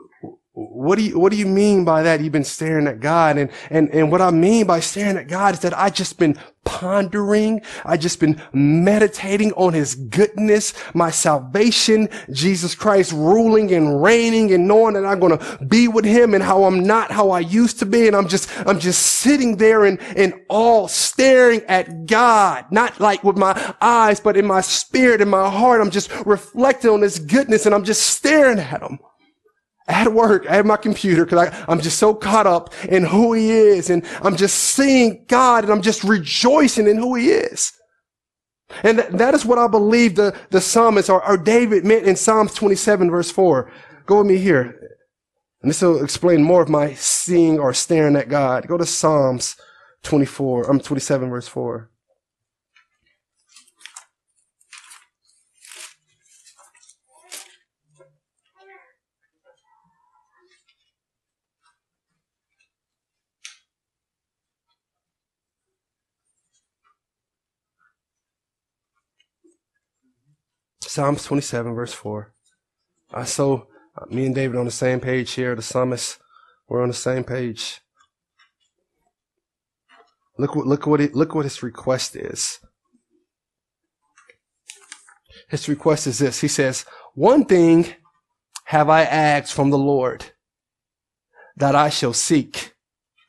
what 0.53 0.97
do 0.99 1.05
you, 1.05 1.19
what 1.19 1.33
do 1.33 1.39
you 1.39 1.47
mean 1.47 1.87
by 1.87 2.03
that? 2.03 2.21
You've 2.21 2.33
been 2.33 2.45
staring 2.45 2.87
at 2.87 3.01
God. 3.01 3.39
And, 3.39 3.51
and, 3.71 3.89
and 3.95 4.13
what 4.13 4.21
I 4.21 4.31
mean 4.31 4.67
by 4.67 4.81
staring 4.81 5.17
at 5.17 5.27
God 5.27 5.55
is 5.55 5.61
that 5.61 5.77
I 5.77 5.89
just 5.89 6.19
been 6.19 6.39
pondering. 6.67 7.63
I 7.87 7.97
just 7.97 8.21
been 8.21 8.43
meditating 8.53 9.53
on 9.53 9.73
his 9.73 9.95
goodness, 9.95 10.75
my 10.93 11.11
salvation, 11.11 12.11
Jesus 12.31 12.75
Christ 12.75 13.13
ruling 13.13 13.73
and 13.73 14.03
reigning 14.03 14.53
and 14.53 14.69
knowing 14.69 14.95
that 14.95 15.07
I'm 15.07 15.21
going 15.21 15.39
to 15.39 15.65
be 15.65 15.89
with 15.89 16.05
him 16.05 16.35
and 16.35 16.43
how 16.43 16.65
I'm 16.65 16.81
not 16.81 17.11
how 17.11 17.31
I 17.31 17.41
used 17.41 17.79
to 17.79 17.87
be. 17.87 18.07
And 18.07 18.15
I'm 18.15 18.29
just, 18.29 18.51
I'm 18.67 18.79
just 18.79 19.01
sitting 19.01 19.57
there 19.57 19.87
in, 19.87 19.99
in 20.17 20.45
all 20.51 20.89
staring 20.89 21.63
at 21.63 22.07
God, 22.07 22.67
not 22.71 23.01
like 23.01 23.25
with 23.25 23.39
my 23.39 23.75
eyes, 23.81 24.21
but 24.21 24.37
in 24.37 24.45
my 24.45 24.61
spirit, 24.61 25.23
in 25.23 25.29
my 25.31 25.49
heart. 25.49 25.81
I'm 25.81 25.91
just 25.91 26.11
reflecting 26.27 26.91
on 26.91 27.01
his 27.01 27.19
goodness 27.19 27.65
and 27.65 27.75
I'm 27.75 27.85
just 27.85 28.03
staring 28.03 28.59
at 28.59 28.83
him 28.83 28.99
at 29.89 30.13
work, 30.13 30.45
at 30.49 30.67
my 30.67 30.77
computer, 30.77 31.25
because 31.25 31.53
I'm 31.69 31.81
just 31.81 31.99
so 31.99 32.15
caught 32.15 32.47
up 32.47 32.75
in 32.89 33.05
who 33.05 33.33
he 33.35 33.51
is. 33.51 33.91
And 33.91 34.05
I'm 34.23 34.37
just 34.37 34.57
seeing 34.57 35.25
God 35.29 35.65
and 35.65 35.73
I'm 35.73 35.83
just 35.83 36.05
rejoicing 36.05 36.89
in 36.89 36.99
who 36.99 37.15
he 37.15 37.31
is. 37.31 37.73
And 38.83 38.99
th- 38.99 39.11
that 39.13 39.35
is 39.35 39.45
what 39.45 39.59
I 39.59 39.69
believe 39.69 40.17
the, 40.17 40.37
the 40.51 40.61
psalmist 40.61 41.09
or, 41.09 41.25
or 41.27 41.37
David 41.37 41.85
meant 41.85 42.07
in 42.07 42.17
Psalms 42.17 42.53
27 42.55 43.11
verse 43.11 43.31
4. 43.31 43.71
Go 44.07 44.19
with 44.19 44.27
me 44.27 44.39
here. 44.39 44.75
And 45.63 45.71
this 45.71 45.83
will 45.83 46.03
explain 46.03 46.43
more 46.43 46.63
of 46.63 46.69
my 46.69 46.95
seeing 46.95 47.59
or 47.59 47.73
staring 47.73 48.17
at 48.17 48.29
God. 48.29 48.67
Go 48.67 48.77
to 48.77 48.87
Psalms 48.87 49.57
24, 50.03 50.65
I'm 50.65 50.71
um, 50.73 50.81
27 50.81 51.31
verse 51.31 51.49
4. 51.49 51.91
Psalms 70.97 71.25
27, 71.25 71.75
verse 71.75 71.93
4. 71.93 72.33
I 73.13 73.25
so 73.25 73.69
uh, 74.01 74.07
me 74.09 74.25
and 74.25 74.35
David 74.35 74.57
on 74.57 74.65
the 74.65 74.71
same 74.71 74.99
page 74.99 75.33
here. 75.33 75.55
The 75.55 75.61
psalmist, 75.61 76.19
we're 76.69 76.81
on 76.81 76.89
the 76.89 76.95
same 76.95 77.23
page. 77.23 77.83
Look 80.39 80.57
what 80.57 80.67
look 80.67 80.87
what 80.87 81.01
he, 81.01 81.09
look 81.09 81.35
what 81.35 81.45
his 81.45 81.63
request 81.63 82.17
is. 82.17 82.61
His 85.51 85.69
request 85.69 86.07
is 86.07 86.19
this. 86.19 86.41
He 86.41 86.49
says, 86.49 86.87
"One 87.13 87.45
thing 87.45 87.95
have 88.65 88.89
I 88.89 89.03
asked 89.03 89.53
from 89.53 89.69
the 89.69 89.77
Lord 89.77 90.25
that 91.59 91.75
I 91.75 91.91
shall 91.91 92.15
seek." 92.15 92.75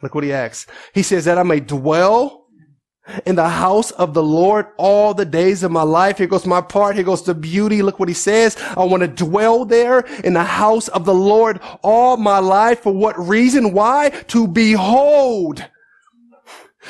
Look 0.01 0.15
what 0.15 0.23
he 0.23 0.31
asks. 0.31 0.67
He 0.93 1.03
says 1.03 1.25
that 1.25 1.37
I 1.37 1.43
may 1.43 1.59
dwell 1.59 2.36
in 3.25 3.35
the 3.35 3.49
house 3.49 3.91
of 3.91 4.13
the 4.13 4.23
Lord 4.23 4.67
all 4.77 5.13
the 5.13 5.25
days 5.25 5.63
of 5.63 5.71
my 5.71 5.83
life. 5.83 6.17
Here 6.17 6.27
goes 6.27 6.45
my 6.45 6.61
part. 6.61 6.95
Here 6.95 7.03
goes 7.03 7.23
the 7.23 7.35
beauty. 7.35 7.81
Look 7.81 7.99
what 7.99 8.09
he 8.09 8.15
says. 8.15 8.57
I 8.75 8.83
want 8.83 9.01
to 9.01 9.07
dwell 9.07 9.65
there 9.65 10.01
in 10.23 10.33
the 10.33 10.43
house 10.43 10.87
of 10.89 11.05
the 11.05 11.13
Lord 11.13 11.59
all 11.83 12.17
my 12.17 12.39
life. 12.39 12.81
For 12.81 12.93
what 12.93 13.17
reason? 13.19 13.73
Why? 13.73 14.09
To 14.27 14.47
behold 14.47 15.65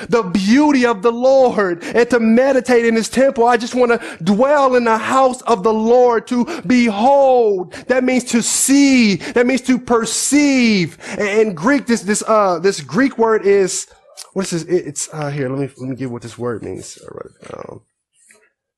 the 0.09 0.23
beauty 0.23 0.85
of 0.85 1.01
the 1.01 1.11
Lord 1.11 1.83
and 1.83 2.09
to 2.09 2.19
meditate 2.19 2.85
in 2.85 2.95
his 2.95 3.09
temple. 3.09 3.45
I 3.45 3.57
just 3.57 3.75
want 3.75 3.99
to 3.99 4.23
dwell 4.23 4.75
in 4.75 4.83
the 4.83 4.97
house 4.97 5.41
of 5.43 5.63
the 5.63 5.73
Lord 5.73 6.27
to 6.27 6.61
behold. 6.61 7.73
That 7.87 8.03
means 8.03 8.23
to 8.25 8.41
see. 8.41 9.15
That 9.15 9.47
means 9.47 9.61
to 9.61 9.79
perceive. 9.79 10.97
In 11.17 11.53
Greek, 11.53 11.87
this, 11.87 12.01
this, 12.01 12.23
uh, 12.27 12.59
this 12.59 12.81
Greek 12.81 13.17
word 13.17 13.45
is 13.45 13.87
what 14.33 14.51
is 14.51 14.65
this? 14.65 14.85
It's 14.85 15.09
uh, 15.13 15.29
here. 15.29 15.49
Let 15.49 15.59
me 15.59 15.69
let 15.77 15.89
me 15.89 15.95
give 15.95 16.11
what 16.11 16.21
this 16.21 16.37
word 16.37 16.63
means. 16.63 16.97
I 17.01 17.05
it 17.25 17.51
down. 17.51 17.81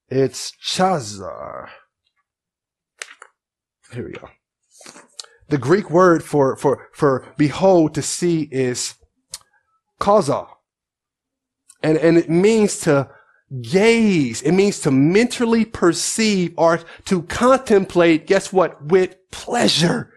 It's 0.09 0.51
chazar. 0.63 1.69
Here 3.93 4.05
we 4.05 4.11
go. 4.11 4.29
The 5.49 5.57
Greek 5.57 5.89
word 5.89 6.23
for 6.23 6.55
for 6.55 6.89
for 6.93 7.33
behold 7.37 7.95
to 7.95 8.01
see 8.01 8.47
is 8.51 8.95
kaza, 9.99 10.47
and 11.81 11.97
and 11.97 12.17
it 12.17 12.29
means 12.29 12.79
to 12.81 13.09
gaze. 13.61 14.41
It 14.41 14.51
means 14.51 14.79
to 14.81 14.91
mentally 14.91 15.65
perceive 15.65 16.53
or 16.57 16.81
to 17.05 17.23
contemplate. 17.23 18.27
Guess 18.27 18.53
what? 18.53 18.85
With 18.85 19.15
pleasure. 19.31 20.13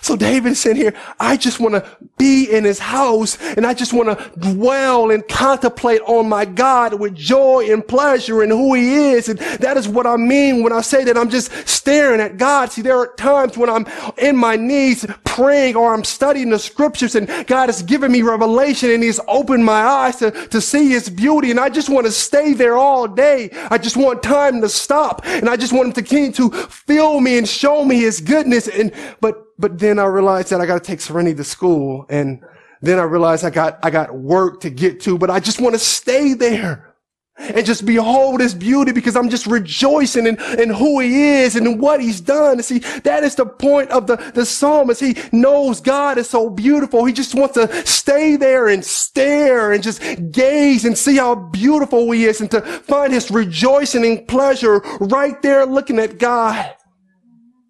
So 0.00 0.16
David 0.16 0.56
saying 0.56 0.76
here, 0.76 0.94
I 1.18 1.36
just 1.36 1.60
want 1.60 1.74
to 1.74 1.84
be 2.16 2.50
in 2.50 2.64
his 2.64 2.78
house 2.78 3.38
and 3.56 3.66
I 3.66 3.74
just 3.74 3.92
want 3.92 4.18
to 4.18 4.38
dwell 4.38 5.10
and 5.10 5.26
contemplate 5.28 6.00
on 6.02 6.28
my 6.28 6.44
God 6.44 6.98
with 6.98 7.14
joy 7.14 7.70
and 7.70 7.86
pleasure 7.86 8.42
and 8.42 8.50
who 8.52 8.74
he 8.74 8.94
is. 9.12 9.28
And 9.28 9.38
that 9.38 9.76
is 9.76 9.88
what 9.88 10.06
I 10.06 10.16
mean 10.16 10.62
when 10.62 10.72
I 10.72 10.80
say 10.80 11.04
that 11.04 11.16
I'm 11.16 11.30
just 11.30 11.50
staring 11.68 12.20
at 12.20 12.36
God. 12.36 12.72
See, 12.72 12.82
there 12.82 12.96
are 12.96 13.14
times 13.14 13.56
when 13.56 13.70
I'm 13.70 13.86
in 14.18 14.36
my 14.36 14.56
knees 14.56 15.06
praying 15.24 15.76
or 15.76 15.94
I'm 15.94 16.04
studying 16.04 16.50
the 16.50 16.58
scriptures 16.58 17.14
and 17.14 17.28
God 17.46 17.68
has 17.68 17.82
given 17.82 18.12
me 18.12 18.22
revelation 18.22 18.90
and 18.90 19.02
he's 19.02 19.20
opened 19.28 19.64
my 19.64 19.82
eyes 19.82 20.16
to, 20.16 20.30
to 20.48 20.60
see 20.60 20.88
his 20.88 21.08
beauty. 21.08 21.50
And 21.50 21.60
I 21.60 21.68
just 21.68 21.88
want 21.88 22.06
to 22.06 22.12
stay 22.12 22.54
there 22.54 22.76
all 22.76 23.06
day. 23.06 23.50
I 23.70 23.78
just 23.78 23.96
want 23.96 24.22
time 24.22 24.60
to 24.62 24.68
stop 24.68 25.22
and 25.24 25.48
I 25.48 25.56
just 25.56 25.72
want 25.72 25.88
him 25.88 25.92
to 25.94 26.02
continue 26.02 26.32
to 26.32 26.50
fill 26.68 27.20
me 27.20 27.38
and 27.38 27.48
show 27.48 27.84
me 27.84 27.96
his 27.96 28.20
goodness. 28.20 28.68
And, 28.68 28.92
but 29.20 29.47
but 29.58 29.78
then 29.78 29.98
I 29.98 30.04
realized 30.04 30.50
that 30.50 30.60
I 30.60 30.66
got 30.66 30.82
to 30.82 30.86
take 30.86 31.00
Serenity 31.00 31.36
to 31.36 31.44
school. 31.44 32.06
And 32.08 32.42
then 32.80 32.98
I 32.98 33.02
realized 33.02 33.44
I 33.44 33.50
got, 33.50 33.78
I 33.82 33.90
got 33.90 34.14
work 34.14 34.60
to 34.60 34.70
get 34.70 35.00
to, 35.02 35.18
but 35.18 35.30
I 35.30 35.40
just 35.40 35.60
want 35.60 35.74
to 35.74 35.78
stay 35.78 36.34
there 36.34 36.94
and 37.38 37.64
just 37.64 37.86
behold 37.86 38.40
his 38.40 38.54
beauty 38.54 38.92
because 38.92 39.16
I'm 39.16 39.28
just 39.28 39.46
rejoicing 39.46 40.26
in, 40.26 40.40
in 40.58 40.70
who 40.70 41.00
he 41.00 41.22
is 41.40 41.54
and 41.56 41.66
in 41.66 41.78
what 41.78 42.00
he's 42.00 42.20
done. 42.20 42.60
See, 42.62 42.78
that 42.78 43.22
is 43.22 43.36
the 43.36 43.46
point 43.46 43.90
of 43.90 44.06
the, 44.06 44.16
the 44.34 44.44
psalmist. 44.44 45.00
He 45.00 45.16
knows 45.32 45.80
God 45.80 46.18
is 46.18 46.28
so 46.28 46.50
beautiful. 46.50 47.04
He 47.04 47.12
just 47.12 47.34
wants 47.34 47.54
to 47.54 47.86
stay 47.86 48.36
there 48.36 48.68
and 48.68 48.84
stare 48.84 49.72
and 49.72 49.82
just 49.82 50.00
gaze 50.32 50.84
and 50.84 50.98
see 50.98 51.16
how 51.16 51.34
beautiful 51.36 52.10
he 52.10 52.24
is 52.24 52.40
and 52.40 52.50
to 52.50 52.60
find 52.60 53.12
his 53.12 53.30
rejoicing 53.30 54.04
and 54.04 54.26
pleasure 54.26 54.80
right 55.00 55.40
there 55.42 55.64
looking 55.64 55.98
at 55.98 56.18
God. 56.18 56.74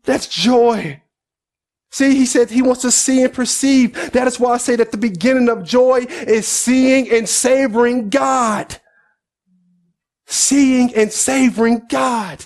That's 0.04 0.26
joy. 0.26 1.02
See, 1.90 2.14
he 2.14 2.26
said 2.26 2.50
he 2.50 2.62
wants 2.62 2.82
to 2.82 2.90
see 2.90 3.22
and 3.22 3.32
perceive. 3.32 4.12
That 4.12 4.26
is 4.26 4.38
why 4.38 4.54
I 4.54 4.58
say 4.58 4.76
that 4.76 4.92
the 4.92 4.98
beginning 4.98 5.48
of 5.48 5.64
joy 5.64 6.06
is 6.08 6.46
seeing 6.46 7.10
and 7.10 7.28
savoring 7.28 8.10
God. 8.10 8.76
Seeing 10.26 10.94
and 10.94 11.10
savoring 11.10 11.82
God. 11.88 12.44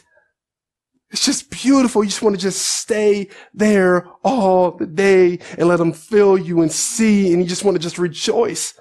It's 1.10 1.24
just 1.24 1.50
beautiful. 1.50 2.02
You 2.02 2.08
just 2.08 2.22
want 2.22 2.36
to 2.36 2.40
just 2.40 2.62
stay 2.62 3.28
there 3.52 4.06
all 4.24 4.70
the 4.70 4.86
day 4.86 5.40
and 5.58 5.68
let 5.68 5.80
him 5.80 5.92
fill 5.92 6.38
you 6.38 6.62
and 6.62 6.72
see. 6.72 7.32
And 7.32 7.42
you 7.42 7.48
just 7.48 7.64
want 7.64 7.74
to 7.74 7.82
just 7.82 7.98
rejoice. 7.98 8.74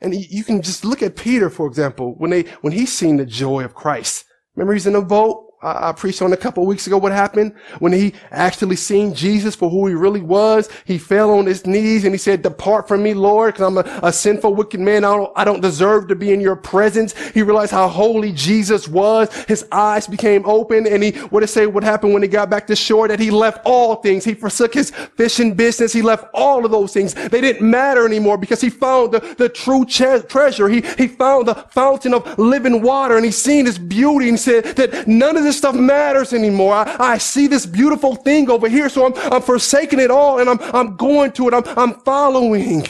And 0.00 0.14
you 0.14 0.44
can 0.44 0.60
just 0.60 0.84
look 0.84 1.02
at 1.02 1.16
Peter, 1.16 1.48
for 1.48 1.66
example, 1.66 2.14
when 2.18 2.30
they, 2.30 2.42
when 2.60 2.74
he's 2.74 2.92
seen 2.92 3.16
the 3.16 3.26
joy 3.26 3.64
of 3.64 3.74
Christ. 3.74 4.26
Remember 4.54 4.74
he's 4.74 4.86
in 4.86 4.94
a 4.94 5.02
boat 5.02 5.45
I 5.66 5.92
preached 5.92 6.22
on 6.22 6.32
a 6.32 6.36
couple 6.36 6.64
weeks 6.64 6.86
ago 6.86 6.96
what 6.98 7.12
happened 7.12 7.54
when 7.80 7.92
he 7.92 8.14
actually 8.30 8.76
seen 8.76 9.14
Jesus 9.14 9.54
for 9.56 9.68
who 9.68 9.86
he 9.86 9.94
really 9.94 10.20
was. 10.20 10.68
He 10.84 10.98
fell 10.98 11.30
on 11.32 11.46
his 11.46 11.66
knees 11.66 12.04
and 12.04 12.14
he 12.14 12.18
said, 12.18 12.42
depart 12.42 12.86
from 12.86 13.02
me, 13.02 13.14
Lord, 13.14 13.54
because 13.54 13.66
I'm 13.66 13.78
a, 13.78 14.00
a, 14.06 14.12
sinful, 14.12 14.54
wicked 14.54 14.80
man. 14.80 15.04
I 15.04 15.16
don't, 15.16 15.32
I 15.34 15.44
don't 15.44 15.60
deserve 15.60 16.08
to 16.08 16.14
be 16.14 16.32
in 16.32 16.40
your 16.40 16.56
presence. 16.56 17.16
He 17.30 17.42
realized 17.42 17.72
how 17.72 17.88
holy 17.88 18.32
Jesus 18.32 18.86
was. 18.86 19.32
His 19.44 19.66
eyes 19.72 20.06
became 20.06 20.44
open 20.46 20.86
and 20.86 21.02
he, 21.02 21.10
what 21.30 21.42
it 21.42 21.48
say, 21.48 21.66
what 21.66 21.82
happened 21.82 22.12
when 22.12 22.22
he 22.22 22.28
got 22.28 22.48
back 22.48 22.66
to 22.68 22.76
shore 22.76 23.08
that 23.08 23.18
he 23.18 23.30
left 23.30 23.60
all 23.64 23.96
things. 23.96 24.24
He 24.24 24.34
forsook 24.34 24.74
his 24.74 24.90
fishing 24.90 25.54
business. 25.54 25.92
He 25.92 26.02
left 26.02 26.26
all 26.32 26.64
of 26.64 26.70
those 26.70 26.92
things. 26.92 27.14
They 27.14 27.40
didn't 27.40 27.68
matter 27.68 28.06
anymore 28.06 28.38
because 28.38 28.60
he 28.60 28.70
found 28.70 29.12
the, 29.12 29.20
the 29.38 29.48
true 29.48 29.84
treasure. 29.84 30.68
He, 30.68 30.82
he 30.96 31.08
found 31.08 31.48
the 31.48 31.54
fountain 31.70 32.14
of 32.14 32.38
living 32.38 32.82
water 32.82 33.16
and 33.16 33.24
he 33.24 33.32
seen 33.32 33.66
his 33.66 33.78
beauty 33.78 34.28
and 34.28 34.38
said 34.38 34.64
that 34.76 35.06
none 35.08 35.36
of 35.36 35.42
this 35.42 35.55
stuff 35.56 35.74
matters 35.74 36.32
anymore. 36.32 36.74
I, 36.74 36.96
I 36.98 37.18
see 37.18 37.46
this 37.46 37.66
beautiful 37.66 38.14
thing 38.14 38.50
over 38.50 38.68
here, 38.68 38.88
so 38.88 39.06
I'm, 39.06 39.32
I'm 39.32 39.42
forsaking 39.42 40.00
it 40.00 40.10
all 40.10 40.38
and 40.38 40.48
I'm, 40.48 40.58
I'm 40.74 40.96
going 40.96 41.32
to 41.32 41.48
it. 41.48 41.54
I'm, 41.54 41.64
I'm 41.76 41.94
following. 42.00 42.86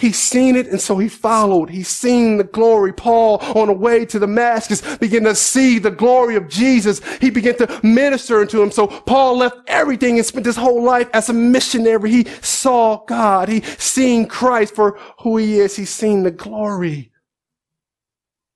He's 0.00 0.18
seen 0.18 0.56
it 0.56 0.68
and 0.68 0.80
so 0.80 0.96
he 0.96 1.08
followed. 1.08 1.68
He's 1.68 1.88
seen 1.88 2.38
the 2.38 2.44
glory. 2.44 2.90
Paul 2.90 3.36
on 3.54 3.66
the 3.66 3.74
way 3.74 4.06
to 4.06 4.18
Damascus 4.18 4.96
began 4.96 5.24
to 5.24 5.34
see 5.34 5.78
the 5.78 5.90
glory 5.90 6.36
of 6.36 6.48
Jesus. 6.48 7.02
He 7.18 7.28
began 7.28 7.56
to 7.58 7.80
minister 7.82 8.46
to 8.46 8.62
him. 8.62 8.70
So 8.70 8.86
Paul 8.86 9.36
left 9.36 9.58
everything 9.66 10.16
and 10.16 10.24
spent 10.24 10.46
his 10.46 10.56
whole 10.56 10.82
life 10.82 11.10
as 11.12 11.28
a 11.28 11.34
missionary. 11.34 12.10
He 12.10 12.24
saw 12.40 13.04
God. 13.04 13.50
He 13.50 13.60
seen 13.60 14.26
Christ 14.26 14.74
for 14.74 14.98
who 15.20 15.36
he 15.36 15.58
is. 15.58 15.76
He's 15.76 15.90
seen 15.90 16.22
the 16.22 16.30
glory. 16.30 17.12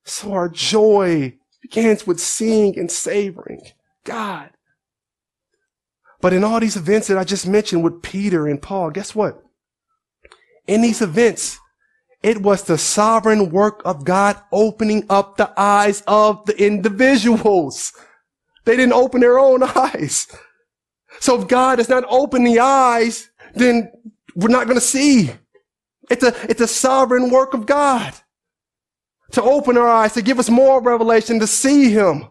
So 0.07 0.33
our 0.33 0.49
joy 0.49 1.35
begins 1.75 2.07
with 2.07 2.21
seeing 2.21 2.79
and 2.79 2.91
savoring 2.91 3.61
God. 4.05 4.51
But 6.21 6.33
in 6.33 6.45
all 6.45 6.61
these 6.61 6.77
events 6.77 7.09
that 7.09 7.19
I 7.19 7.25
just 7.25 7.47
mentioned 7.47 7.83
with 7.83 8.01
Peter 8.01 8.47
and 8.47 8.63
Paul, 8.63 8.91
guess 8.91 9.15
what? 9.15 9.43
In 10.67 10.83
these 10.83 11.03
events, 11.03 11.59
it 12.23 12.41
was 12.41 12.63
the 12.63 12.79
sovereign 12.79 13.51
work 13.51 13.83
of 13.85 14.05
God 14.05 14.41
opening 14.53 15.05
up 15.11 15.37
the 15.37 15.53
eyes 15.57 16.03
of 16.07 16.47
the 16.47 16.57
individuals. 16.65 17.93
They 18.65 18.77
didn't 18.77 18.95
open 18.95 19.21
their 19.21 19.39
own 19.39 19.63
eyes. 19.77 20.29
So 21.19 21.41
if 21.43 21.49
God 21.49 21.77
does 21.77 21.89
not 21.89 22.05
open 22.09 22.45
the 22.45 22.61
eyes, 22.61 23.29
then 23.55 23.91
we're 24.37 24.49
not 24.49 24.67
going 24.67 24.79
to 24.79 24.87
see. 24.87 25.33
It's 26.09 26.23
a, 26.23 26.35
it's 26.49 26.61
a 26.61 26.69
sovereign 26.69 27.31
work 27.31 27.53
of 27.53 27.67
God 27.67 28.15
to 29.35 29.43
open 29.43 29.77
our 29.77 29.89
eyes, 29.89 30.15
to 30.15 30.23
give 30.23 30.39
us 30.39 30.49
more 30.49 30.81
revelation, 30.81 31.41
to 31.41 31.47
see 31.47 31.91
him. 31.91 32.29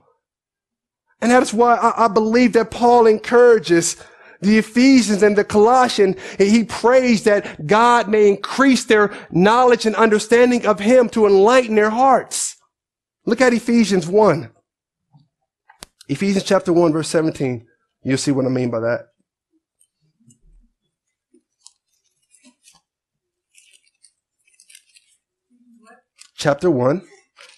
And 1.21 1.31
that 1.31 1.43
is 1.43 1.53
why 1.53 1.75
I, 1.75 2.05
I 2.05 2.07
believe 2.07 2.53
that 2.53 2.71
Paul 2.71 3.07
encourages 3.07 3.95
the 4.41 4.57
Ephesians 4.57 5.23
and 5.23 5.37
the 5.37 5.43
Colossians. 5.43 6.17
and 6.37 6.49
He 6.49 6.65
prays 6.65 7.23
that 7.23 7.65
God 7.65 8.09
may 8.09 8.27
increase 8.27 8.85
their 8.85 9.15
knowledge 9.31 9.85
and 9.85 9.95
understanding 9.95 10.65
of 10.65 10.79
him 10.79 11.09
to 11.09 11.25
enlighten 11.25 11.75
their 11.75 11.89
hearts. 11.89 12.57
Look 13.25 13.39
at 13.39 13.53
Ephesians 13.53 14.05
1. 14.05 14.49
Ephesians 16.09 16.43
chapter 16.43 16.73
1 16.73 16.91
verse 16.91 17.07
17. 17.07 17.65
You'll 18.03 18.17
see 18.17 18.31
what 18.31 18.45
I 18.45 18.49
mean 18.49 18.69
by 18.69 18.81
that. 18.81 19.12
Chapter 26.43 26.69
1, 26.69 27.01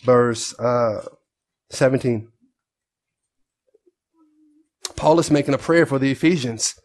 verse 0.04 0.54
uh, 0.60 1.04
17. 1.72 2.28
Paul 4.96 5.20
is 5.20 5.32
making 5.32 5.56
a 5.56 5.58
prayer 5.58 5.88
for 5.88 5.98
the 5.98 6.12
Ephesians. 6.12 6.76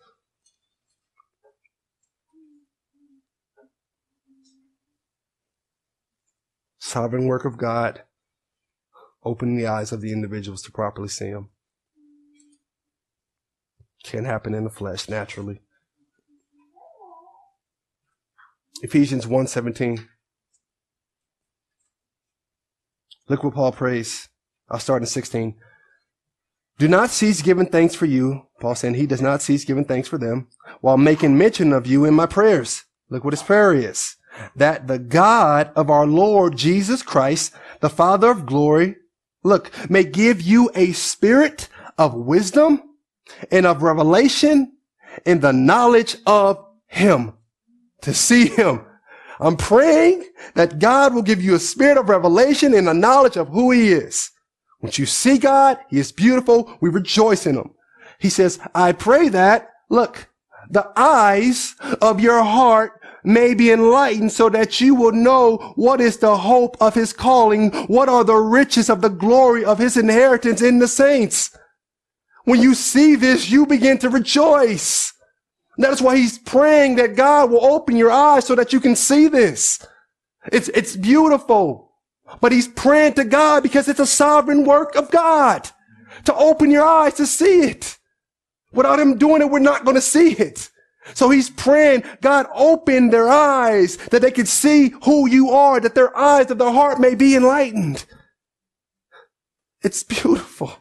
Sovereign 6.79 7.27
work 7.27 7.45
of 7.45 7.59
God, 7.59 8.05
opening 9.23 9.59
the 9.59 9.67
eyes 9.67 9.93
of 9.93 10.01
the 10.01 10.11
individuals 10.11 10.63
to 10.63 10.73
properly 10.73 11.09
see 11.09 11.27
Him. 11.27 11.51
Can't 14.05 14.25
happen 14.25 14.55
in 14.55 14.65
the 14.65 14.71
flesh 14.71 15.07
naturally. 15.11 15.61
Ephesians 18.83 19.27
1:17. 19.27 20.09
Look 23.31 23.45
what 23.45 23.55
Paul 23.55 23.71
prays. 23.71 24.29
I'll 24.69 24.81
start 24.81 25.03
in 25.03 25.07
16. 25.07 25.55
Do 26.79 26.89
not 26.89 27.11
cease 27.11 27.43
giving 27.43 27.67
thanks 27.67 27.95
for 27.95 28.07
you. 28.07 28.49
Paul 28.59 28.75
saying 28.75 28.95
he 28.95 29.07
does 29.07 29.23
not 29.23 29.41
cease 29.41 29.65
giving 29.65 29.85
thanks 29.85 30.09
for 30.09 30.19
them 30.19 30.49
while 30.81 30.97
making 30.97 31.39
mention 31.39 31.73
of 31.73 31.87
you 31.87 32.05
in 32.05 32.13
my 32.13 32.27
prayers. 32.27 32.87
Look 33.09 33.23
what 33.23 33.33
his 33.33 33.45
prayer 33.45 33.73
is. 33.73 34.17
That 34.57 34.89
the 34.89 34.99
God 34.99 35.71
of 35.77 35.91
our 35.91 36.09
Lord 36.09 36.57
Jesus 36.57 37.05
Christ, 37.05 37.55
the 37.79 37.89
Father 37.89 38.33
of 38.33 38.47
glory, 38.47 38.97
look, 39.45 39.71
may 39.89 40.03
give 40.03 40.41
you 40.41 40.69
a 40.75 40.91
spirit 40.91 41.69
of 41.97 42.15
wisdom 42.15 42.83
and 43.53 43.65
of 43.65 43.85
revelation 43.85 44.73
in 45.25 45.39
the 45.39 45.53
knowledge 45.53 46.17
of 46.27 46.67
him 46.89 47.35
to 48.03 48.13
see 48.13 48.49
him. 48.49 48.87
I'm 49.41 49.57
praying 49.57 50.27
that 50.55 50.79
God 50.79 51.15
will 51.15 51.23
give 51.23 51.43
you 51.43 51.55
a 51.55 51.61
spirit 51.61 51.97
of 51.97 52.09
revelation 52.09 52.75
and 52.75 52.89
a 52.89 52.95
knowledge 52.95 53.37
of 53.37 53.49
who 53.49 53.71
he 53.71 53.93
is. 53.93 54.31
Once 54.83 54.99
you 54.99 55.07
see 55.07 55.39
God, 55.39 55.79
he 55.89 55.99
is 55.99 56.13
beautiful. 56.13 56.77
We 56.81 56.91
rejoice 56.91 57.47
in 57.47 57.57
him. 57.57 57.71
He 58.19 58.29
says, 58.29 58.59
I 58.75 58.93
pray 58.93 59.29
that, 59.31 59.71
look, 59.89 60.29
the 60.71 60.91
eyes 60.95 61.75
of 62.03 62.21
your 62.21 62.43
heart 62.43 62.93
may 63.25 63.55
be 63.55 63.71
enlightened 63.71 64.33
so 64.33 64.49
that 64.51 64.81
you 64.81 64.95
will 64.95 65.13
know 65.13 65.73
what 65.77 66.01
is 66.01 66.19
the 66.19 66.37
hope 66.37 66.77
of 66.81 66.95
his 66.95 67.13
calling. 67.13 67.71
What 67.87 68.09
are 68.09 68.25
the 68.25 68.37
riches 68.37 68.89
of 68.89 69.01
the 69.01 69.09
glory 69.09 69.65
of 69.65 69.79
his 69.79 69.97
inheritance 69.97 70.63
in 70.63 70.79
the 70.79 70.89
saints? 70.89 71.57
When 72.45 72.61
you 72.61 72.75
see 72.75 73.17
this, 73.17 73.51
you 73.51 73.67
begin 73.67 73.99
to 73.99 74.09
rejoice. 74.09 75.13
That's 75.81 76.03
why 76.03 76.17
he's 76.17 76.39
praying 76.39 76.97
that 76.97 77.17
God 77.17 77.51
will 77.51 77.65
open 77.65 77.97
your 77.97 78.11
eyes 78.11 78.45
so 78.45 78.55
that 78.55 78.73
you 78.73 78.81
can 78.81 78.95
see 78.95 79.29
this. 79.29 79.85
It's, 80.53 80.69
it's 80.69 80.95
beautiful. 80.95 81.93
But 82.41 82.53
he's 82.53 82.69
praying 82.69 83.15
to 83.15 83.25
God 83.25 83.63
because 83.63 83.89
it's 83.89 84.01
a 84.01 84.07
sovereign 84.07 84.65
work 84.65 84.95
of 84.95 85.11
God 85.11 85.69
to 86.25 86.35
open 86.35 86.71
your 86.71 86.85
eyes 86.85 87.15
to 87.15 87.27
see 87.27 87.63
it. 87.63 87.99
Without 88.73 89.01
him 89.01 89.19
doing 89.19 89.43
it, 89.43 89.51
we're 89.51 89.59
not 89.59 89.85
going 89.85 89.97
to 89.97 90.01
see 90.01 90.33
it. 90.33 90.71
So 91.15 91.31
he's 91.31 91.51
praying, 91.51 92.05
God, 92.21 92.47
open 92.55 93.11
their 93.11 93.29
eyes 93.29 93.97
that 94.09 94.23
they 94.23 94.31
can 94.31 94.47
see 94.47 94.93
who 95.05 95.29
you 95.29 95.51
are, 95.51 95.81
that 95.81 95.95
their 95.95 96.17
eyes 96.17 96.51
of 96.51 96.59
their 96.59 96.71
heart 96.71 97.01
may 97.01 97.15
be 97.15 97.35
enlightened. 97.35 98.05
It's 99.83 100.05
beautiful. 100.05 100.73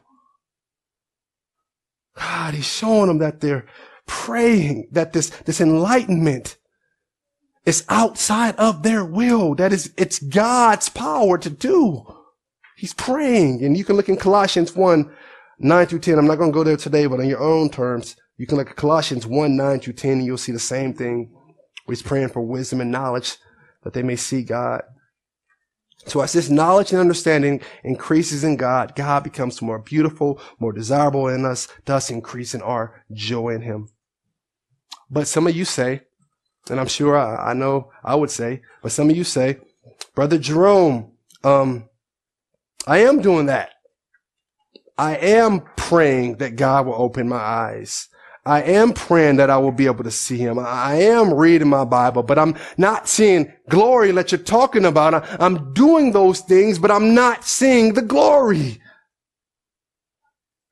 God, 2.18 2.54
he's 2.54 2.68
showing 2.68 3.08
them 3.08 3.20
that 3.20 3.40
they're 3.40 3.66
praying 4.10 4.88
that 4.92 5.14
this, 5.14 5.30
this 5.46 5.62
enlightenment 5.62 6.58
is 7.66 7.86
outside 7.88 8.56
of 8.56 8.82
their 8.82 9.06
will. 9.06 9.54
That 9.54 9.72
is, 9.72 9.94
it's 9.98 10.20
God's 10.20 10.90
power 10.90 11.38
to 11.38 11.50
do. 11.50 12.06
He's 12.76 12.94
praying. 12.94 13.64
And 13.64 13.78
you 13.78 13.86
can 13.86 13.96
look 13.96 14.10
in 14.10 14.18
Colossians 14.18 14.76
1, 14.76 15.16
9 15.60 15.86
through 15.86 16.00
10. 16.00 16.18
I'm 16.18 16.26
not 16.26 16.40
going 16.40 16.52
to 16.52 16.56
go 16.56 16.64
there 16.64 16.76
today, 16.76 17.06
but 17.06 17.20
on 17.20 17.30
your 17.30 17.40
own 17.42 17.70
terms, 17.70 18.16
you 18.38 18.48
can 18.48 18.58
look 18.58 18.72
at 18.72 18.76
Colossians 18.76 19.28
1, 19.28 19.56
9 19.56 19.80
through 19.80 19.94
10, 19.94 20.12
and 20.14 20.26
you'll 20.26 20.38
see 20.38 20.52
the 20.52 20.60
same 20.60 20.94
thing. 20.94 21.32
He's 21.88 22.02
praying 22.02 22.30
for 22.30 22.42
wisdom 22.42 22.82
and 22.82 22.92
knowledge 22.92 23.38
that 23.84 23.94
they 23.94 24.04
may 24.04 24.16
see 24.16 24.44
God. 24.44 24.82
So 26.06 26.22
as 26.22 26.34
this 26.34 26.50
knowledge 26.50 26.92
and 26.92 27.02
understanding 27.02 27.62
increases 27.84 28.44
in 28.44 28.56
God, 28.56 28.96
God 28.96 29.24
becomes 29.24 29.62
more 29.62 29.80
beautiful, 29.80 30.42
more 30.58 30.72
desirable 30.72 31.28
in 31.28 31.46
us, 31.46 31.68
thus 31.86 32.10
increasing 32.10 32.62
our 32.62 33.04
joy 33.12 33.50
in 33.50 33.62
Him. 33.62 33.90
But 35.10 35.28
some 35.28 35.48
of 35.48 35.56
you 35.56 35.66
say, 35.66 36.02
and 36.70 36.80
I'm 36.80 36.88
sure 36.88 37.18
I, 37.18 37.52
I 37.52 37.54
know 37.54 37.92
I 38.04 38.16
would 38.16 38.32
say, 38.32 38.62
but 38.82 38.92
some 38.92 39.10
of 39.10 39.16
you 39.16 39.24
say, 39.24 39.58
Brother 40.16 40.38
Jerome, 40.38 41.14
um, 41.44 41.90
I 42.88 43.00
am 43.00 43.22
doing 43.22 43.48
that. 43.48 43.72
I 44.98 45.16
am 45.16 45.62
praying 45.78 46.38
that 46.38 46.56
God 46.58 46.86
will 46.86 46.96
open 46.96 47.30
my 47.30 47.38
eyes. 47.38 48.10
I 48.46 48.64
am 48.64 48.94
praying 48.94 49.38
that 49.38 49.50
I 49.50 49.58
will 49.58 49.72
be 49.72 49.86
able 49.86 50.04
to 50.04 50.12
see 50.12 50.38
him. 50.38 50.60
I 50.60 50.96
am 50.96 51.34
reading 51.34 51.70
my 51.70 51.86
Bible, 51.86 52.24
but 52.24 52.40
I'm 52.40 52.56
not 52.78 53.08
seeing 53.08 53.54
glory 53.70 54.12
that 54.12 54.32
you're 54.32 54.40
talking 54.40 54.86
about. 54.86 55.26
I'm 55.42 55.74
doing 55.74 56.12
those 56.12 56.42
things, 56.42 56.80
but 56.80 56.92
I'm 56.92 57.14
not 57.14 57.44
seeing 57.44 57.94
the 57.94 58.02
glory. 58.02 58.82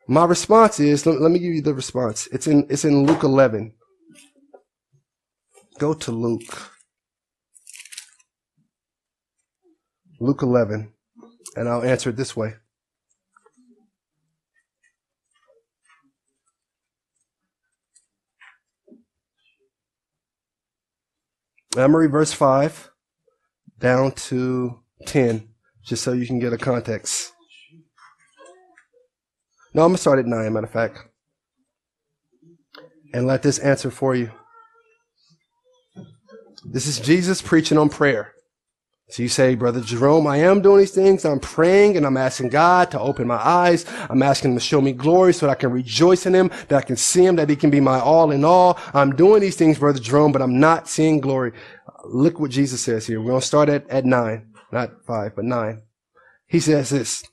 My 0.08 0.26
response 0.26 0.80
is, 0.80 1.06
let, 1.06 1.32
me 1.32 1.40
give 1.40 1.54
you 1.54 1.62
the 1.62 1.74
response. 1.74 2.28
It's 2.32 2.48
in, 2.48 2.66
it's 2.70 2.86
in 2.86 3.06
Luke 3.06 3.24
11. 3.24 3.74
Go 5.80 5.94
to 5.94 6.12
Luke. 6.12 6.72
Luke 10.20 10.42
11, 10.42 10.92
and 11.56 11.70
I'll 11.70 11.84
answer 11.84 12.10
it 12.10 12.16
this 12.16 12.36
way. 12.36 12.56
Read 21.76 22.10
verse 22.12 22.34
5 22.34 22.90
down 23.78 24.12
to 24.14 24.80
10, 25.06 25.50
just 25.86 26.04
so 26.04 26.14
you 26.14 26.26
can 26.26 26.40
get 26.40 26.54
a 26.54 26.58
context. 26.58 27.32
No, 29.76 29.84
I'm 29.84 29.90
going 29.90 29.98
to 29.98 30.02
start 30.02 30.18
at 30.18 30.26
9, 30.26 30.54
matter 30.54 30.66
of 30.66 30.72
fact. 30.72 30.98
And 33.14 33.28
let 33.28 33.44
this 33.44 33.60
answer 33.60 33.92
for 33.92 34.16
you. 34.16 34.32
This 36.70 36.86
is 36.86 37.00
Jesus 37.00 37.42
preaching 37.42 37.78
on 37.78 37.90
prayer. 37.90 38.34
So 39.10 39.24
you 39.24 39.30
say, 39.30 39.56
Brother 39.56 39.80
Jerome, 39.80 40.28
I 40.28 40.38
am 40.38 40.62
doing 40.62 40.80
these 40.80 40.92
things. 40.92 41.24
I'm 41.24 41.40
praying 41.40 41.96
and 41.96 42.06
I'm 42.06 42.18
asking 42.18 42.50
God 42.50 42.92
to 42.92 43.00
open 43.00 43.26
my 43.26 43.38
eyes. 43.38 43.86
I'm 44.10 44.22
asking 44.22 44.52
him 44.52 44.58
to 44.58 44.64
show 44.64 44.82
me 44.82 44.92
glory 44.92 45.34
so 45.34 45.46
that 45.46 45.54
I 45.54 45.56
can 45.56 45.72
rejoice 45.72 46.26
in 46.26 46.36
him, 46.36 46.52
that 46.68 46.78
I 46.78 46.82
can 46.82 46.98
see 46.98 47.26
him, 47.26 47.38
that 47.38 47.50
he 47.50 47.56
can 47.56 47.70
be 47.70 47.80
my 47.80 48.02
all 48.02 48.32
in 48.32 48.44
all. 48.44 48.78
I'm 48.94 49.16
doing 49.16 49.40
these 49.40 49.56
things, 49.56 49.80
Brother 49.80 50.00
Jerome, 50.00 50.34
but 50.34 50.42
I'm 50.42 50.60
not 50.60 50.90
seeing 50.90 51.22
glory. 51.22 51.54
Look 52.04 52.40
what 52.40 52.52
Jesus 52.52 52.82
says 52.82 53.08
here. 53.08 53.22
We're 53.22 53.30
going 53.30 53.42
to 53.42 53.48
start 53.48 53.70
at, 53.70 53.90
at 53.90 54.04
nine, 54.04 54.54
not 54.74 55.06
five, 55.06 55.38
but 55.38 55.46
nine. 55.46 55.84
He 56.48 56.60
says 56.60 56.90
this. 56.90 57.24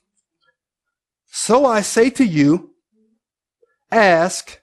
So 1.25 1.65
I 1.65 1.81
say 1.81 2.09
to 2.11 2.25
you, 2.25 2.71
ask 3.91 4.59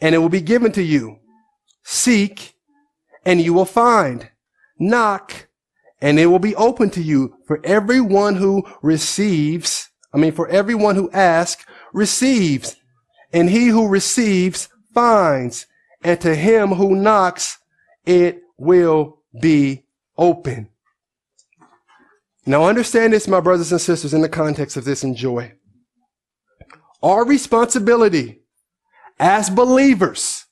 and 0.00 0.14
it 0.14 0.18
will 0.18 0.30
be 0.30 0.40
given 0.40 0.72
to 0.72 0.82
you. 0.82 1.18
Seek 1.84 2.55
and 3.26 3.42
you 3.42 3.52
will 3.52 3.66
find. 3.66 4.30
Knock, 4.78 5.48
and 6.00 6.18
it 6.18 6.26
will 6.26 6.38
be 6.38 6.54
open 6.54 6.88
to 6.90 7.02
you. 7.02 7.36
For 7.46 7.60
everyone 7.64 8.36
who 8.36 8.66
receives, 8.80 9.90
I 10.14 10.18
mean, 10.18 10.32
for 10.32 10.48
everyone 10.48 10.94
who 10.94 11.10
asks, 11.10 11.66
receives. 11.92 12.76
And 13.32 13.50
he 13.50 13.66
who 13.66 13.88
receives 13.88 14.68
finds. 14.94 15.66
And 16.02 16.20
to 16.20 16.34
him 16.34 16.70
who 16.70 16.94
knocks, 16.94 17.58
it 18.06 18.42
will 18.56 19.18
be 19.38 19.84
open. 20.16 20.68
Now 22.46 22.64
understand 22.64 23.12
this, 23.12 23.26
my 23.26 23.40
brothers 23.40 23.72
and 23.72 23.80
sisters, 23.80 24.14
in 24.14 24.20
the 24.22 24.28
context 24.28 24.76
of 24.76 24.84
this 24.84 25.02
enjoy. 25.02 25.52
Our 27.02 27.24
responsibility 27.24 28.42
as 29.18 29.50
believers 29.50 30.44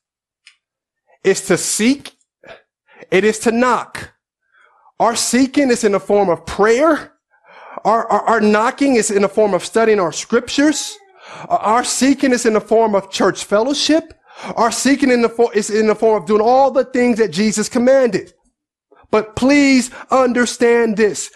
is 1.23 1.43
to 1.47 1.57
seek 1.57 2.14
it 3.11 3.25
is 3.25 3.39
to 3.41 3.53
knock. 3.53 4.15
Our 5.01 5.17
seeking 5.17 5.71
is 5.71 5.85
in 5.85 5.93
the 5.93 6.01
form 6.01 6.29
of 6.29 6.47
prayer. 6.47 7.13
Our, 7.85 8.07
our, 8.07 8.21
our 8.23 8.41
knocking 8.41 8.97
is 8.97 9.11
in 9.11 9.23
the 9.23 9.29
form 9.29 9.55
of 9.55 9.65
studying 9.65 10.01
our 10.01 10.13
scriptures. 10.13 10.97
Our 11.49 11.85
seeking 11.85 12.33
is 12.33 12.47
in 12.47 12.55
the 12.55 12.61
form 12.61 12.95
of 12.95 13.11
church 13.11 13.45
fellowship. 13.45 14.15
Our 14.57 14.71
seeking 14.71 15.11
in 15.11 15.23
the 15.23 15.29
for, 15.29 15.53
is 15.55 15.71
in 15.71 15.87
the 15.87 15.95
form 15.95 16.23
of 16.23 16.27
doing 16.27 16.41
all 16.41 16.71
the 16.71 16.85
things 16.85 17.19
that 17.19 17.31
Jesus 17.31 17.69
commanded. 17.69 18.33
But 19.11 19.37
please 19.37 19.91
understand 20.11 20.97
this. 20.97 21.31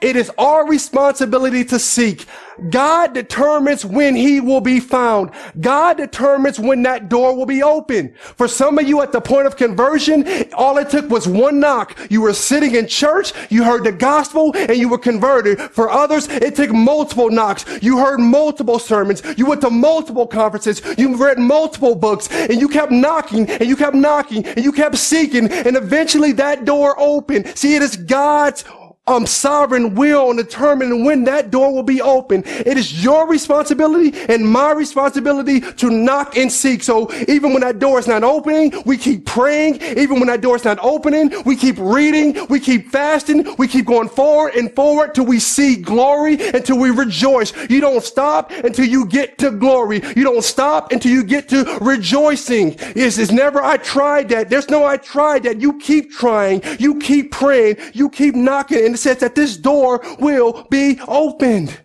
It 0.00 0.14
is 0.14 0.30
our 0.36 0.68
responsibility 0.68 1.64
to 1.66 1.78
seek. 1.78 2.26
God 2.70 3.14
determines 3.14 3.84
when 3.84 4.14
he 4.14 4.40
will 4.40 4.60
be 4.60 4.78
found. 4.78 5.30
God 5.60 5.96
determines 5.96 6.58
when 6.58 6.82
that 6.82 7.08
door 7.08 7.34
will 7.34 7.46
be 7.46 7.62
open. 7.62 8.14
For 8.14 8.46
some 8.48 8.78
of 8.78 8.86
you 8.86 9.00
at 9.02 9.12
the 9.12 9.20
point 9.20 9.46
of 9.46 9.56
conversion, 9.56 10.26
all 10.54 10.76
it 10.78 10.90
took 10.90 11.08
was 11.08 11.26
one 11.26 11.60
knock. 11.60 11.98
You 12.10 12.22
were 12.22 12.34
sitting 12.34 12.74
in 12.74 12.88
church, 12.88 13.32
you 13.50 13.64
heard 13.64 13.84
the 13.84 13.92
gospel, 13.92 14.52
and 14.54 14.76
you 14.76 14.88
were 14.88 14.98
converted. 14.98 15.60
For 15.60 15.90
others, 15.90 16.28
it 16.28 16.56
took 16.56 16.72
multiple 16.72 17.30
knocks. 17.30 17.64
You 17.82 17.98
heard 17.98 18.20
multiple 18.20 18.78
sermons. 18.78 19.22
You 19.36 19.46
went 19.46 19.62
to 19.62 19.70
multiple 19.70 20.26
conferences. 20.26 20.82
You 20.98 21.16
read 21.16 21.38
multiple 21.38 21.94
books, 21.94 22.30
and 22.30 22.60
you 22.60 22.68
kept 22.68 22.92
knocking, 22.92 23.48
and 23.48 23.66
you 23.66 23.76
kept 23.76 23.96
knocking, 23.96 24.46
and 24.46 24.64
you 24.64 24.72
kept 24.72 24.96
seeking, 24.96 25.50
and 25.50 25.76
eventually 25.76 26.32
that 26.32 26.64
door 26.64 26.98
opened. 26.98 27.56
See, 27.56 27.74
it 27.74 27.82
is 27.82 27.96
God's 27.96 28.64
um, 29.06 29.26
sovereign 29.26 29.94
will 29.94 30.30
and 30.30 30.38
determine 30.38 31.04
when 31.04 31.24
that 31.24 31.50
door 31.50 31.72
will 31.72 31.82
be 31.82 32.00
open. 32.00 32.42
It 32.44 32.76
is 32.76 33.04
your 33.04 33.28
responsibility 33.28 34.12
and 34.28 34.48
my 34.48 34.72
responsibility 34.72 35.60
to 35.60 35.90
knock 35.90 36.36
and 36.36 36.50
seek. 36.50 36.82
So 36.82 37.12
even 37.28 37.52
when 37.52 37.60
that 37.60 37.78
door 37.78 37.98
is 37.98 38.08
not 38.08 38.24
opening, 38.24 38.72
we 38.84 38.98
keep 38.98 39.24
praying. 39.24 39.80
Even 39.82 40.18
when 40.18 40.26
that 40.26 40.40
door 40.40 40.56
is 40.56 40.64
not 40.64 40.78
opening, 40.82 41.32
we 41.44 41.56
keep 41.56 41.76
reading, 41.78 42.46
we 42.48 42.58
keep 42.58 42.90
fasting, 42.90 43.54
we 43.56 43.68
keep 43.68 43.86
going 43.86 44.08
forward 44.08 44.54
and 44.54 44.74
forward 44.74 45.14
till 45.14 45.26
we 45.26 45.38
see 45.38 45.76
glory, 45.76 46.34
until 46.48 46.78
we 46.78 46.90
rejoice. 46.90 47.52
You 47.70 47.80
don't 47.80 48.02
stop 48.02 48.50
until 48.50 48.86
you 48.86 49.06
get 49.06 49.38
to 49.38 49.50
glory. 49.50 50.02
You 50.16 50.24
don't 50.24 50.42
stop 50.42 50.92
until 50.92 51.12
you 51.12 51.22
get 51.22 51.48
to 51.50 51.78
rejoicing. 51.80 52.76
It's 52.78 53.30
never, 53.30 53.62
I 53.62 53.76
tried 53.76 54.28
that. 54.30 54.50
There's 54.50 54.68
no, 54.68 54.84
I 54.84 54.96
tried 54.96 55.44
that. 55.44 55.60
You 55.60 55.78
keep 55.78 56.10
trying. 56.10 56.62
You 56.78 56.98
keep 56.98 57.30
praying. 57.30 57.76
You 57.92 58.10
keep 58.10 58.34
knocking. 58.34 58.84
And 58.84 58.95
it 58.96 59.00
says 59.00 59.18
that 59.18 59.34
this 59.34 59.58
door 59.58 60.00
will 60.18 60.66
be 60.70 60.98
opened. 61.06 61.78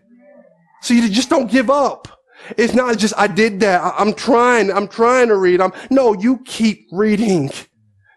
So 0.82 0.94
you 0.94 1.10
just 1.10 1.30
don't 1.30 1.52
give 1.52 1.70
up. 1.70 2.08
It's 2.58 2.74
not 2.74 2.98
just, 2.98 3.14
I 3.18 3.28
did 3.28 3.60
that. 3.60 3.82
I, 3.82 4.02
am 4.02 4.14
trying. 4.14 4.72
I'm 4.72 4.88
trying 4.88 5.28
to 5.28 5.36
read. 5.36 5.60
I'm, 5.60 5.74
no, 5.90 6.14
you 6.14 6.40
keep 6.46 6.88
reading. 6.92 7.52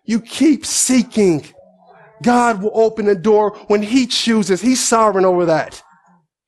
You 0.05 0.21
keep 0.21 0.65
seeking. 0.65 1.45
God 2.23 2.63
will 2.63 2.71
open 2.73 3.07
the 3.07 3.17
door 3.17 3.57
when 3.67 3.83
he 3.83 4.07
chooses. 4.07 4.61
He's 4.61 4.83
sovereign 4.83 5.25
over 5.25 5.45
that. 5.47 5.83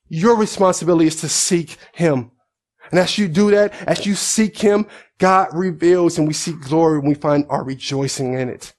Your 0.09 0.37
responsibility 0.37 1.09
is 1.09 1.17
to 1.17 1.29
seek 1.29 1.77
him. 1.93 2.31
And 2.91 3.01
as 3.01 3.19
you 3.19 3.27
do 3.27 3.51
that, 3.51 3.75
as 3.89 4.07
you 4.07 4.15
seek 4.15 4.59
him, 4.59 4.87
God 5.19 5.49
reveals 5.53 6.17
and 6.17 6.29
we 6.29 6.35
seek 6.35 6.61
glory 6.61 7.01
and 7.01 7.09
we 7.09 7.15
find 7.15 7.45
our 7.49 7.65
rejoicing 7.65 8.35
in 8.35 8.49
it. 8.49 8.73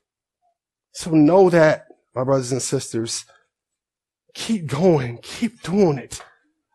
So 0.93 1.11
know 1.11 1.49
that, 1.49 1.86
my 2.15 2.24
brothers 2.24 2.53
and 2.53 2.61
sisters, 2.61 3.26
keep 4.38 4.68
going, 4.68 5.18
keep 5.24 5.64
doing 5.64 5.98
it. 5.98 6.24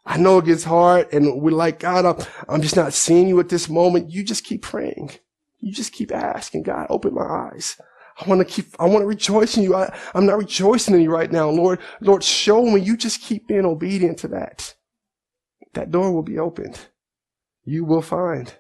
I 0.05 0.19
know 0.19 0.39
it 0.39 0.47
gets 0.47 0.65
hard 0.65 1.13
and 1.15 1.41
we're 1.41 1.53
like, 1.53 1.79
God, 1.79 2.05
I'm, 2.05 2.27
I'm 2.49 2.61
just 2.61 2.75
not 2.75 2.93
seeing 2.93 3.29
you 3.29 3.39
at 3.39 3.49
this 3.49 3.69
moment. 3.69 4.11
You 4.11 4.25
just 4.25 4.45
keep 4.45 4.63
praying. 4.63 5.13
You 5.61 5.73
just 5.73 5.93
keep 5.93 6.11
asking, 6.11 6.65
God, 6.65 6.89
open 6.91 7.15
my 7.15 7.23
eyes. 7.23 7.81
I 8.21 8.29
want 8.29 8.41
to 8.41 8.45
keep, 8.45 8.67
I 8.81 8.87
want 8.87 9.03
to 9.03 9.07
rejoice 9.07 9.57
in 9.57 9.63
you. 9.63 9.77
I, 9.77 9.97
I'm 10.13 10.27
not 10.27 10.39
rejoicing 10.39 10.95
in 10.97 11.03
you 11.03 11.11
right 11.11 11.31
now. 11.31 11.49
Lord, 11.51 11.79
Lord, 12.01 12.25
show 12.25 12.65
me. 12.65 12.81
You 12.81 12.97
just 12.97 13.23
keep 13.23 13.47
being 13.47 13.65
obedient 13.65 14.19
to 14.19 14.29
that. 14.29 14.75
That 15.75 15.93
door 15.93 16.13
will 16.13 16.25
be 16.25 16.41
opened. 16.41 16.81
You 17.65 17.85
will 17.85 18.03
find. 18.03 18.53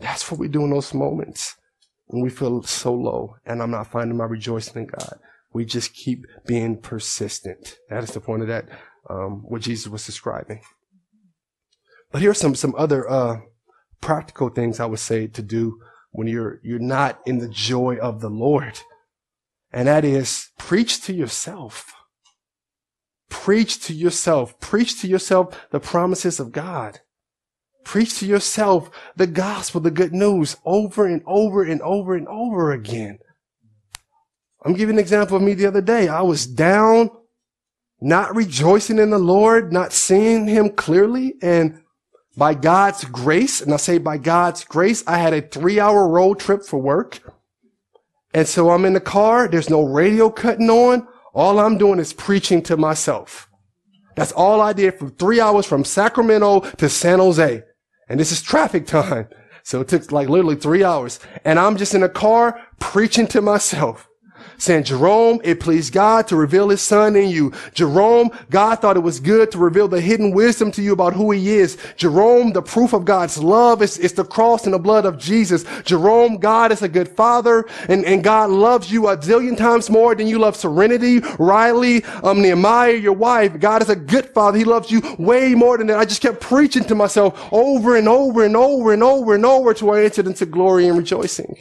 That's 0.00 0.30
what 0.30 0.40
we 0.40 0.48
do 0.48 0.64
in 0.64 0.70
those 0.70 0.94
moments 0.94 1.54
when 2.06 2.22
we 2.22 2.30
feel 2.30 2.62
so 2.62 2.94
low 2.94 3.36
and 3.44 3.62
I'm 3.62 3.70
not 3.70 3.90
finding 3.90 4.16
my 4.16 4.24
rejoicing 4.24 4.82
in 4.82 4.86
God. 4.86 5.18
We 5.54 5.64
just 5.64 5.94
keep 5.94 6.26
being 6.46 6.78
persistent. 6.78 7.78
That 7.88 8.04
is 8.04 8.10
the 8.10 8.20
point 8.20 8.42
of 8.42 8.48
that, 8.48 8.68
um, 9.08 9.44
what 9.48 9.62
Jesus 9.62 9.88
was 9.88 10.04
describing. 10.04 10.60
But 12.12 12.20
here 12.20 12.32
are 12.32 12.34
some, 12.34 12.54
some 12.54 12.74
other, 12.76 13.08
uh, 13.08 13.40
practical 14.00 14.50
things 14.50 14.80
I 14.80 14.86
would 14.86 14.98
say 14.98 15.26
to 15.28 15.42
do 15.42 15.80
when 16.10 16.28
you're, 16.28 16.60
you're 16.62 16.78
not 16.78 17.20
in 17.24 17.38
the 17.38 17.48
joy 17.48 17.96
of 17.96 18.20
the 18.20 18.28
Lord. 18.28 18.80
And 19.72 19.88
that 19.88 20.04
is 20.04 20.50
preach 20.58 21.00
to 21.02 21.12
yourself. 21.12 21.92
Preach 23.30 23.80
to 23.86 23.94
yourself. 23.94 24.60
Preach 24.60 25.00
to 25.00 25.08
yourself 25.08 25.68
the 25.70 25.80
promises 25.80 26.38
of 26.38 26.52
God. 26.52 27.00
Preach 27.84 28.18
to 28.18 28.26
yourself 28.26 28.90
the 29.16 29.26
gospel, 29.26 29.80
the 29.80 29.90
good 29.90 30.12
news 30.12 30.56
over 30.64 31.06
and 31.06 31.22
over 31.26 31.62
and 31.62 31.82
over 31.82 32.14
and 32.14 32.28
over 32.28 32.72
again. 32.72 33.18
I'm 34.64 34.72
giving 34.72 34.96
an 34.96 35.00
example 35.00 35.36
of 35.36 35.42
me 35.42 35.54
the 35.54 35.66
other 35.66 35.82
day. 35.82 36.08
I 36.08 36.22
was 36.22 36.46
down, 36.46 37.10
not 38.00 38.34
rejoicing 38.34 38.98
in 38.98 39.10
the 39.10 39.18
Lord, 39.18 39.72
not 39.72 39.92
seeing 39.92 40.46
him 40.46 40.70
clearly. 40.70 41.34
And 41.42 41.82
by 42.36 42.54
God's 42.54 43.04
grace, 43.04 43.60
and 43.60 43.74
I 43.74 43.76
say 43.76 43.98
by 43.98 44.16
God's 44.16 44.64
grace, 44.64 45.04
I 45.06 45.18
had 45.18 45.34
a 45.34 45.42
three 45.42 45.78
hour 45.78 46.08
road 46.08 46.40
trip 46.40 46.64
for 46.64 46.80
work. 46.80 47.20
And 48.32 48.48
so 48.48 48.70
I'm 48.70 48.84
in 48.84 48.94
the 48.94 49.00
car. 49.00 49.48
There's 49.48 49.70
no 49.70 49.82
radio 49.84 50.30
cutting 50.30 50.70
on. 50.70 51.06
All 51.34 51.60
I'm 51.60 51.78
doing 51.78 51.98
is 51.98 52.12
preaching 52.12 52.62
to 52.62 52.76
myself. 52.76 53.48
That's 54.16 54.32
all 54.32 54.60
I 54.60 54.72
did 54.72 54.98
for 54.98 55.10
three 55.10 55.40
hours 55.40 55.66
from 55.66 55.84
Sacramento 55.84 56.60
to 56.60 56.88
San 56.88 57.18
Jose. 57.18 57.62
And 58.08 58.18
this 58.18 58.32
is 58.32 58.40
traffic 58.40 58.86
time. 58.88 59.28
So 59.62 59.80
it 59.80 59.88
took 59.88 60.10
like 60.10 60.28
literally 60.28 60.56
three 60.56 60.84
hours. 60.84 61.20
And 61.44 61.58
I'm 61.58 61.76
just 61.76 61.94
in 61.94 62.02
a 62.02 62.08
car 62.08 62.60
preaching 62.80 63.26
to 63.28 63.42
myself 63.42 64.08
saying, 64.58 64.84
Jerome, 64.84 65.40
it 65.42 65.60
pleased 65.60 65.92
God 65.92 66.28
to 66.28 66.36
reveal 66.36 66.68
his 66.68 66.82
son 66.82 67.16
in 67.16 67.28
you. 67.28 67.52
Jerome, 67.72 68.30
God 68.50 68.76
thought 68.76 68.96
it 68.96 69.00
was 69.00 69.20
good 69.20 69.50
to 69.52 69.58
reveal 69.58 69.88
the 69.88 70.00
hidden 70.00 70.32
wisdom 70.32 70.70
to 70.72 70.82
you 70.82 70.92
about 70.92 71.14
who 71.14 71.30
he 71.30 71.50
is. 71.56 71.76
Jerome, 71.96 72.52
the 72.52 72.62
proof 72.62 72.92
of 72.92 73.04
God's 73.04 73.42
love 73.42 73.82
is, 73.82 73.98
is 73.98 74.12
the 74.12 74.24
cross 74.24 74.64
and 74.64 74.74
the 74.74 74.78
blood 74.78 75.06
of 75.06 75.18
Jesus. 75.18 75.64
Jerome, 75.84 76.36
God 76.38 76.72
is 76.72 76.82
a 76.82 76.88
good 76.88 77.08
father 77.08 77.64
and, 77.88 78.04
and 78.04 78.22
God 78.22 78.50
loves 78.50 78.92
you 78.92 79.08
a 79.08 79.16
zillion 79.16 79.56
times 79.56 79.90
more 79.90 80.14
than 80.14 80.26
you 80.26 80.38
love 80.38 80.56
Serenity, 80.56 81.20
Riley, 81.38 82.04
um, 82.22 82.42
Nehemiah, 82.42 82.94
your 82.94 83.12
wife. 83.12 83.58
God 83.58 83.82
is 83.82 83.88
a 83.88 83.96
good 83.96 84.26
father. 84.26 84.58
He 84.58 84.64
loves 84.64 84.90
you 84.90 85.02
way 85.18 85.54
more 85.54 85.78
than 85.78 85.86
that. 85.88 85.98
I 85.98 86.04
just 86.04 86.22
kept 86.22 86.40
preaching 86.40 86.84
to 86.84 86.94
myself 86.94 87.48
over 87.52 87.96
and 87.96 88.08
over 88.08 88.44
and 88.44 88.56
over 88.56 88.92
and 88.92 89.02
over 89.02 89.34
and 89.34 89.44
over 89.44 89.74
to 89.74 89.94
entered 90.04 90.26
into 90.26 90.46
glory 90.46 90.88
and 90.88 90.98
rejoicing. 90.98 91.56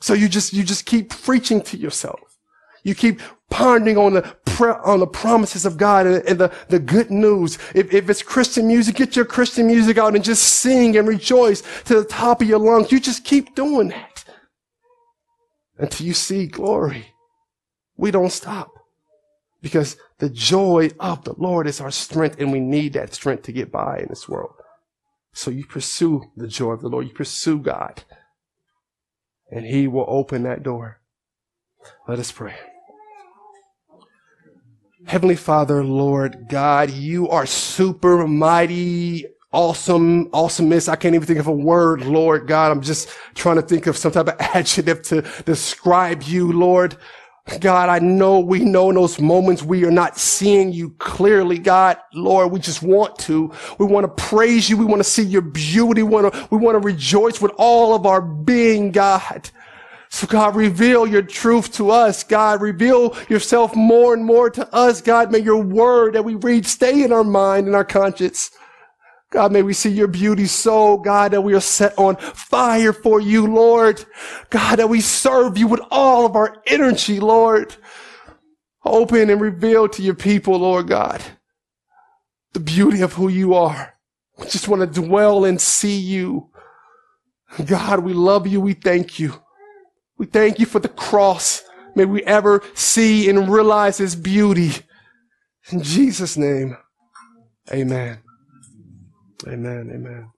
So 0.00 0.14
you 0.14 0.28
just, 0.28 0.52
you 0.52 0.62
just 0.62 0.86
keep 0.86 1.10
preaching 1.10 1.60
to 1.62 1.76
yourself. 1.76 2.20
You 2.84 2.94
keep 2.94 3.20
pondering 3.50 3.96
on 3.96 4.14
the, 4.14 4.80
on 4.84 5.00
the 5.00 5.06
promises 5.06 5.66
of 5.66 5.76
God 5.76 6.06
and, 6.06 6.24
and, 6.28 6.38
the, 6.38 6.54
the 6.68 6.78
good 6.78 7.10
news. 7.10 7.58
If, 7.74 7.92
if 7.92 8.08
it's 8.08 8.22
Christian 8.22 8.68
music, 8.68 8.96
get 8.96 9.16
your 9.16 9.24
Christian 9.24 9.66
music 9.66 9.98
out 9.98 10.14
and 10.14 10.24
just 10.24 10.42
sing 10.44 10.96
and 10.96 11.08
rejoice 11.08 11.62
to 11.84 11.94
the 11.94 12.04
top 12.04 12.40
of 12.40 12.48
your 12.48 12.58
lungs. 12.58 12.92
You 12.92 13.00
just 13.00 13.24
keep 13.24 13.54
doing 13.54 13.88
that 13.88 14.24
until 15.78 16.06
you 16.06 16.14
see 16.14 16.46
glory. 16.46 17.06
We 17.96 18.10
don't 18.10 18.30
stop 18.30 18.72
because 19.60 19.96
the 20.18 20.30
joy 20.30 20.90
of 21.00 21.24
the 21.24 21.34
Lord 21.36 21.66
is 21.66 21.80
our 21.80 21.90
strength 21.90 22.40
and 22.40 22.52
we 22.52 22.60
need 22.60 22.92
that 22.92 23.14
strength 23.14 23.42
to 23.44 23.52
get 23.52 23.72
by 23.72 23.98
in 23.98 24.06
this 24.08 24.28
world. 24.28 24.54
So 25.32 25.50
you 25.50 25.64
pursue 25.66 26.30
the 26.36 26.48
joy 26.48 26.72
of 26.72 26.80
the 26.80 26.88
Lord. 26.88 27.06
You 27.06 27.14
pursue 27.14 27.58
God 27.58 28.04
and 29.50 29.64
he 29.64 29.86
will 29.86 30.06
open 30.08 30.42
that 30.44 30.62
door. 30.62 31.00
Let 32.06 32.18
us 32.18 32.32
pray. 32.32 32.54
Heavenly 35.06 35.36
Father, 35.36 35.82
Lord 35.82 36.48
God, 36.48 36.90
you 36.90 37.28
are 37.28 37.46
super 37.46 38.26
mighty, 38.26 39.24
awesome, 39.52 40.28
awesomeness. 40.34 40.88
I 40.88 40.96
can't 40.96 41.14
even 41.14 41.26
think 41.26 41.38
of 41.38 41.46
a 41.46 41.52
word, 41.52 42.04
Lord 42.04 42.46
God. 42.46 42.72
I'm 42.72 42.82
just 42.82 43.08
trying 43.34 43.56
to 43.56 43.62
think 43.62 43.86
of 43.86 43.96
some 43.96 44.12
type 44.12 44.28
of 44.28 44.36
adjective 44.40 45.02
to 45.02 45.22
describe 45.44 46.24
you, 46.24 46.52
Lord. 46.52 46.96
God, 47.60 47.88
I 47.88 47.98
know 47.98 48.40
we 48.40 48.60
know 48.60 48.90
in 48.90 48.96
those 48.96 49.20
moments 49.20 49.62
we 49.62 49.84
are 49.84 49.90
not 49.90 50.18
seeing 50.18 50.72
you 50.72 50.90
clearly, 50.98 51.58
God. 51.58 51.96
Lord, 52.12 52.52
we 52.52 52.60
just 52.60 52.82
want 52.82 53.18
to. 53.20 53.52
We 53.78 53.86
want 53.86 54.04
to 54.04 54.22
praise 54.22 54.68
you. 54.68 54.76
We 54.76 54.84
want 54.84 55.00
to 55.00 55.08
see 55.08 55.22
your 55.22 55.42
beauty. 55.42 56.02
We 56.02 56.10
want 56.10 56.32
to, 56.32 56.48
we 56.50 56.58
want 56.58 56.74
to 56.74 56.86
rejoice 56.86 57.40
with 57.40 57.52
all 57.56 57.94
of 57.94 58.06
our 58.06 58.20
being, 58.20 58.92
God. 58.92 59.50
So 60.10 60.26
God, 60.26 60.56
reveal 60.56 61.06
your 61.06 61.22
truth 61.22 61.72
to 61.74 61.90
us. 61.90 62.24
God, 62.24 62.62
reveal 62.62 63.16
yourself 63.28 63.76
more 63.76 64.14
and 64.14 64.24
more 64.24 64.50
to 64.50 64.74
us. 64.74 65.00
God, 65.00 65.30
may 65.30 65.38
your 65.38 65.62
word 65.62 66.14
that 66.14 66.24
we 66.24 66.34
read 66.34 66.66
stay 66.66 67.02
in 67.02 67.12
our 67.12 67.24
mind 67.24 67.66
and 67.66 67.76
our 67.76 67.84
conscience. 67.84 68.50
God, 69.30 69.52
may 69.52 69.62
we 69.62 69.74
see 69.74 69.90
your 69.90 70.08
beauty 70.08 70.46
so, 70.46 70.96
God, 70.96 71.32
that 71.32 71.42
we 71.42 71.54
are 71.54 71.60
set 71.60 71.98
on 71.98 72.16
fire 72.16 72.94
for 72.94 73.20
you, 73.20 73.46
Lord. 73.46 74.02
God, 74.48 74.76
that 74.76 74.88
we 74.88 75.02
serve 75.02 75.58
you 75.58 75.66
with 75.66 75.80
all 75.90 76.24
of 76.24 76.34
our 76.34 76.62
energy, 76.66 77.20
Lord. 77.20 77.76
Open 78.84 79.28
and 79.28 79.40
reveal 79.40 79.86
to 79.88 80.02
your 80.02 80.14
people, 80.14 80.58
Lord 80.58 80.88
God, 80.88 81.22
the 82.54 82.60
beauty 82.60 83.02
of 83.02 83.12
who 83.12 83.28
you 83.28 83.54
are. 83.54 83.94
We 84.38 84.46
just 84.46 84.68
want 84.68 84.80
to 84.80 85.00
dwell 85.00 85.44
and 85.44 85.60
see 85.60 85.98
you. 85.98 86.48
God, 87.66 88.00
we 88.00 88.14
love 88.14 88.46
you. 88.46 88.60
We 88.60 88.72
thank 88.72 89.18
you. 89.18 89.34
We 90.16 90.26
thank 90.26 90.58
you 90.58 90.64
for 90.64 90.78
the 90.78 90.88
cross. 90.88 91.64
May 91.94 92.06
we 92.06 92.22
ever 92.24 92.62
see 92.74 93.28
and 93.28 93.48
realize 93.50 94.00
its 94.00 94.14
beauty. 94.14 94.72
In 95.70 95.82
Jesus' 95.82 96.36
name, 96.36 96.76
amen. 97.70 98.20
Amen. 99.46 99.90
Amen. 99.94 100.37